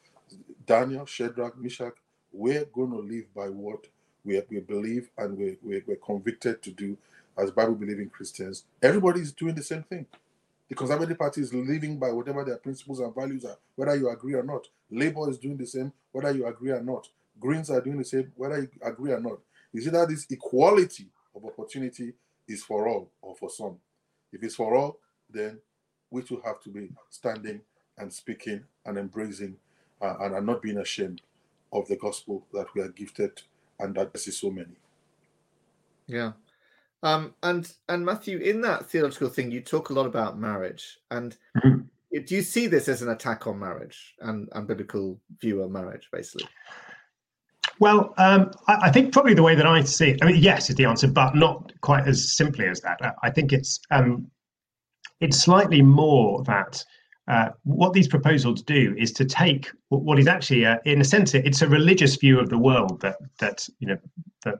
Daniel, 0.66 1.06
Shadrach, 1.06 1.58
Meshach, 1.58 1.94
we're 2.32 2.64
going 2.66 2.90
to 2.90 2.98
live 2.98 3.32
by 3.34 3.46
what 3.48 3.86
we, 4.24 4.40
we 4.50 4.60
believe 4.60 5.10
and 5.18 5.36
we, 5.36 5.56
we, 5.62 5.82
we're 5.86 5.96
convicted 5.96 6.62
to 6.62 6.70
do 6.70 6.96
as 7.38 7.50
Bible 7.50 7.74
believing 7.74 8.10
Christians. 8.10 8.64
Everybody 8.82 9.20
is 9.20 9.32
doing 9.32 9.54
the 9.54 9.62
same 9.62 9.82
thing. 9.84 10.06
The 10.68 10.74
Conservative 10.74 11.18
Party 11.18 11.42
is 11.42 11.54
living 11.54 11.98
by 11.98 12.10
whatever 12.12 12.44
their 12.44 12.56
principles 12.58 13.00
and 13.00 13.14
values 13.14 13.44
are, 13.44 13.58
whether 13.76 13.94
you 13.96 14.10
agree 14.10 14.34
or 14.34 14.42
not. 14.42 14.68
Labour 14.90 15.30
is 15.30 15.38
doing 15.38 15.56
the 15.56 15.66
same, 15.66 15.92
whether 16.12 16.32
you 16.32 16.46
agree 16.46 16.72
or 16.72 16.82
not. 16.82 17.08
Greens 17.38 17.70
are 17.70 17.80
doing 17.80 17.98
the 17.98 18.04
same, 18.04 18.32
whether 18.36 18.58
you 18.60 18.68
agree 18.82 19.12
or 19.12 19.20
not. 19.20 19.38
You 19.72 19.82
see 19.82 19.90
that 19.90 20.08
this 20.08 20.26
equality 20.30 21.06
of 21.36 21.44
opportunity 21.44 22.14
is 22.48 22.64
for 22.64 22.88
all 22.88 23.10
or 23.22 23.36
for 23.36 23.50
some. 23.50 23.78
If 24.32 24.42
it's 24.42 24.56
for 24.56 24.74
all, 24.74 24.98
then 25.30 25.58
we 26.10 26.22
too 26.22 26.42
have 26.44 26.60
to 26.62 26.70
be 26.70 26.90
standing 27.10 27.60
and 27.98 28.12
speaking 28.12 28.64
and 28.86 28.98
embracing 28.98 29.56
uh, 30.00 30.16
and, 30.20 30.34
and 30.34 30.46
not 30.46 30.62
being 30.62 30.78
ashamed 30.78 31.22
of 31.72 31.88
the 31.88 31.96
gospel 31.96 32.46
that 32.52 32.66
we 32.74 32.82
are 32.82 32.88
gifted 32.88 33.42
and 33.78 33.94
that 33.94 34.12
this 34.12 34.28
is 34.28 34.38
so 34.38 34.50
many. 34.50 34.76
Yeah. 36.06 36.32
Um, 37.02 37.34
and 37.42 37.72
and 37.88 38.04
Matthew, 38.04 38.38
in 38.38 38.60
that 38.60 38.88
theological 38.88 39.28
thing, 39.28 39.50
you 39.50 39.60
talk 39.60 39.90
a 39.90 39.92
lot 39.92 40.06
about 40.06 40.38
marriage, 40.38 41.00
and 41.10 41.36
mm-hmm. 41.56 41.80
do 42.24 42.34
you 42.34 42.42
see 42.42 42.68
this 42.68 42.88
as 42.88 43.02
an 43.02 43.08
attack 43.08 43.46
on 43.48 43.58
marriage 43.58 44.14
and, 44.20 44.48
and 44.52 44.68
biblical 44.68 45.18
view 45.40 45.62
of 45.62 45.72
marriage, 45.72 46.08
basically? 46.12 46.46
Well, 47.82 48.14
um, 48.16 48.52
I, 48.68 48.76
I, 48.82 48.90
think 48.92 49.12
probably 49.12 49.34
the 49.34 49.42
way 49.42 49.56
that 49.56 49.66
I 49.66 49.82
see 49.82 50.10
it, 50.10 50.22
I 50.22 50.26
mean, 50.26 50.40
yes, 50.40 50.70
is 50.70 50.76
the 50.76 50.84
answer, 50.84 51.08
but 51.08 51.34
not 51.34 51.72
quite 51.80 52.06
as 52.06 52.36
simply 52.36 52.68
as 52.68 52.80
that. 52.82 53.00
I 53.24 53.28
think 53.28 53.52
it's 53.52 53.80
um, 53.90 54.30
it's 55.18 55.42
slightly 55.42 55.82
more 55.82 56.44
that 56.44 56.84
uh, 57.26 57.48
what 57.64 57.92
these 57.92 58.06
proposals 58.06 58.62
do 58.62 58.94
is 58.96 59.10
to 59.14 59.24
take 59.24 59.68
what 59.88 60.20
is 60.20 60.28
actually, 60.28 60.62
a, 60.62 60.80
in 60.84 61.00
a 61.00 61.04
sense, 61.04 61.34
it's 61.34 61.60
a 61.60 61.66
religious 61.66 62.14
view 62.14 62.38
of 62.38 62.50
the 62.50 62.56
world 62.56 63.00
that 63.00 63.16
that 63.40 63.66
you 63.80 63.88
know 63.88 63.98
that 64.44 64.58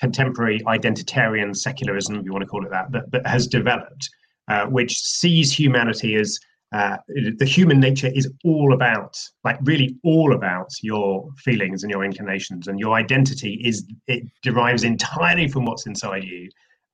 contemporary 0.00 0.60
identitarian 0.60 1.54
secularism, 1.54 2.20
if 2.20 2.24
you 2.24 2.32
want 2.32 2.40
to 2.40 2.48
call 2.48 2.64
it 2.64 2.70
that, 2.70 2.90
that, 2.90 3.10
that 3.12 3.26
has 3.26 3.46
developed, 3.46 4.08
uh, 4.48 4.64
which 4.64 4.98
sees 4.98 5.52
humanity 5.52 6.14
as 6.14 6.38
uh, 6.72 6.96
the 7.38 7.44
human 7.44 7.78
nature 7.78 8.10
is 8.14 8.30
all 8.44 8.72
about 8.72 9.18
like 9.44 9.58
really 9.62 9.96
all 10.04 10.34
about 10.34 10.70
your 10.82 11.28
feelings 11.36 11.82
and 11.82 11.90
your 11.90 12.04
inclinations 12.04 12.66
and 12.66 12.80
your 12.80 12.94
identity 12.94 13.60
is 13.62 13.84
it 14.06 14.24
derives 14.42 14.82
entirely 14.82 15.48
from 15.48 15.66
what's 15.66 15.86
inside 15.86 16.24
you. 16.24 16.48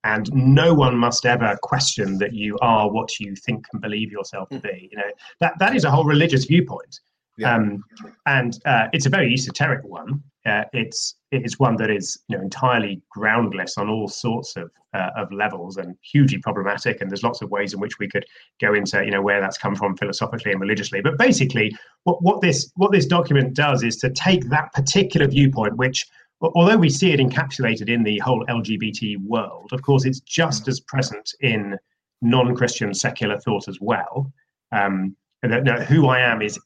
And 0.05 0.33
no 0.33 0.75
one 0.75 0.97
must 0.97 1.27
ever 1.27 1.57
question 1.63 2.19
that 2.19 2.33
you 2.33 2.57
are 2.61 2.91
what 2.91 3.21
you 3.21 3.35
think 3.37 3.67
and 3.73 3.81
believe 3.81 4.11
yourself 4.11 4.49
to 4.51 4.59
be 4.59 4.89
you 4.91 4.97
know? 4.97 5.11
That 5.41 5.55
that 5.61 5.77
is 5.77 5.85
a 5.85 5.91
whole 5.91 6.05
religious 6.05 6.45
viewpoint 6.45 7.01
yeah. 7.39 7.55
um, 7.55 7.83
and 8.27 8.59
uh, 8.67 8.89
it's 8.93 9.07
a 9.07 9.11
very 9.11 9.33
esoteric 9.33 9.85
one 9.85 10.23
uh, 10.49 10.65
it's 10.73 11.17
it's 11.31 11.59
one 11.59 11.77
that 11.77 11.91
is 11.91 12.19
you 12.29 12.37
know 12.37 12.43
entirely 12.43 13.03
groundless 13.11 13.77
on 13.77 13.89
all 13.89 14.09
sorts 14.09 14.57
of 14.57 14.71
uh, 14.95 15.11
of 15.17 15.31
levels 15.33 15.77
and 15.77 15.95
hugely 16.01 16.39
problematic. 16.39 17.01
And 17.01 17.11
there's 17.11 17.23
lots 17.23 17.43
of 17.43 17.51
ways 17.51 17.75
in 17.75 17.81
which 17.81 17.99
we 17.99 18.09
could 18.09 18.25
go 18.61 18.75
into 18.75 19.05
you 19.05 19.11
know 19.11 19.21
where 19.21 19.41
that's 19.41 19.59
come 19.59 19.75
from 19.75 19.97
philosophically 19.97 20.53
and 20.53 20.61
religiously. 20.61 21.01
But 21.01 21.19
basically, 21.19 21.77
what 22.05 22.23
what 22.23 22.41
this 22.41 22.71
what 22.77 22.93
this 22.93 23.07
document 23.07 23.55
does 23.55 23.83
is 23.83 23.97
to 23.97 24.11
take 24.11 24.49
that 24.49 24.73
particular 24.73 25.27
viewpoint, 25.27 25.77
which 25.77 26.07
although 26.41 26.79
we 26.79 26.89
see 26.89 27.13
it 27.13 27.21
encapsulated 27.21 27.89
in 27.89 28.03
the 28.03 28.19
whole 28.21 28.45
LGBT 28.47 29.17
world, 29.25 29.71
of 29.73 29.83
course, 29.83 30.07
it's 30.07 30.21
just 30.21 30.69
as 30.69 30.81
present 30.81 31.31
in 31.41 31.77
non-Christian 32.23 32.95
secular 32.95 33.39
thought 33.41 33.69
as 33.69 33.79
well. 33.81 34.33
Um, 34.73 35.17
that, 35.43 35.87
who 35.89 36.09
I 36.09 36.21
am 36.21 36.43
is 36.43 36.59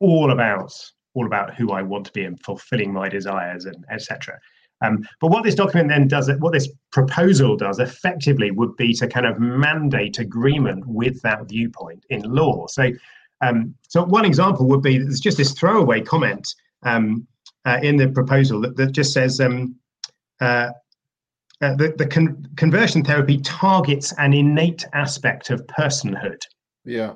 all 0.00 0.30
about 0.30 0.72
all 1.14 1.26
about 1.26 1.54
who 1.54 1.72
I 1.72 1.82
want 1.82 2.04
to 2.06 2.12
be 2.12 2.24
and 2.24 2.38
fulfilling 2.42 2.92
my 2.92 3.08
desires 3.08 3.64
and 3.64 3.84
etc. 3.90 4.38
Um, 4.82 5.08
but 5.20 5.28
what 5.28 5.44
this 5.44 5.54
document 5.54 5.88
then 5.88 6.06
does, 6.06 6.30
what 6.38 6.52
this 6.52 6.68
proposal 6.92 7.56
does 7.56 7.78
effectively 7.78 8.50
would 8.50 8.76
be 8.76 8.92
to 8.94 9.08
kind 9.08 9.24
of 9.24 9.40
mandate 9.40 10.18
agreement 10.18 10.86
with 10.86 11.20
that 11.22 11.48
viewpoint 11.48 12.04
in 12.10 12.22
law. 12.22 12.66
So, 12.66 12.90
um, 13.40 13.74
so 13.88 14.04
one 14.04 14.26
example 14.26 14.68
would 14.68 14.82
be 14.82 14.98
there's 14.98 15.20
just 15.20 15.38
this 15.38 15.52
throwaway 15.52 16.02
comment 16.02 16.54
um, 16.82 17.26
uh, 17.64 17.78
in 17.82 17.96
the 17.96 18.08
proposal 18.08 18.60
that, 18.60 18.76
that 18.76 18.92
just 18.92 19.14
says 19.14 19.40
um, 19.40 19.76
uh, 20.40 20.70
uh, 21.62 21.74
the, 21.76 21.94
the 21.96 22.06
con- 22.06 22.46
conversion 22.56 23.02
therapy 23.02 23.38
targets 23.38 24.12
an 24.18 24.34
innate 24.34 24.84
aspect 24.92 25.48
of 25.48 25.66
personhood. 25.68 26.42
Yeah. 26.84 27.14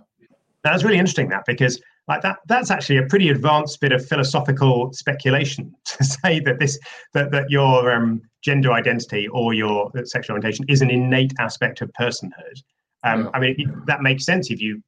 That's 0.64 0.82
really 0.82 0.98
interesting, 0.98 1.28
that 1.28 1.44
because 1.46 1.80
like 2.10 2.22
that 2.22 2.38
that's 2.46 2.70
actually 2.70 2.98
a 2.98 3.06
pretty 3.06 3.28
advanced 3.30 3.80
bit 3.80 3.92
of 3.92 4.04
philosophical 4.04 4.92
speculation 4.92 5.72
to 5.84 6.04
say 6.04 6.40
that 6.40 6.58
this 6.58 6.78
that, 7.14 7.30
that 7.30 7.48
your 7.48 7.92
um, 7.92 8.20
gender 8.42 8.72
identity 8.72 9.28
or 9.28 9.54
your 9.54 9.90
sexual 10.04 10.34
orientation 10.34 10.64
is 10.68 10.82
an 10.82 10.90
innate 10.90 11.32
aspect 11.38 11.80
of 11.80 11.90
personhood 11.98 12.56
um, 13.04 13.24
yeah. 13.24 13.30
i 13.32 13.40
mean 13.40 13.82
that 13.86 14.02
makes 14.02 14.24
sense 14.24 14.50
if 14.50 14.60
you 14.60 14.82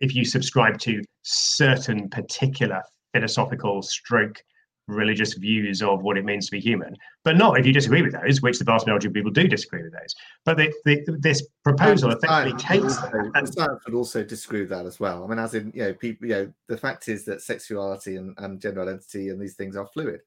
if 0.00 0.14
you 0.16 0.24
subscribe 0.24 0.78
to 0.78 1.02
certain 1.22 2.08
particular 2.08 2.82
philosophical 3.12 3.82
stroke 3.82 4.42
religious 4.88 5.34
views 5.34 5.82
of 5.82 6.02
what 6.02 6.18
it 6.18 6.24
means 6.24 6.46
to 6.46 6.52
be 6.52 6.60
human, 6.60 6.96
but 7.24 7.36
not 7.36 7.58
if 7.58 7.66
you 7.66 7.72
disagree 7.72 8.02
with 8.02 8.12
those, 8.12 8.42
which 8.42 8.58
the 8.58 8.64
vast 8.64 8.86
majority 8.86 9.08
of 9.08 9.14
people 9.14 9.30
do 9.30 9.46
disagree 9.46 9.82
with 9.82 9.92
those. 9.92 10.14
But 10.44 10.56
the, 10.56 10.72
the, 10.84 11.16
this 11.20 11.46
proposal 11.64 12.10
effectively 12.10 12.58
takes 12.58 12.96
science 12.96 13.84
would 13.86 13.94
also 13.94 14.24
disagree 14.24 14.60
with 14.60 14.70
that 14.70 14.86
as 14.86 14.98
well. 14.98 15.24
I 15.24 15.26
mean, 15.28 15.38
as 15.38 15.54
in, 15.54 15.72
you 15.74 15.84
know, 15.84 15.94
people, 15.94 16.26
you 16.26 16.34
know, 16.34 16.52
the 16.68 16.76
fact 16.76 17.08
is 17.08 17.24
that 17.26 17.42
sexuality 17.42 18.16
and, 18.16 18.34
and 18.38 18.60
gender 18.60 18.82
identity 18.82 19.28
and 19.28 19.40
these 19.40 19.54
things 19.54 19.76
are 19.76 19.86
fluid, 19.86 20.20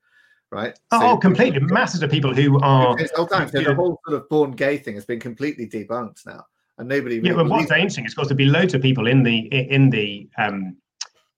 right? 0.52 0.78
Oh, 0.92 1.00
so, 1.00 1.08
oh, 1.08 1.18
completely. 1.18 1.60
Masses 1.60 2.02
of 2.02 2.10
people 2.10 2.34
who 2.34 2.60
are. 2.62 2.96
Whole 3.16 3.28
time, 3.28 3.50
so 3.50 3.62
the 3.62 3.76
whole 3.76 4.00
sort 4.08 4.22
of 4.22 4.30
born 4.30 4.52
gay 4.52 4.78
thing 4.78 4.96
has 4.96 5.06
been 5.06 5.20
completely 5.20 5.68
debunked 5.68 6.26
now. 6.26 6.46
And 6.78 6.90
nobody. 6.90 7.20
Really 7.20 7.30
yeah, 7.30 7.36
but 7.36 7.50
what's 7.50 7.72
interesting 7.72 8.06
is, 8.06 8.12
of 8.12 8.18
course, 8.18 8.28
there'll 8.28 8.38
be 8.38 8.46
loads 8.46 8.74
of 8.74 8.82
people 8.82 9.08
in 9.08 9.24
the 9.24 9.38
in 9.38 9.90
the 9.90 10.28
um, 10.38 10.76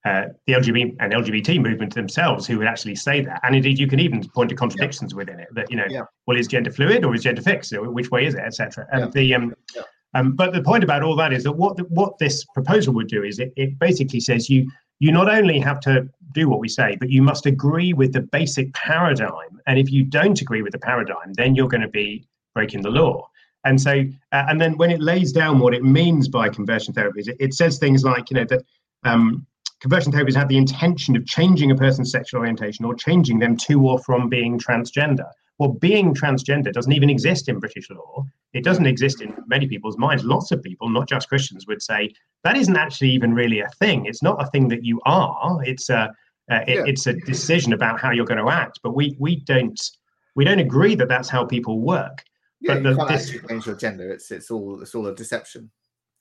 uh, 0.06 0.26
the 0.46 0.54
LGBT 0.54 0.96
and 1.00 1.14
LGBT 1.14 1.62
movement 1.62 1.94
themselves 1.94 2.48
who 2.48 2.58
would 2.60 2.68
actually 2.68 2.96
say 2.96 3.22
that. 3.22 3.42
And 3.44 3.56
indeed, 3.56 3.78
you 3.80 3.88
can 3.88 4.00
even 4.00 4.28
point 4.30 4.50
to 4.50 4.56
contradictions 4.56 5.12
yeah. 5.12 5.18
within 5.18 5.40
it 5.40 5.48
that, 5.54 5.70
you 5.70 5.78
know, 5.78 5.86
yeah. 5.90 6.04
well, 6.26 6.38
is 6.38 6.48
gender 6.48 6.72
fluid 6.72 7.04
or 7.04 7.14
is 7.14 7.24
gender 7.24 7.42
fixed? 7.42 7.74
Which 7.78 8.12
way 8.12 8.26
is 8.26 8.36
it, 8.36 8.42
etc. 8.42 8.88
And 8.92 9.06
yeah. 9.06 9.10
the, 9.14 9.36
um, 9.36 9.56
um, 10.14 10.34
but 10.34 10.54
the 10.54 10.62
point 10.62 10.84
about 10.84 11.04
all 11.04 11.16
that 11.18 11.34
is 11.34 11.44
that 11.44 11.52
what 11.52 11.78
the, 11.78 11.84
what 11.84 12.18
this 12.20 12.46
proposal 12.54 12.94
would 12.94 13.08
do 13.08 13.24
is 13.24 13.40
it, 13.40 13.52
it 13.58 13.78
basically 13.80 14.20
says 14.20 14.50
you 14.50 14.70
you 15.00 15.12
not 15.12 15.30
only 15.30 15.60
have 15.60 15.80
to 15.82 16.10
do 16.34 16.50
what 16.50 16.60
we 16.60 16.68
say, 16.68 16.98
but 17.00 17.10
you 17.10 17.22
must 17.22 17.46
agree 17.46 17.94
with 17.94 18.14
the 18.14 18.22
basic 18.22 18.74
paradigm. 18.74 19.62
And 19.68 19.78
if 19.78 19.92
you 19.92 20.04
don't 20.04 20.42
agree 20.42 20.62
with 20.64 20.72
the 20.72 20.80
paradigm, 20.80 21.34
then 21.34 21.54
you're 21.54 21.68
going 21.68 21.82
to 21.82 21.88
be 21.88 22.28
breaking 22.56 22.82
the 22.82 22.90
law. 22.90 23.30
And 23.64 23.80
so, 23.80 24.04
uh, 24.32 24.46
and 24.48 24.60
then 24.60 24.78
when 24.78 24.90
it 24.90 25.02
lays 25.02 25.32
down 25.32 25.60
what 25.60 25.74
it 25.74 25.84
means 25.84 26.28
by 26.28 26.50
conversion 26.50 26.94
therapies, 26.94 27.28
it, 27.28 27.38
it 27.40 27.54
says 27.54 27.78
things 27.78 28.04
like, 28.04 28.30
you 28.32 28.36
know, 28.36 28.46
that 28.46 28.64
um, 29.04 29.46
conversion 29.80 30.12
therapies 30.12 30.36
have 30.36 30.48
the 30.48 30.58
intention 30.58 31.16
of 31.16 31.26
changing 31.26 31.72
a 31.72 31.76
person's 31.76 32.12
sexual 32.12 32.40
orientation 32.40 32.86
or 32.86 32.96
changing 32.96 33.40
them 33.40 33.56
to 33.58 33.82
or 33.86 34.00
from 34.00 34.30
being 34.30 34.60
transgender. 34.60 35.30
Well, 35.60 35.70
being 35.70 36.14
transgender 36.14 36.72
doesn't 36.72 36.94
even 36.94 37.10
exist 37.10 37.50
in 37.50 37.60
British 37.60 37.90
law. 37.90 38.26
It 38.54 38.64
doesn't 38.64 38.86
exist 38.86 39.22
in 39.22 39.34
many 39.48 39.68
people's 39.68 39.98
minds. 39.98 40.24
Lots 40.24 40.52
of 40.52 40.62
people, 40.62 40.90
not 40.90 41.10
just 41.10 41.30
Christians, 41.30 41.66
would 41.68 41.82
say 41.82 42.14
that 42.44 42.56
isn't 42.56 42.76
actually 42.76 43.10
even 43.10 43.34
really 43.34 43.62
a 43.62 43.70
thing. 43.80 44.06
It's 44.06 44.22
not 44.22 44.42
a 44.42 44.50
thing 44.52 44.68
that 44.68 44.86
you 44.86 45.02
are. 45.06 45.60
It's 45.64 45.90
a 45.90 46.14
uh, 46.50 46.62
it, 46.66 46.76
yeah. 46.76 46.84
it's 46.86 47.08
a 47.08 47.14
decision 47.14 47.74
about 47.74 48.00
how 48.00 48.12
you're 48.12 48.26
going 48.26 48.44
to 48.44 48.50
act. 48.50 48.80
But 48.84 48.96
we 48.96 49.16
we 49.20 49.38
don't 49.38 49.80
we 50.36 50.46
don't 50.46 50.60
agree 50.60 50.96
that 50.96 51.10
that's 51.10 51.30
how 51.30 51.46
people 51.46 51.80
work. 51.82 52.24
Yeah, 52.62 52.76
but 52.76 52.90
you 52.90 52.96
can't 52.96 53.10
this, 53.10 53.30
actually 53.30 53.48
change 53.48 53.66
your 53.66 53.76
gender. 53.76 54.12
It's 54.12 54.32
it's 54.32 54.52
all 54.52 54.82
it's 54.82 54.96
all 54.96 55.08
a 55.08 55.16
deception. 55.16 55.72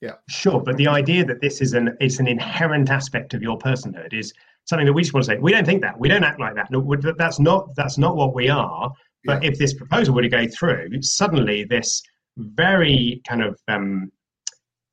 Yeah. 0.01 0.13
Sure, 0.29 0.61
but 0.61 0.77
the 0.77 0.87
idea 0.87 1.25
that 1.25 1.41
this 1.41 1.61
is 1.61 1.73
an 1.73 1.97
it's 1.99 2.19
an 2.19 2.27
inherent 2.27 2.89
aspect 2.89 3.33
of 3.33 3.41
your 3.41 3.57
personhood 3.57 4.13
is 4.13 4.33
something 4.65 4.85
that 4.85 4.93
we 4.93 5.01
just 5.01 5.13
want 5.13 5.25
to 5.25 5.31
say. 5.31 5.37
We 5.39 5.51
don't 5.51 5.65
think 5.65 5.81
that. 5.81 5.99
We 5.99 6.07
don't 6.07 6.23
act 6.23 6.39
like 6.39 6.55
that. 6.55 6.69
No, 6.69 6.95
that's 7.17 7.39
not 7.39 7.75
that's 7.75 7.97
not 7.97 8.15
what 8.15 8.35
we 8.35 8.49
are. 8.49 8.91
But 9.25 9.43
yeah. 9.43 9.49
if 9.49 9.57
this 9.57 9.73
proposal 9.73 10.13
were 10.13 10.21
to 10.21 10.29
go 10.29 10.47
through, 10.47 11.01
suddenly 11.01 11.63
this 11.63 12.01
very 12.37 13.21
kind 13.27 13.41
of 13.41 13.59
um, 13.67 14.11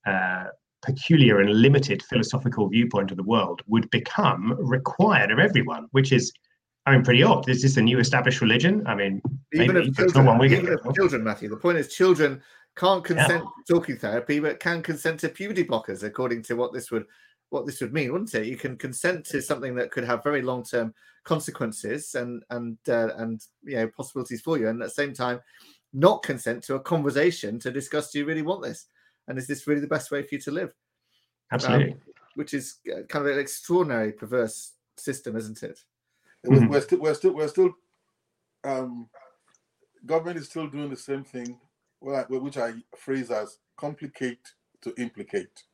uh, 0.07 0.45
peculiar 0.83 1.41
and 1.41 1.51
limited 1.51 2.03
philosophical 2.03 2.69
viewpoint 2.69 3.11
of 3.11 3.17
the 3.17 3.23
world 3.23 3.63
would 3.67 3.89
become 3.91 4.55
required 4.59 5.31
of 5.31 5.39
everyone, 5.39 5.87
which 5.93 6.13
is, 6.13 6.33
I 6.87 6.93
mean, 6.93 7.03
pretty 7.03 7.23
odd. 7.23 7.49
Is 7.49 7.63
this 7.63 7.77
a 7.77 7.83
new 7.83 7.99
established 7.99 8.41
religion? 8.41 8.87
I 8.87 8.95
mean, 8.95 9.21
even 9.53 9.75
maybe, 9.75 9.89
if 9.89 9.97
children, 9.97 10.43
even 10.45 10.73
if 10.73 10.95
children, 10.95 11.25
Matthew. 11.25 11.49
The 11.49 11.57
point 11.57 11.79
is, 11.79 11.95
children 11.95 12.43
can't 12.77 13.05
consent 13.05 13.45
yeah. 13.45 13.51
to 13.67 13.75
talking 13.75 13.97
therapy, 13.97 14.41
but 14.41 14.61
can 14.61 14.83
consent 14.83 15.21
to 15.21 15.29
puberty 15.29 15.65
blockers, 15.65 16.03
according 16.03 16.43
to 16.43 16.55
what 16.57 16.73
this 16.73 16.91
would 16.91 17.07
what 17.51 17.67
this 17.67 17.81
would 17.81 17.93
mean, 17.93 18.13
wouldn't 18.13 18.35
it? 18.35 18.47
You 18.47 18.57
can 18.57 18.77
consent 18.77 19.25
to 19.27 19.41
something 19.41 19.77
that 19.77 19.93
could 19.93 20.05
have 20.05 20.25
very 20.25 20.43
long 20.43 20.65
term 20.65 20.93
consequences 21.25 22.15
and 22.17 22.43
and 22.51 22.77
uh, 22.89 23.15
and 23.17 23.41
you 23.63 23.77
know 23.77 23.89
possibilities 23.89 24.41
for 24.41 24.59
you, 24.59 24.69
and 24.69 24.83
at 24.83 24.89
the 24.89 24.95
same 24.95 25.13
time, 25.13 25.41
not 25.93 26.23
consent 26.23 26.65
to 26.65 26.75
a 26.75 26.81
conversation 26.81 27.59
to 27.61 27.71
discuss 27.71 28.11
do 28.11 28.19
you 28.19 28.27
really 28.27 28.43
want 28.43 28.63
this, 28.63 28.87
and 29.29 29.39
is 29.39 29.47
this 29.47 29.67
really 29.67 29.81
the 29.81 29.87
best 29.87 30.11
way 30.11 30.23
for 30.23 30.35
you 30.35 30.41
to 30.41 30.51
live? 30.51 30.73
Absolutely, 31.53 31.93
um, 31.93 32.01
which 32.35 32.55
is 32.55 32.79
uh, 32.93 33.03
kind 33.09 33.27
of 33.27 33.33
an 33.33 33.39
extraordinary 33.39 34.13
perverse 34.13 34.73
system, 34.97 35.37
isn't 35.37 35.63
it? 35.63 35.79
Mm-hmm. 36.45 36.67
We're 36.67 36.81
still 36.81 36.99
we're 36.99 37.15
still 37.15 37.35
we're 37.35 37.49
still 37.49 37.73
um, 38.65 39.09
government 40.05 40.39
is 40.39 40.47
still 40.47 40.67
doing 40.67 40.91
the 40.91 40.97
same 40.97 41.23
thing 41.23 41.61
which 42.05 42.59
I 42.59 42.75
phrase 42.97 43.31
as 43.31 43.59
complicate 43.77 44.53
to 44.83 44.95
implicate. 44.97 45.65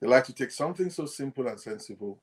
They 0.00 0.08
like 0.08 0.24
to 0.24 0.34
take 0.34 0.50
something 0.50 0.90
so 0.90 1.06
simple 1.06 1.46
and 1.46 1.60
sensible, 1.60 2.20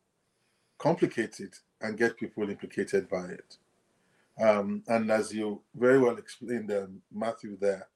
complicate 0.77 1.39
it, 1.39 1.57
and 1.81 1.97
get 1.97 2.17
people 2.17 2.49
implicated 2.49 3.07
by 3.07 3.25
it. 3.25 3.57
Um, 4.39 4.83
and 4.87 5.09
as 5.11 5.33
you 5.33 5.61
very 5.75 5.99
well 5.99 6.17
explained, 6.17 6.71
um, 6.71 7.01
Matthew, 7.11 7.57
there, 7.59 7.87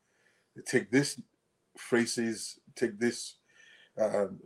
they 0.55 0.61
take 0.61 0.89
these 0.89 1.19
phrases, 1.77 2.59
take 2.75 2.99
these 2.99 3.35
um, 3.99 4.39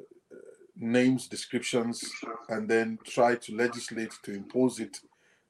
names, 0.75 1.27
descriptions, 1.27 2.03
and 2.49 2.67
then 2.67 2.97
try 3.03 3.35
to 3.35 3.55
legislate 3.55 4.13
to 4.23 4.33
impose 4.33 4.79
it 4.79 4.99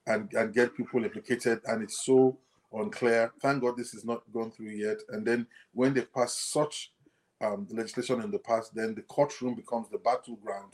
and, 0.06 0.32
and 0.34 0.54
get 0.54 0.76
people 0.76 1.04
implicated. 1.04 1.62
And 1.66 1.84
it's 1.84 2.06
so 2.06 2.38
unclear. 2.74 3.32
Thank 3.42 3.62
God 3.62 3.78
this 3.78 3.94
is 3.94 4.06
not 4.06 4.22
gone 4.34 4.52
through 4.52 4.70
yet. 4.70 4.98
And 5.10 5.26
then 5.26 5.48
when 5.74 5.94
they 5.94 6.02
pass 6.02 6.38
such 6.38 6.92
um, 7.42 7.68
legislation 7.72 8.22
in 8.22 8.32
the 8.32 8.40
past, 8.40 8.74
then 8.76 8.96
the 8.96 9.04
courtroom 9.04 9.56
becomes 9.56 9.90
the 9.90 10.00
battleground 10.00 10.74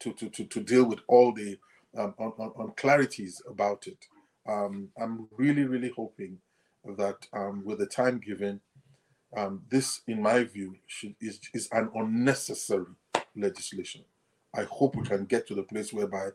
to 0.00 0.12
to 0.12 0.28
to, 0.30 0.44
to 0.44 0.60
deal 0.60 0.84
with 0.84 1.00
all 1.08 1.32
the 1.32 1.58
um, 1.96 2.14
unclarities 2.58 3.42
un, 3.46 3.50
un 3.50 3.54
about 3.54 3.86
it. 3.86 4.06
Um, 4.48 4.88
I'm 5.00 5.28
really 5.36 5.64
really 5.64 5.92
hoping 5.94 6.38
that 6.96 7.26
um, 7.32 7.62
with 7.64 7.78
the 7.78 7.86
time 7.86 8.18
given, 8.18 8.60
um, 9.36 9.62
this, 9.68 10.00
in 10.06 10.22
my 10.22 10.44
view, 10.44 10.76
should, 10.86 11.14
is 11.20 11.40
is 11.52 11.68
an 11.72 11.90
unnecessary 11.94 12.86
legislation. 13.36 14.04
I 14.54 14.62
hope 14.62 14.96
we 14.96 15.06
can 15.06 15.26
get 15.26 15.46
to 15.48 15.54
the 15.54 15.62
place 15.62 15.92
whereby 15.92 16.30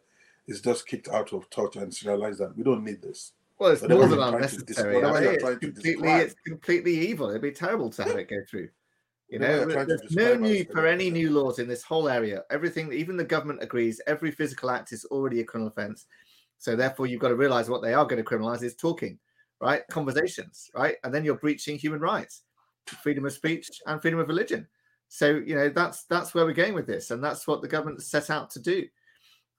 it's 0.47 0.61
just 0.61 0.87
kicked 0.87 1.07
out 1.07 1.33
of 1.33 1.49
touch 1.49 1.75
and 1.77 1.95
realize 2.05 2.37
that 2.37 2.55
we 2.55 2.63
don't 2.63 2.83
need 2.83 3.01
this. 3.01 3.31
Well, 3.63 3.71
it's 3.71 3.87
more 3.87 4.07
than 4.07 4.19
unnecessary. 4.19 5.01
I 5.01 5.21
mean, 5.21 5.23
it's, 5.35 5.59
completely, 5.59 6.11
it's 6.11 6.35
completely 6.45 7.07
evil. 7.07 7.29
It'd 7.29 7.41
be 7.41 7.51
terrible 7.51 7.89
to 7.91 8.03
have 8.03 8.17
it 8.17 8.29
go 8.29 8.35
through. 8.49 8.67
You 9.29 9.39
know, 9.39 9.63
there's 9.63 10.11
no 10.11 10.35
need 10.35 10.69
for 10.69 10.85
any 10.85 11.09
new 11.09 11.31
laws 11.31 11.59
in 11.59 11.69
this 11.69 11.81
whole 11.81 12.09
area. 12.09 12.43
Everything, 12.51 12.91
even 12.91 13.15
the 13.15 13.23
government 13.23 13.63
agrees, 13.63 14.01
every 14.05 14.31
physical 14.31 14.69
act 14.69 14.91
is 14.91 15.05
already 15.05 15.39
a 15.39 15.45
criminal 15.45 15.69
offence. 15.69 16.07
So 16.57 16.75
therefore, 16.75 17.07
you've 17.07 17.21
got 17.21 17.29
to 17.29 17.37
realize 17.37 17.69
what 17.69 17.81
they 17.81 17.93
are 17.93 18.03
going 18.03 18.21
to 18.21 18.29
criminalize 18.29 18.63
is 18.63 18.75
talking, 18.75 19.17
right? 19.61 19.87
Conversations, 19.89 20.69
right? 20.75 20.97
And 21.05 21.13
then 21.13 21.23
you're 21.23 21.35
breaching 21.35 21.77
human 21.77 22.01
rights, 22.01 22.41
freedom 23.01 23.25
of 23.25 23.31
speech, 23.31 23.69
and 23.87 24.01
freedom 24.01 24.19
of 24.19 24.27
religion. 24.27 24.67
So 25.07 25.41
you 25.45 25.55
know 25.55 25.69
that's 25.69 26.03
that's 26.03 26.33
where 26.33 26.43
we're 26.43 26.51
going 26.51 26.73
with 26.73 26.85
this, 26.85 27.11
and 27.11 27.23
that's 27.23 27.47
what 27.47 27.61
the 27.61 27.69
government 27.69 28.03
set 28.03 28.29
out 28.29 28.49
to 28.51 28.59
do. 28.59 28.83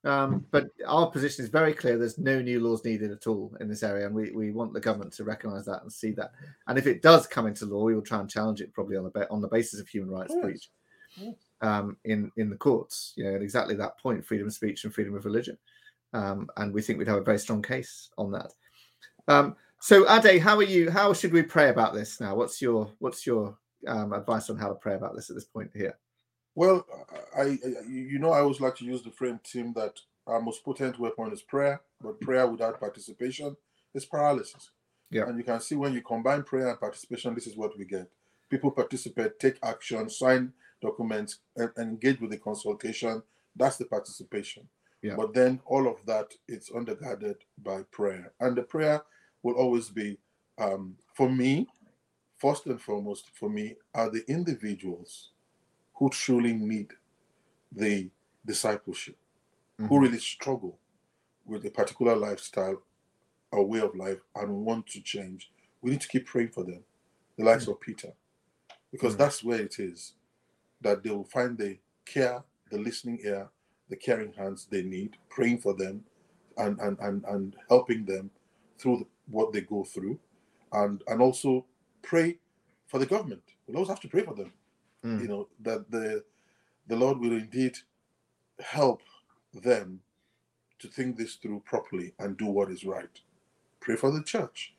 Um, 0.05 0.45
but 0.51 0.67
our 0.87 1.09
position 1.09 1.43
is 1.43 1.49
very 1.49 1.73
clear. 1.73 1.97
There's 1.97 2.19
no 2.19 2.39
new 2.39 2.59
laws 2.59 2.85
needed 2.85 3.11
at 3.11 3.25
all 3.25 3.51
in 3.59 3.67
this 3.67 3.81
area, 3.81 4.05
and 4.05 4.13
we, 4.13 4.31
we 4.31 4.51
want 4.51 4.71
the 4.71 4.79
government 4.79 5.11
to 5.13 5.23
recognise 5.23 5.65
that 5.65 5.81
and 5.81 5.91
see 5.91 6.11
that. 6.11 6.31
And 6.67 6.77
if 6.77 6.85
it 6.85 7.01
does 7.01 7.25
come 7.25 7.47
into 7.47 7.65
law, 7.65 7.83
we 7.83 7.95
will 7.95 8.03
try 8.03 8.19
and 8.19 8.29
challenge 8.29 8.61
it 8.61 8.71
probably 8.71 8.97
on 8.97 9.03
the 9.03 9.29
on 9.31 9.41
the 9.41 9.47
basis 9.47 9.79
of 9.79 9.87
human 9.87 10.11
rights 10.11 10.35
breach 10.41 10.69
um, 11.61 11.97
in 12.05 12.31
in 12.37 12.51
the 12.51 12.55
courts. 12.55 13.13
You 13.15 13.25
know, 13.25 13.35
at 13.35 13.41
exactly 13.41 13.75
that 13.75 13.97
point, 13.97 14.23
freedom 14.23 14.45
of 14.47 14.53
speech 14.53 14.83
and 14.83 14.93
freedom 14.93 15.15
of 15.15 15.25
religion. 15.25 15.57
Um, 16.13 16.49
and 16.57 16.71
we 16.71 16.83
think 16.83 16.99
we'd 16.99 17.07
have 17.07 17.17
a 17.17 17.23
very 17.23 17.39
strong 17.39 17.63
case 17.63 18.09
on 18.17 18.31
that. 18.31 18.53
Um, 19.27 19.55
so, 19.81 20.09
Ade, 20.09 20.39
how 20.39 20.55
are 20.55 20.63
you? 20.63 20.89
How 20.91 21.13
should 21.13 21.33
we 21.33 21.41
pray 21.41 21.69
about 21.69 21.95
this 21.95 22.21
now? 22.21 22.35
What's 22.35 22.61
your 22.61 22.91
what's 22.99 23.25
your 23.25 23.57
um, 23.87 24.13
advice 24.13 24.51
on 24.51 24.57
how 24.57 24.69
to 24.69 24.75
pray 24.75 24.93
about 24.93 25.15
this 25.15 25.31
at 25.31 25.35
this 25.35 25.45
point 25.45 25.71
here? 25.73 25.97
Well, 26.55 26.87
I, 27.37 27.41
I, 27.41 27.59
you 27.87 28.17
know 28.17 28.31
I 28.31 28.39
always 28.39 28.61
like 28.61 28.75
to 28.77 28.85
use 28.85 29.03
the 29.03 29.11
frame 29.11 29.39
team 29.43 29.73
that 29.75 29.99
our 30.25 30.41
most 30.41 30.63
potent 30.63 30.97
weapon 30.97 31.31
is 31.31 31.41
prayer, 31.41 31.81
but 32.01 32.19
prayer 32.21 32.47
without 32.47 32.79
participation 32.79 33.55
is 33.93 34.05
paralysis. 34.05 34.71
Yeah. 35.11 35.27
And 35.27 35.37
you 35.37 35.43
can 35.43 35.59
see 35.59 35.75
when 35.75 35.93
you 35.93 36.01
combine 36.01 36.43
prayer 36.43 36.69
and 36.69 36.79
participation, 36.79 37.35
this 37.35 37.45
is 37.45 37.57
what 37.57 37.77
we 37.77 37.85
get. 37.85 38.09
People 38.49 38.71
participate, 38.71 39.39
take 39.39 39.57
action, 39.63 40.09
sign 40.09 40.53
documents, 40.81 41.39
and, 41.57 41.69
and 41.77 41.89
engage 41.91 42.19
with 42.21 42.31
the 42.31 42.37
consultation. 42.37 43.21
That's 43.55 43.77
the 43.77 43.85
participation. 43.85 44.67
Yeah. 45.01 45.15
But 45.15 45.33
then 45.33 45.59
all 45.65 45.87
of 45.87 45.97
that 46.05 46.33
it's 46.47 46.71
undergirded 46.71 47.35
by 47.63 47.83
prayer. 47.91 48.33
And 48.39 48.55
the 48.55 48.63
prayer 48.63 49.01
will 49.43 49.55
always 49.55 49.89
be 49.89 50.17
um, 50.57 50.95
for 51.13 51.29
me, 51.29 51.67
first 52.37 52.65
and 52.65 52.81
foremost, 52.81 53.29
for 53.33 53.49
me, 53.49 53.75
are 53.93 54.09
the 54.09 54.23
individuals 54.29 55.31
who 55.95 56.09
truly 56.09 56.53
need 56.53 56.91
the 57.71 58.09
discipleship. 58.45 59.17
mm-hmm. 59.79 59.87
who 59.87 59.99
really 59.99 60.19
struggle 60.19 60.77
with 61.45 61.65
a 61.65 61.69
particular 61.69 62.15
lifestyle 62.15 62.81
or 63.51 63.65
way 63.65 63.79
of 63.79 63.95
life 63.95 64.19
and 64.35 64.65
want 64.65 64.87
to 64.87 65.01
change, 65.01 65.51
we 65.81 65.91
need 65.91 66.01
to 66.01 66.07
keep 66.07 66.25
praying 66.25 66.49
for 66.49 66.63
them, 66.63 66.83
the 67.37 67.43
likes 67.43 67.63
mm-hmm. 67.63 67.71
of 67.71 67.81
Peter, 67.81 68.13
because 68.91 69.13
mm-hmm. 69.13 69.23
that's 69.23 69.43
where 69.43 69.61
it 69.61 69.79
is 69.79 70.13
that 70.81 71.03
they 71.03 71.09
will 71.09 71.25
find 71.25 71.57
the 71.57 71.77
care, 72.05 72.43
the 72.71 72.77
listening 72.77 73.19
ear, 73.23 73.47
the 73.89 73.95
caring 73.95 74.33
hands 74.33 74.67
they 74.69 74.81
need, 74.81 75.15
praying 75.29 75.57
for 75.59 75.73
them 75.73 76.03
and, 76.57 76.79
and, 76.79 76.97
and, 76.99 77.23
and 77.25 77.55
helping 77.69 78.05
them 78.05 78.29
through 78.77 78.97
the, 78.97 79.05
what 79.29 79.53
they 79.53 79.61
go 79.61 79.83
through. 79.83 80.17
And, 80.71 81.01
and 81.07 81.21
also 81.21 81.65
pray 82.01 82.37
for 82.87 82.99
the 82.99 83.05
government. 83.05 83.41
We'll 83.65 83.77
always 83.77 83.89
have 83.89 84.01
to 84.01 84.07
pray 84.07 84.23
for 84.23 84.33
them. 84.33 84.51
Mm. 85.05 85.21
You 85.21 85.27
know, 85.27 85.47
that 85.61 85.91
the 85.91 86.23
the 86.87 86.95
Lord 86.95 87.19
will 87.19 87.33
indeed 87.33 87.77
help 88.59 89.01
them 89.53 90.01
to 90.79 90.87
think 90.87 91.17
this 91.17 91.35
through 91.35 91.61
properly 91.65 92.13
and 92.19 92.37
do 92.37 92.45
what 92.47 92.69
is 92.71 92.85
right. 92.85 93.21
Pray 93.79 93.95
for 93.95 94.11
the 94.11 94.23
church. 94.23 94.73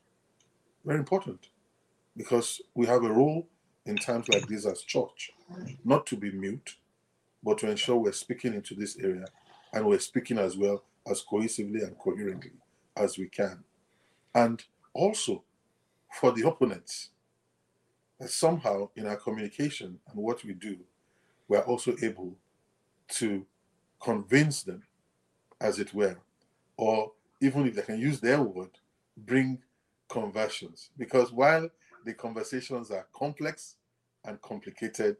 Very 0.85 0.99
important. 0.99 1.49
Because 2.15 2.61
we 2.75 2.85
have 2.87 3.03
a 3.03 3.11
role 3.11 3.47
in 3.85 3.95
times 3.97 4.27
like 4.29 4.47
this 4.47 4.65
as 4.65 4.81
church, 4.81 5.31
not 5.83 6.05
to 6.07 6.15
be 6.17 6.31
mute, 6.31 6.75
but 7.43 7.57
to 7.59 7.69
ensure 7.69 7.97
we're 7.97 8.11
speaking 8.11 8.53
into 8.53 8.75
this 8.75 8.97
area 8.97 9.25
and 9.73 9.85
we're 9.85 9.99
speaking 9.99 10.37
as 10.37 10.57
well 10.57 10.83
as 11.09 11.23
cohesively 11.23 11.83
and 11.83 11.97
coherently 11.97 12.51
as 12.95 13.17
we 13.17 13.27
can. 13.27 13.63
And 14.35 14.63
also 14.93 15.43
for 16.19 16.31
the 16.31 16.47
opponents, 16.47 17.09
that 18.19 18.29
somehow 18.29 18.89
in 18.95 19.05
our 19.07 19.15
communication 19.15 19.99
and 20.07 20.15
what 20.15 20.43
we 20.43 20.53
do, 20.53 20.77
we're 21.47 21.59
also 21.61 21.95
able 22.01 22.35
to 23.09 23.45
convince 23.99 24.63
them, 24.63 24.83
as 25.61 25.79
it 25.79 25.93
were, 25.93 26.17
or 26.77 27.11
even 27.41 27.67
if 27.67 27.75
they 27.75 27.81
can 27.81 27.99
use 27.99 28.19
their 28.19 28.41
word, 28.41 28.71
bring 29.17 29.59
conversions. 30.09 30.89
Because 30.97 31.31
while 31.31 31.69
the 32.05 32.13
conversations 32.13 32.91
are 32.91 33.07
complex 33.13 33.75
and 34.25 34.41
complicated, 34.41 35.17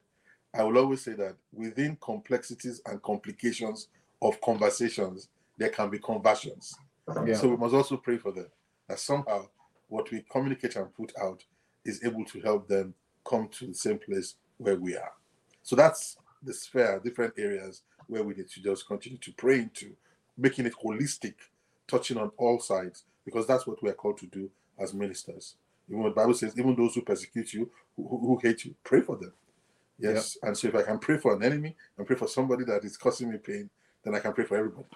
I 0.54 0.64
will 0.64 0.78
always 0.78 1.04
say 1.04 1.14
that 1.14 1.36
within 1.54 1.98
complexities 2.02 2.82
and 2.86 3.02
complications 3.02 3.89
of 4.22 4.39
conversations, 4.41 5.30
there 5.58 5.70
can 5.70 5.89
be 5.89 6.00
conversions. 6.00 6.76
Yeah. 7.26 7.36
So 7.36 7.50
we 7.50 7.58
must 7.58 7.74
also 7.74 7.98
pray 7.98 8.18
for 8.18 8.32
them 8.32 8.48
that 8.88 9.00
somehow 9.00 9.48
what 9.88 10.12
we 10.12 10.26
communicate 10.30 10.76
and 10.76 10.93
put 10.93 11.14
out 11.22 11.43
is 11.88 12.04
able 12.04 12.26
to 12.26 12.40
help 12.42 12.68
them 12.68 12.94
come 13.26 13.48
to 13.50 13.68
the 13.68 13.74
same 13.74 13.98
place 13.98 14.36
where 14.58 14.76
we 14.76 14.96
are. 14.96 15.14
So 15.64 15.76
that's 15.76 16.18
the 16.44 16.54
sphere, 16.54 17.02
different 17.04 17.34
areas 17.38 17.82
where 18.08 18.24
we 18.24 18.36
need 18.36 18.50
to 18.50 18.62
just 18.62 18.88
continue 18.88 19.18
to 19.18 19.32
pray 19.34 19.60
into, 19.60 19.96
making 20.38 20.66
it 20.66 20.74
holistic, 20.84 21.34
touching 21.88 22.18
on 22.18 22.32
all 22.38 22.60
sides, 22.60 23.04
because 23.26 23.48
that's 23.48 23.66
what 23.66 23.82
we 23.82 23.90
are 23.90 23.94
called 23.94 24.18
to 24.20 24.28
do 24.28 24.50
as 24.78 24.94
ministers. 24.94 25.56
Even 25.90 26.04
what 26.04 26.10
the 26.10 26.22
Bible 26.22 26.34
says, 26.34 26.58
even 26.58 26.76
those 26.76 26.96
who 26.96 27.02
persecute 27.02 27.54
you, 27.54 27.70
who, 27.96 28.08
who 28.08 28.40
hate 28.42 28.66
you, 28.66 28.76
pray 28.84 29.02
for 29.02 29.18
them. 29.18 29.34
Yes. 30.00 30.38
And 30.44 30.56
so 30.56 30.68
if 30.68 30.76
I 30.76 30.84
can 30.84 31.00
pray 31.00 31.18
for 31.18 31.34
an 31.34 31.44
enemy 31.44 31.76
and 31.98 32.06
pray 32.06 32.16
for 32.16 32.28
somebody 32.28 32.64
that 32.66 32.84
is 32.84 32.98
causing 32.98 33.32
me 33.32 33.38
pain, 33.38 33.70
then 34.04 34.14
I 34.14 34.20
can 34.20 34.34
pray 34.34 34.46
for 34.46 34.58
everybody. 34.58 34.88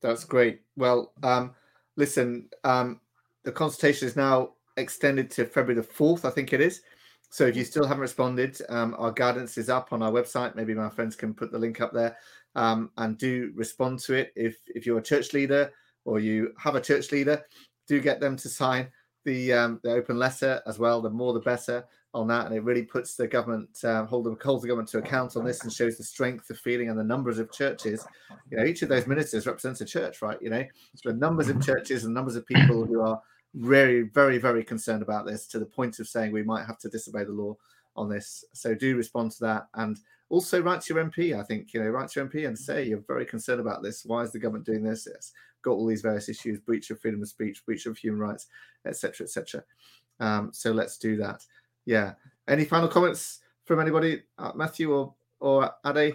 That's 0.00 0.24
great. 0.24 0.60
Well, 0.76 1.12
um, 1.22 1.54
listen, 1.96 2.48
um, 2.62 3.00
the 3.42 3.50
consultation 3.50 4.06
is 4.06 4.14
now 4.14 4.52
extended 4.78 5.30
to 5.32 5.44
February 5.44 5.80
the 5.80 5.86
4th, 5.86 6.24
I 6.24 6.30
think 6.30 6.52
it 6.52 6.60
is. 6.60 6.82
So 7.30 7.46
if 7.46 7.56
you 7.56 7.64
still 7.64 7.86
haven't 7.86 8.00
responded, 8.00 8.58
um, 8.70 8.94
our 8.98 9.12
guidance 9.12 9.58
is 9.58 9.68
up 9.68 9.92
on 9.92 10.02
our 10.02 10.10
website. 10.10 10.54
Maybe 10.54 10.74
my 10.74 10.88
friends 10.88 11.14
can 11.14 11.34
put 11.34 11.52
the 11.52 11.58
link 11.58 11.80
up 11.80 11.92
there 11.92 12.16
um, 12.54 12.90
and 12.96 13.18
do 13.18 13.52
respond 13.54 13.98
to 14.00 14.14
it. 14.14 14.32
If 14.34 14.56
if 14.66 14.86
you're 14.86 14.98
a 14.98 15.02
church 15.02 15.32
leader 15.32 15.70
or 16.04 16.20
you 16.20 16.54
have 16.58 16.74
a 16.74 16.80
church 16.80 17.12
leader, 17.12 17.44
do 17.86 18.00
get 18.00 18.20
them 18.20 18.36
to 18.36 18.48
sign 18.48 18.88
the 19.24 19.52
um, 19.52 19.80
the 19.82 19.92
open 19.92 20.18
letter 20.18 20.62
as 20.66 20.78
well. 20.78 21.02
The 21.02 21.10
more 21.10 21.34
the 21.34 21.40
better 21.40 21.84
on 22.14 22.26
that, 22.28 22.46
and 22.46 22.54
it 22.54 22.64
really 22.64 22.82
puts 22.82 23.14
the 23.14 23.28
government 23.28 23.68
uh, 23.84 24.06
hold 24.06 24.24
them 24.24 24.38
holds 24.42 24.62
the 24.62 24.68
government 24.68 24.88
to 24.90 24.98
account 24.98 25.36
on 25.36 25.44
this 25.44 25.62
and 25.62 25.72
shows 25.72 25.98
the 25.98 26.04
strength 26.04 26.48
of 26.48 26.58
feeling 26.58 26.88
and 26.88 26.98
the 26.98 27.04
numbers 27.04 27.38
of 27.38 27.52
churches. 27.52 28.06
You 28.50 28.56
know, 28.56 28.64
each 28.64 28.80
of 28.80 28.88
those 28.88 29.06
ministers 29.06 29.46
represents 29.46 29.82
a 29.82 29.84
church, 29.84 30.22
right? 30.22 30.40
You 30.40 30.48
know, 30.48 30.64
so 30.96 31.10
the 31.10 31.16
numbers 31.16 31.50
of 31.50 31.62
churches 31.62 32.04
and 32.04 32.14
numbers 32.14 32.36
of 32.36 32.46
people 32.46 32.86
who 32.86 33.02
are 33.02 33.20
very, 33.54 34.02
very, 34.02 34.38
very 34.38 34.62
concerned 34.62 35.02
about 35.02 35.26
this 35.26 35.46
to 35.48 35.58
the 35.58 35.66
point 35.66 35.98
of 35.98 36.08
saying 36.08 36.32
we 36.32 36.42
might 36.42 36.66
have 36.66 36.78
to 36.78 36.88
disobey 36.88 37.24
the 37.24 37.32
law 37.32 37.56
on 37.96 38.08
this. 38.08 38.44
So 38.52 38.74
do 38.74 38.96
respond 38.96 39.32
to 39.32 39.40
that 39.40 39.68
and 39.74 39.98
also 40.28 40.62
write 40.62 40.82
to 40.82 40.94
your 40.94 41.04
MP. 41.04 41.38
I 41.38 41.42
think 41.42 41.72
you 41.72 41.82
know, 41.82 41.88
write 41.88 42.10
to 42.10 42.20
your 42.20 42.28
MP 42.28 42.46
and 42.46 42.58
say 42.58 42.84
you're 42.84 43.04
very 43.06 43.26
concerned 43.26 43.60
about 43.60 43.82
this. 43.82 44.04
Why 44.04 44.22
is 44.22 44.32
the 44.32 44.38
government 44.38 44.66
doing 44.66 44.82
this? 44.82 45.06
It's 45.06 45.32
got 45.62 45.72
all 45.72 45.86
these 45.86 46.02
various 46.02 46.28
issues: 46.28 46.60
breach 46.60 46.90
of 46.90 47.00
freedom 47.00 47.22
of 47.22 47.28
speech, 47.28 47.64
breach 47.64 47.86
of 47.86 47.96
human 47.96 48.20
rights, 48.20 48.46
etc., 48.86 49.24
etc. 49.24 49.64
Um, 50.20 50.50
so 50.52 50.72
let's 50.72 50.98
do 50.98 51.16
that. 51.16 51.44
Yeah. 51.86 52.14
Any 52.46 52.64
final 52.64 52.88
comments 52.88 53.40
from 53.64 53.80
anybody, 53.80 54.22
uh, 54.38 54.52
Matthew 54.54 54.92
or 54.92 55.14
or 55.40 55.70
Ade? 55.86 56.14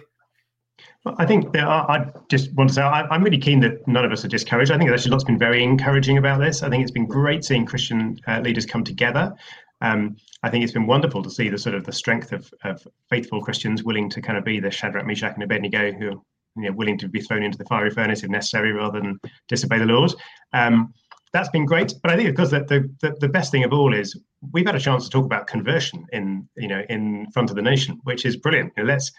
I 1.06 1.26
think 1.26 1.52
there 1.52 1.66
are, 1.66 1.90
I 1.90 2.06
just 2.30 2.52
want 2.54 2.70
to 2.70 2.74
say 2.74 2.82
I, 2.82 3.14
am 3.14 3.22
really 3.22 3.38
keen 3.38 3.60
that 3.60 3.86
none 3.86 4.04
of 4.04 4.12
us 4.12 4.24
are 4.24 4.28
discouraged. 4.28 4.70
I 4.70 4.78
think 4.78 4.90
actually 4.90 5.10
lots 5.10 5.24
been 5.24 5.38
very 5.38 5.62
encouraging 5.62 6.16
about 6.16 6.40
this. 6.40 6.62
I 6.62 6.70
think 6.70 6.82
it's 6.82 6.90
been 6.90 7.06
great 7.06 7.44
seeing 7.44 7.66
Christian 7.66 8.18
uh, 8.26 8.40
leaders 8.40 8.64
come 8.64 8.84
together. 8.84 9.34
Um, 9.82 10.16
I 10.42 10.50
think 10.50 10.64
it's 10.64 10.72
been 10.72 10.86
wonderful 10.86 11.22
to 11.22 11.30
see 11.30 11.50
the 11.50 11.58
sort 11.58 11.74
of 11.74 11.84
the 11.84 11.92
strength 11.92 12.32
of, 12.32 12.50
of 12.64 12.86
faithful 13.10 13.42
Christians 13.42 13.84
willing 13.84 14.08
to 14.10 14.22
kind 14.22 14.38
of 14.38 14.44
be 14.44 14.60
the 14.60 14.70
Shadrach, 14.70 15.06
Meshach, 15.06 15.34
and 15.34 15.42
Abednego 15.42 15.92
who 15.92 16.08
are 16.08 16.22
you 16.56 16.70
know, 16.70 16.72
willing 16.72 16.96
to 16.98 17.08
be 17.08 17.20
thrown 17.20 17.42
into 17.42 17.58
the 17.58 17.64
fiery 17.64 17.90
furnace 17.90 18.22
if 18.22 18.30
necessary 18.30 18.72
rather 18.72 19.00
than 19.00 19.20
disobey 19.48 19.78
the 19.78 19.84
Lord. 19.84 20.14
Um, 20.54 20.94
that's 21.34 21.48
been 21.48 21.66
great. 21.66 21.92
But 22.00 22.12
I 22.12 22.16
think, 22.16 22.30
of 22.30 22.36
course, 22.36 22.50
that 22.50 22.68
the, 22.68 22.88
the, 23.02 23.14
the 23.20 23.28
best 23.28 23.50
thing 23.50 23.64
of 23.64 23.72
all 23.72 23.92
is 23.92 24.18
we've 24.52 24.64
had 24.64 24.76
a 24.76 24.80
chance 24.80 25.04
to 25.04 25.10
talk 25.10 25.24
about 25.24 25.48
conversion 25.48 26.06
in 26.12 26.48
you 26.56 26.68
know 26.68 26.82
in 26.88 27.26
front 27.32 27.50
of 27.50 27.56
the 27.56 27.62
nation, 27.62 28.00
which 28.04 28.24
is 28.24 28.36
brilliant. 28.36 28.72
You 28.76 28.84
know, 28.84 28.88
let's 28.88 29.12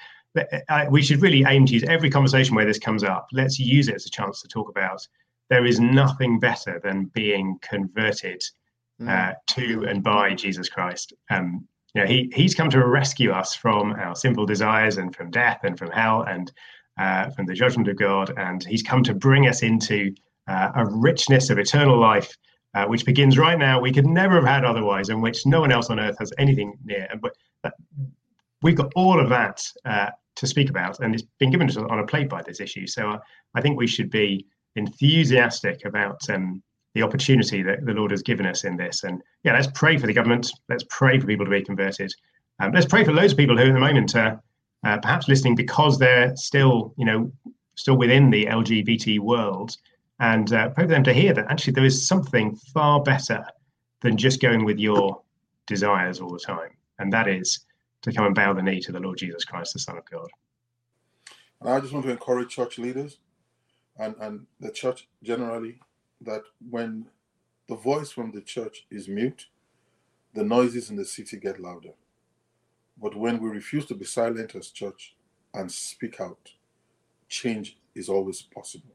we 0.90 1.02
should 1.02 1.22
really 1.22 1.44
aim 1.48 1.66
to 1.66 1.74
use 1.74 1.84
every 1.84 2.10
conversation 2.10 2.56
where 2.56 2.66
this 2.66 2.80
comes 2.80 3.04
up. 3.04 3.28
Let's 3.32 3.60
use 3.60 3.88
it 3.88 3.96
as 3.96 4.06
a 4.06 4.10
chance 4.10 4.42
to 4.42 4.48
talk 4.48 4.70
about. 4.70 5.06
There 5.50 5.66
is 5.66 5.80
nothing 5.80 6.40
better 6.40 6.82
than 6.84 7.06
being 7.14 7.58
converted 7.62 8.44
mm. 9.02 9.10
uh, 9.10 9.36
to 9.52 9.86
and 9.88 10.04
by 10.04 10.34
Jesus 10.34 10.70
Christ. 10.70 11.14
Um, 11.30 11.68
you 11.94 12.02
know, 12.02 12.08
he 12.08 12.32
he's 12.34 12.56
come 12.56 12.70
to 12.72 12.86
rescue 12.86 13.32
us 13.32 13.56
from 13.56 13.94
our 13.94 14.16
sinful 14.16 14.46
desires 14.46 14.98
and 14.98 15.16
from 15.16 15.32
death 15.32 15.62
and 15.64 15.78
from 15.78 15.92
hell 15.92 16.24
and 16.24 16.52
uh, 16.98 17.30
from 17.30 17.46
the 17.46 17.54
judgment 17.54 17.88
of 17.88 17.98
God, 17.98 18.34
and 18.38 18.64
he's 18.64 18.84
come 18.84 19.04
to 19.04 19.14
bring 19.14 19.48
us 19.48 19.64
into 19.64 20.14
uh, 20.48 20.72
a 20.76 20.86
richness 20.86 21.50
of 21.50 21.60
eternal 21.60 21.98
life. 21.98 22.36
Uh, 22.74 22.86
which 22.88 23.06
begins 23.06 23.38
right 23.38 23.58
now, 23.58 23.80
we 23.80 23.90
could 23.90 24.06
never 24.06 24.36
have 24.36 24.44
had 24.44 24.66
otherwise, 24.66 25.08
and 25.08 25.22
which 25.22 25.46
no 25.46 25.62
one 25.62 25.72
else 25.72 25.90
on 25.90 25.98
earth 25.98 26.18
has 26.20 26.34
anything 26.38 26.78
near. 26.84 27.08
And 27.10 27.22
but 27.22 27.34
we've 28.62 28.76
got 28.76 28.92
all 28.96 29.18
of 29.18 29.30
that 29.30 29.64
uh, 29.86 30.10
to 30.36 30.48
speak 30.48 30.70
about, 30.70 31.00
and 31.00 31.14
it's 31.14 31.24
been 31.40 31.52
given 31.52 31.68
to 31.68 31.80
us 31.80 31.88
on 31.90 32.00
a 32.00 32.06
plate 32.06 32.30
by 32.30 32.42
this 32.42 32.60
issue. 32.60 32.88
So 32.88 33.12
uh, 33.12 33.20
I 33.56 33.62
think 33.62 33.78
we 33.78 33.88
should 33.88 34.10
be 34.10 34.46
enthusiastic 34.76 35.86
about 35.86 36.30
um, 36.30 36.62
the 36.94 37.04
opportunity 37.04 37.62
that 37.62 37.86
the 37.86 37.94
Lord 37.94 38.12
has 38.12 38.22
given 38.22 38.46
us 38.46 38.64
in 38.64 38.78
this. 38.78 39.04
And 39.04 39.22
yeah, 39.44 39.54
let's 39.54 39.68
pray 39.74 39.98
for 39.98 40.08
the 40.08 40.14
government. 40.14 40.52
Let's 40.70 40.86
pray 40.90 41.20
for 41.20 41.28
people 41.28 41.46
to 41.46 41.52
be 41.52 41.62
converted. 41.62 42.12
Um, 42.60 42.72
let's 42.74 42.86
pray 42.86 43.04
for 43.04 43.14
loads 43.14 43.34
of 43.34 43.38
people 43.38 43.58
who, 43.58 43.68
at 43.68 43.74
the 43.74 43.80
moment, 43.80 44.16
are 44.16 44.42
uh, 44.86 44.98
perhaps 45.00 45.28
listening 45.28 45.56
because 45.56 46.00
they're 46.00 46.36
still, 46.36 46.94
you 46.98 47.06
know, 47.06 47.32
still 47.76 47.98
within 47.98 48.30
the 48.30 48.46
LGBT 48.46 49.20
world, 49.20 49.76
and 50.20 50.54
uh, 50.54 50.70
pray 50.70 50.86
for 50.86 50.92
them 50.92 51.04
to 51.04 51.14
hear 51.14 51.34
that 51.34 51.48
actually 51.50 51.74
there 51.74 51.84
is 51.84 52.08
something 52.08 52.56
far 52.74 53.02
better 53.04 53.46
than 54.02 54.16
just 54.16 54.42
going 54.42 54.64
with 54.64 54.80
your 54.80 55.22
desires 55.68 56.22
all 56.22 56.32
the 56.32 56.40
time, 56.40 56.70
and 57.00 57.12
that 57.12 57.28
is 57.28 57.66
to 58.06 58.14
come 58.14 58.26
and 58.26 58.36
bow 58.36 58.54
the 58.54 58.62
knee 58.62 58.80
to 58.82 58.92
the 58.92 59.00
Lord 59.00 59.18
Jesus 59.18 59.44
Christ, 59.44 59.74
the 59.74 59.80
Son 59.80 59.98
of 59.98 60.10
God. 60.10 60.30
And 61.62 61.70
I 61.70 61.80
just 61.80 61.94
want 61.94 62.06
to 62.06 62.12
encourage 62.12 62.50
church 62.50 62.78
leaders 62.78 63.18
and, 63.98 64.16
and 64.20 64.46
the 64.60 64.72
church 64.72 65.08
generally 65.24 65.80
that 66.22 66.44
when 66.70 67.08
the 67.68 67.76
voice 67.76 68.12
from 68.12 68.32
the 68.32 68.42
church 68.42 68.86
is 68.92 69.08
mute, 69.08 69.48
the 70.34 70.44
noises 70.44 70.90
in 70.90 70.96
the 70.96 71.06
city 71.06 71.38
get 71.38 71.60
louder. 71.60 71.94
But 73.02 73.16
when 73.16 73.42
we 73.42 73.50
refuse 73.50 73.86
to 73.88 73.96
be 73.96 74.06
silent 74.06 74.56
as 74.56 74.70
church 74.70 75.16
and 75.54 75.72
speak 75.72 76.22
out, 76.22 76.52
change 77.28 77.78
is 77.96 78.10
always 78.10 78.42
possible. 78.42 78.94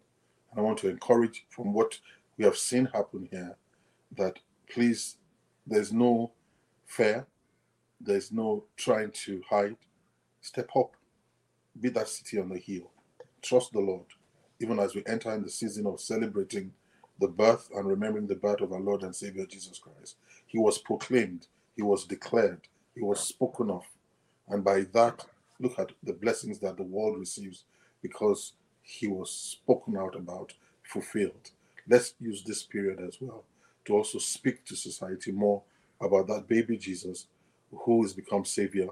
And 0.50 0.60
I 0.60 0.62
want 0.62 0.78
to 0.78 0.88
encourage 0.88 1.46
from 1.50 1.72
what 1.72 1.98
we 2.36 2.44
have 2.44 2.56
seen 2.56 2.86
happen 2.86 3.28
here 3.30 3.56
that 4.16 4.38
please, 4.72 5.16
there's 5.66 5.92
no 5.92 6.32
fear, 6.86 7.26
there's 8.00 8.32
no 8.32 8.64
trying 8.76 9.10
to 9.12 9.42
hide. 9.48 9.76
Step 10.40 10.70
up. 10.76 10.92
Be 11.78 11.90
that 11.90 12.08
city 12.08 12.38
on 12.38 12.48
the 12.48 12.58
hill. 12.58 12.90
Trust 13.42 13.72
the 13.72 13.80
Lord. 13.80 14.06
Even 14.60 14.78
as 14.78 14.94
we 14.94 15.02
enter 15.06 15.32
in 15.34 15.42
the 15.42 15.50
season 15.50 15.86
of 15.86 16.00
celebrating 16.00 16.72
the 17.20 17.28
birth 17.28 17.70
and 17.74 17.86
remembering 17.86 18.26
the 18.26 18.34
birth 18.34 18.60
of 18.62 18.72
our 18.72 18.80
Lord 18.80 19.02
and 19.02 19.14
Savior 19.14 19.44
Jesus 19.44 19.78
Christ. 19.78 20.16
He 20.46 20.58
was 20.58 20.78
proclaimed, 20.78 21.46
he 21.76 21.82
was 21.82 22.06
declared, 22.06 22.62
he 22.94 23.02
was 23.02 23.20
spoken 23.20 23.70
of. 23.70 23.84
And 24.48 24.64
by 24.64 24.86
that, 24.92 25.26
look 25.60 25.78
at 25.78 25.92
the 26.02 26.14
blessings 26.14 26.58
that 26.60 26.78
the 26.78 26.82
world 26.82 27.18
receives 27.18 27.64
because 28.02 28.54
he 28.82 29.06
was 29.06 29.30
spoken 29.30 29.96
out 29.96 30.16
about 30.16 30.54
fulfilled. 30.82 31.50
Let's 31.88 32.14
use 32.18 32.42
this 32.42 32.62
period 32.62 33.00
as 33.06 33.18
well 33.20 33.44
to 33.84 33.94
also 33.94 34.18
speak 34.18 34.64
to 34.66 34.76
society 34.76 35.30
more 35.30 35.62
about 36.00 36.26
that 36.28 36.48
baby 36.48 36.76
Jesus 36.78 37.26
who 37.72 38.02
has 38.02 38.12
become 38.12 38.44
Savior 38.44 38.88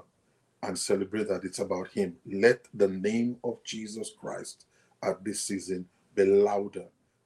and 0.63 0.77
celebrate 0.77 1.27
that 1.29 1.43
it's 1.43 1.59
about 1.59 1.89
Him. 1.89 2.17
Let 2.25 2.67
the 2.73 2.87
name 2.87 3.37
of 3.43 3.63
Jesus 3.63 4.11
Christ 4.19 4.65
at 5.03 5.23
this 5.23 5.41
season 5.41 5.85
be 6.15 6.25
louder 6.25 6.85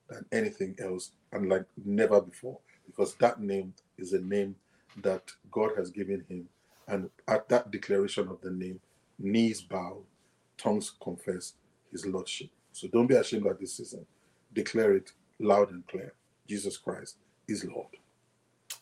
than 0.10 0.26
anything 0.32 0.76
else 0.80 1.12
and 1.32 1.50
like 1.50 1.66
never 1.86 2.22
before 2.22 2.60
because 2.86 3.16
that 3.16 3.40
name 3.40 3.74
is 3.98 4.14
a 4.14 4.22
name 4.22 4.56
that 5.02 5.32
God 5.52 5.72
has 5.78 5.90
given 5.90 6.24
Him. 6.30 6.48
And 6.88 7.10
at 7.28 7.50
that 7.50 7.72
declaration 7.72 8.28
of 8.28 8.42
the 8.42 8.52
name, 8.52 8.80
knees 9.18 9.62
bow, 9.62 10.00
tongues 10.58 10.94
confess 11.02 11.54
His 11.92 12.06
Lordship. 12.06 12.50
So 12.72 12.88
don't 12.88 13.08
be 13.08 13.16
ashamed 13.16 13.48
at 13.48 13.60
this 13.60 13.78
season. 13.78 14.06
Declare 14.54 14.96
it 14.96 15.12
loud 15.40 15.72
and 15.72 15.88
clear. 15.88 16.14
Jesus 16.48 16.78
Christ 16.78 17.18
is 17.48 17.66
Lord. 17.66 17.88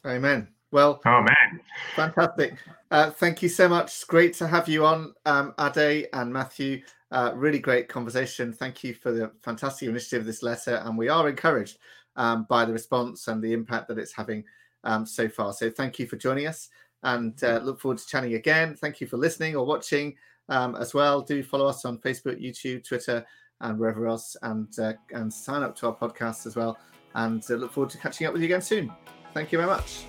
Amen. 0.05 0.47
Well, 0.71 1.01
Amen. 1.05 1.59
Fantastic. 1.95 2.55
Uh, 2.89 3.11
thank 3.11 3.41
you 3.41 3.49
so 3.49 3.67
much. 3.67 3.87
It's 3.87 4.03
great 4.03 4.33
to 4.35 4.47
have 4.47 4.67
you 4.69 4.85
on, 4.85 5.13
um, 5.25 5.53
Ade 5.59 6.07
and 6.13 6.31
Matthew. 6.31 6.81
Uh, 7.11 7.31
really 7.35 7.59
great 7.59 7.89
conversation. 7.89 8.53
Thank 8.53 8.83
you 8.83 8.93
for 8.93 9.11
the 9.11 9.31
fantastic 9.43 9.89
initiative 9.89 10.21
of 10.21 10.25
this 10.25 10.43
letter. 10.43 10.81
And 10.85 10.97
we 10.97 11.09
are 11.09 11.27
encouraged 11.27 11.77
um, 12.15 12.45
by 12.49 12.63
the 12.65 12.73
response 12.73 13.27
and 13.27 13.43
the 13.43 13.51
impact 13.53 13.89
that 13.89 13.97
it's 13.97 14.13
having 14.13 14.43
um, 14.83 15.05
so 15.05 15.27
far. 15.27 15.53
So 15.53 15.69
thank 15.69 15.99
you 15.99 16.07
for 16.07 16.15
joining 16.15 16.47
us 16.47 16.69
and 17.03 17.41
uh, 17.43 17.59
look 17.63 17.79
forward 17.79 17.97
to 17.97 18.07
chatting 18.07 18.35
again. 18.35 18.75
Thank 18.75 19.01
you 19.01 19.07
for 19.07 19.17
listening 19.17 19.55
or 19.55 19.65
watching 19.65 20.15
um, 20.49 20.75
as 20.75 20.93
well. 20.93 21.21
Do 21.21 21.43
follow 21.43 21.67
us 21.67 21.85
on 21.85 21.97
Facebook, 21.97 22.41
YouTube, 22.41 22.87
Twitter, 22.87 23.25
and 23.61 23.77
wherever 23.77 24.07
else, 24.07 24.35
and 24.41 24.67
uh, 24.79 24.93
and 25.11 25.31
sign 25.31 25.63
up 25.63 25.75
to 25.77 25.87
our 25.87 25.95
podcast 25.95 26.47
as 26.47 26.55
well. 26.55 26.77
And 27.13 27.43
uh, 27.49 27.55
look 27.55 27.71
forward 27.71 27.89
to 27.91 27.97
catching 27.97 28.27
up 28.27 28.33
with 28.33 28.41
you 28.41 28.47
again 28.47 28.61
soon. 28.61 28.91
Thank 29.33 29.51
you 29.51 29.57
very 29.57 29.69
much. 29.69 30.05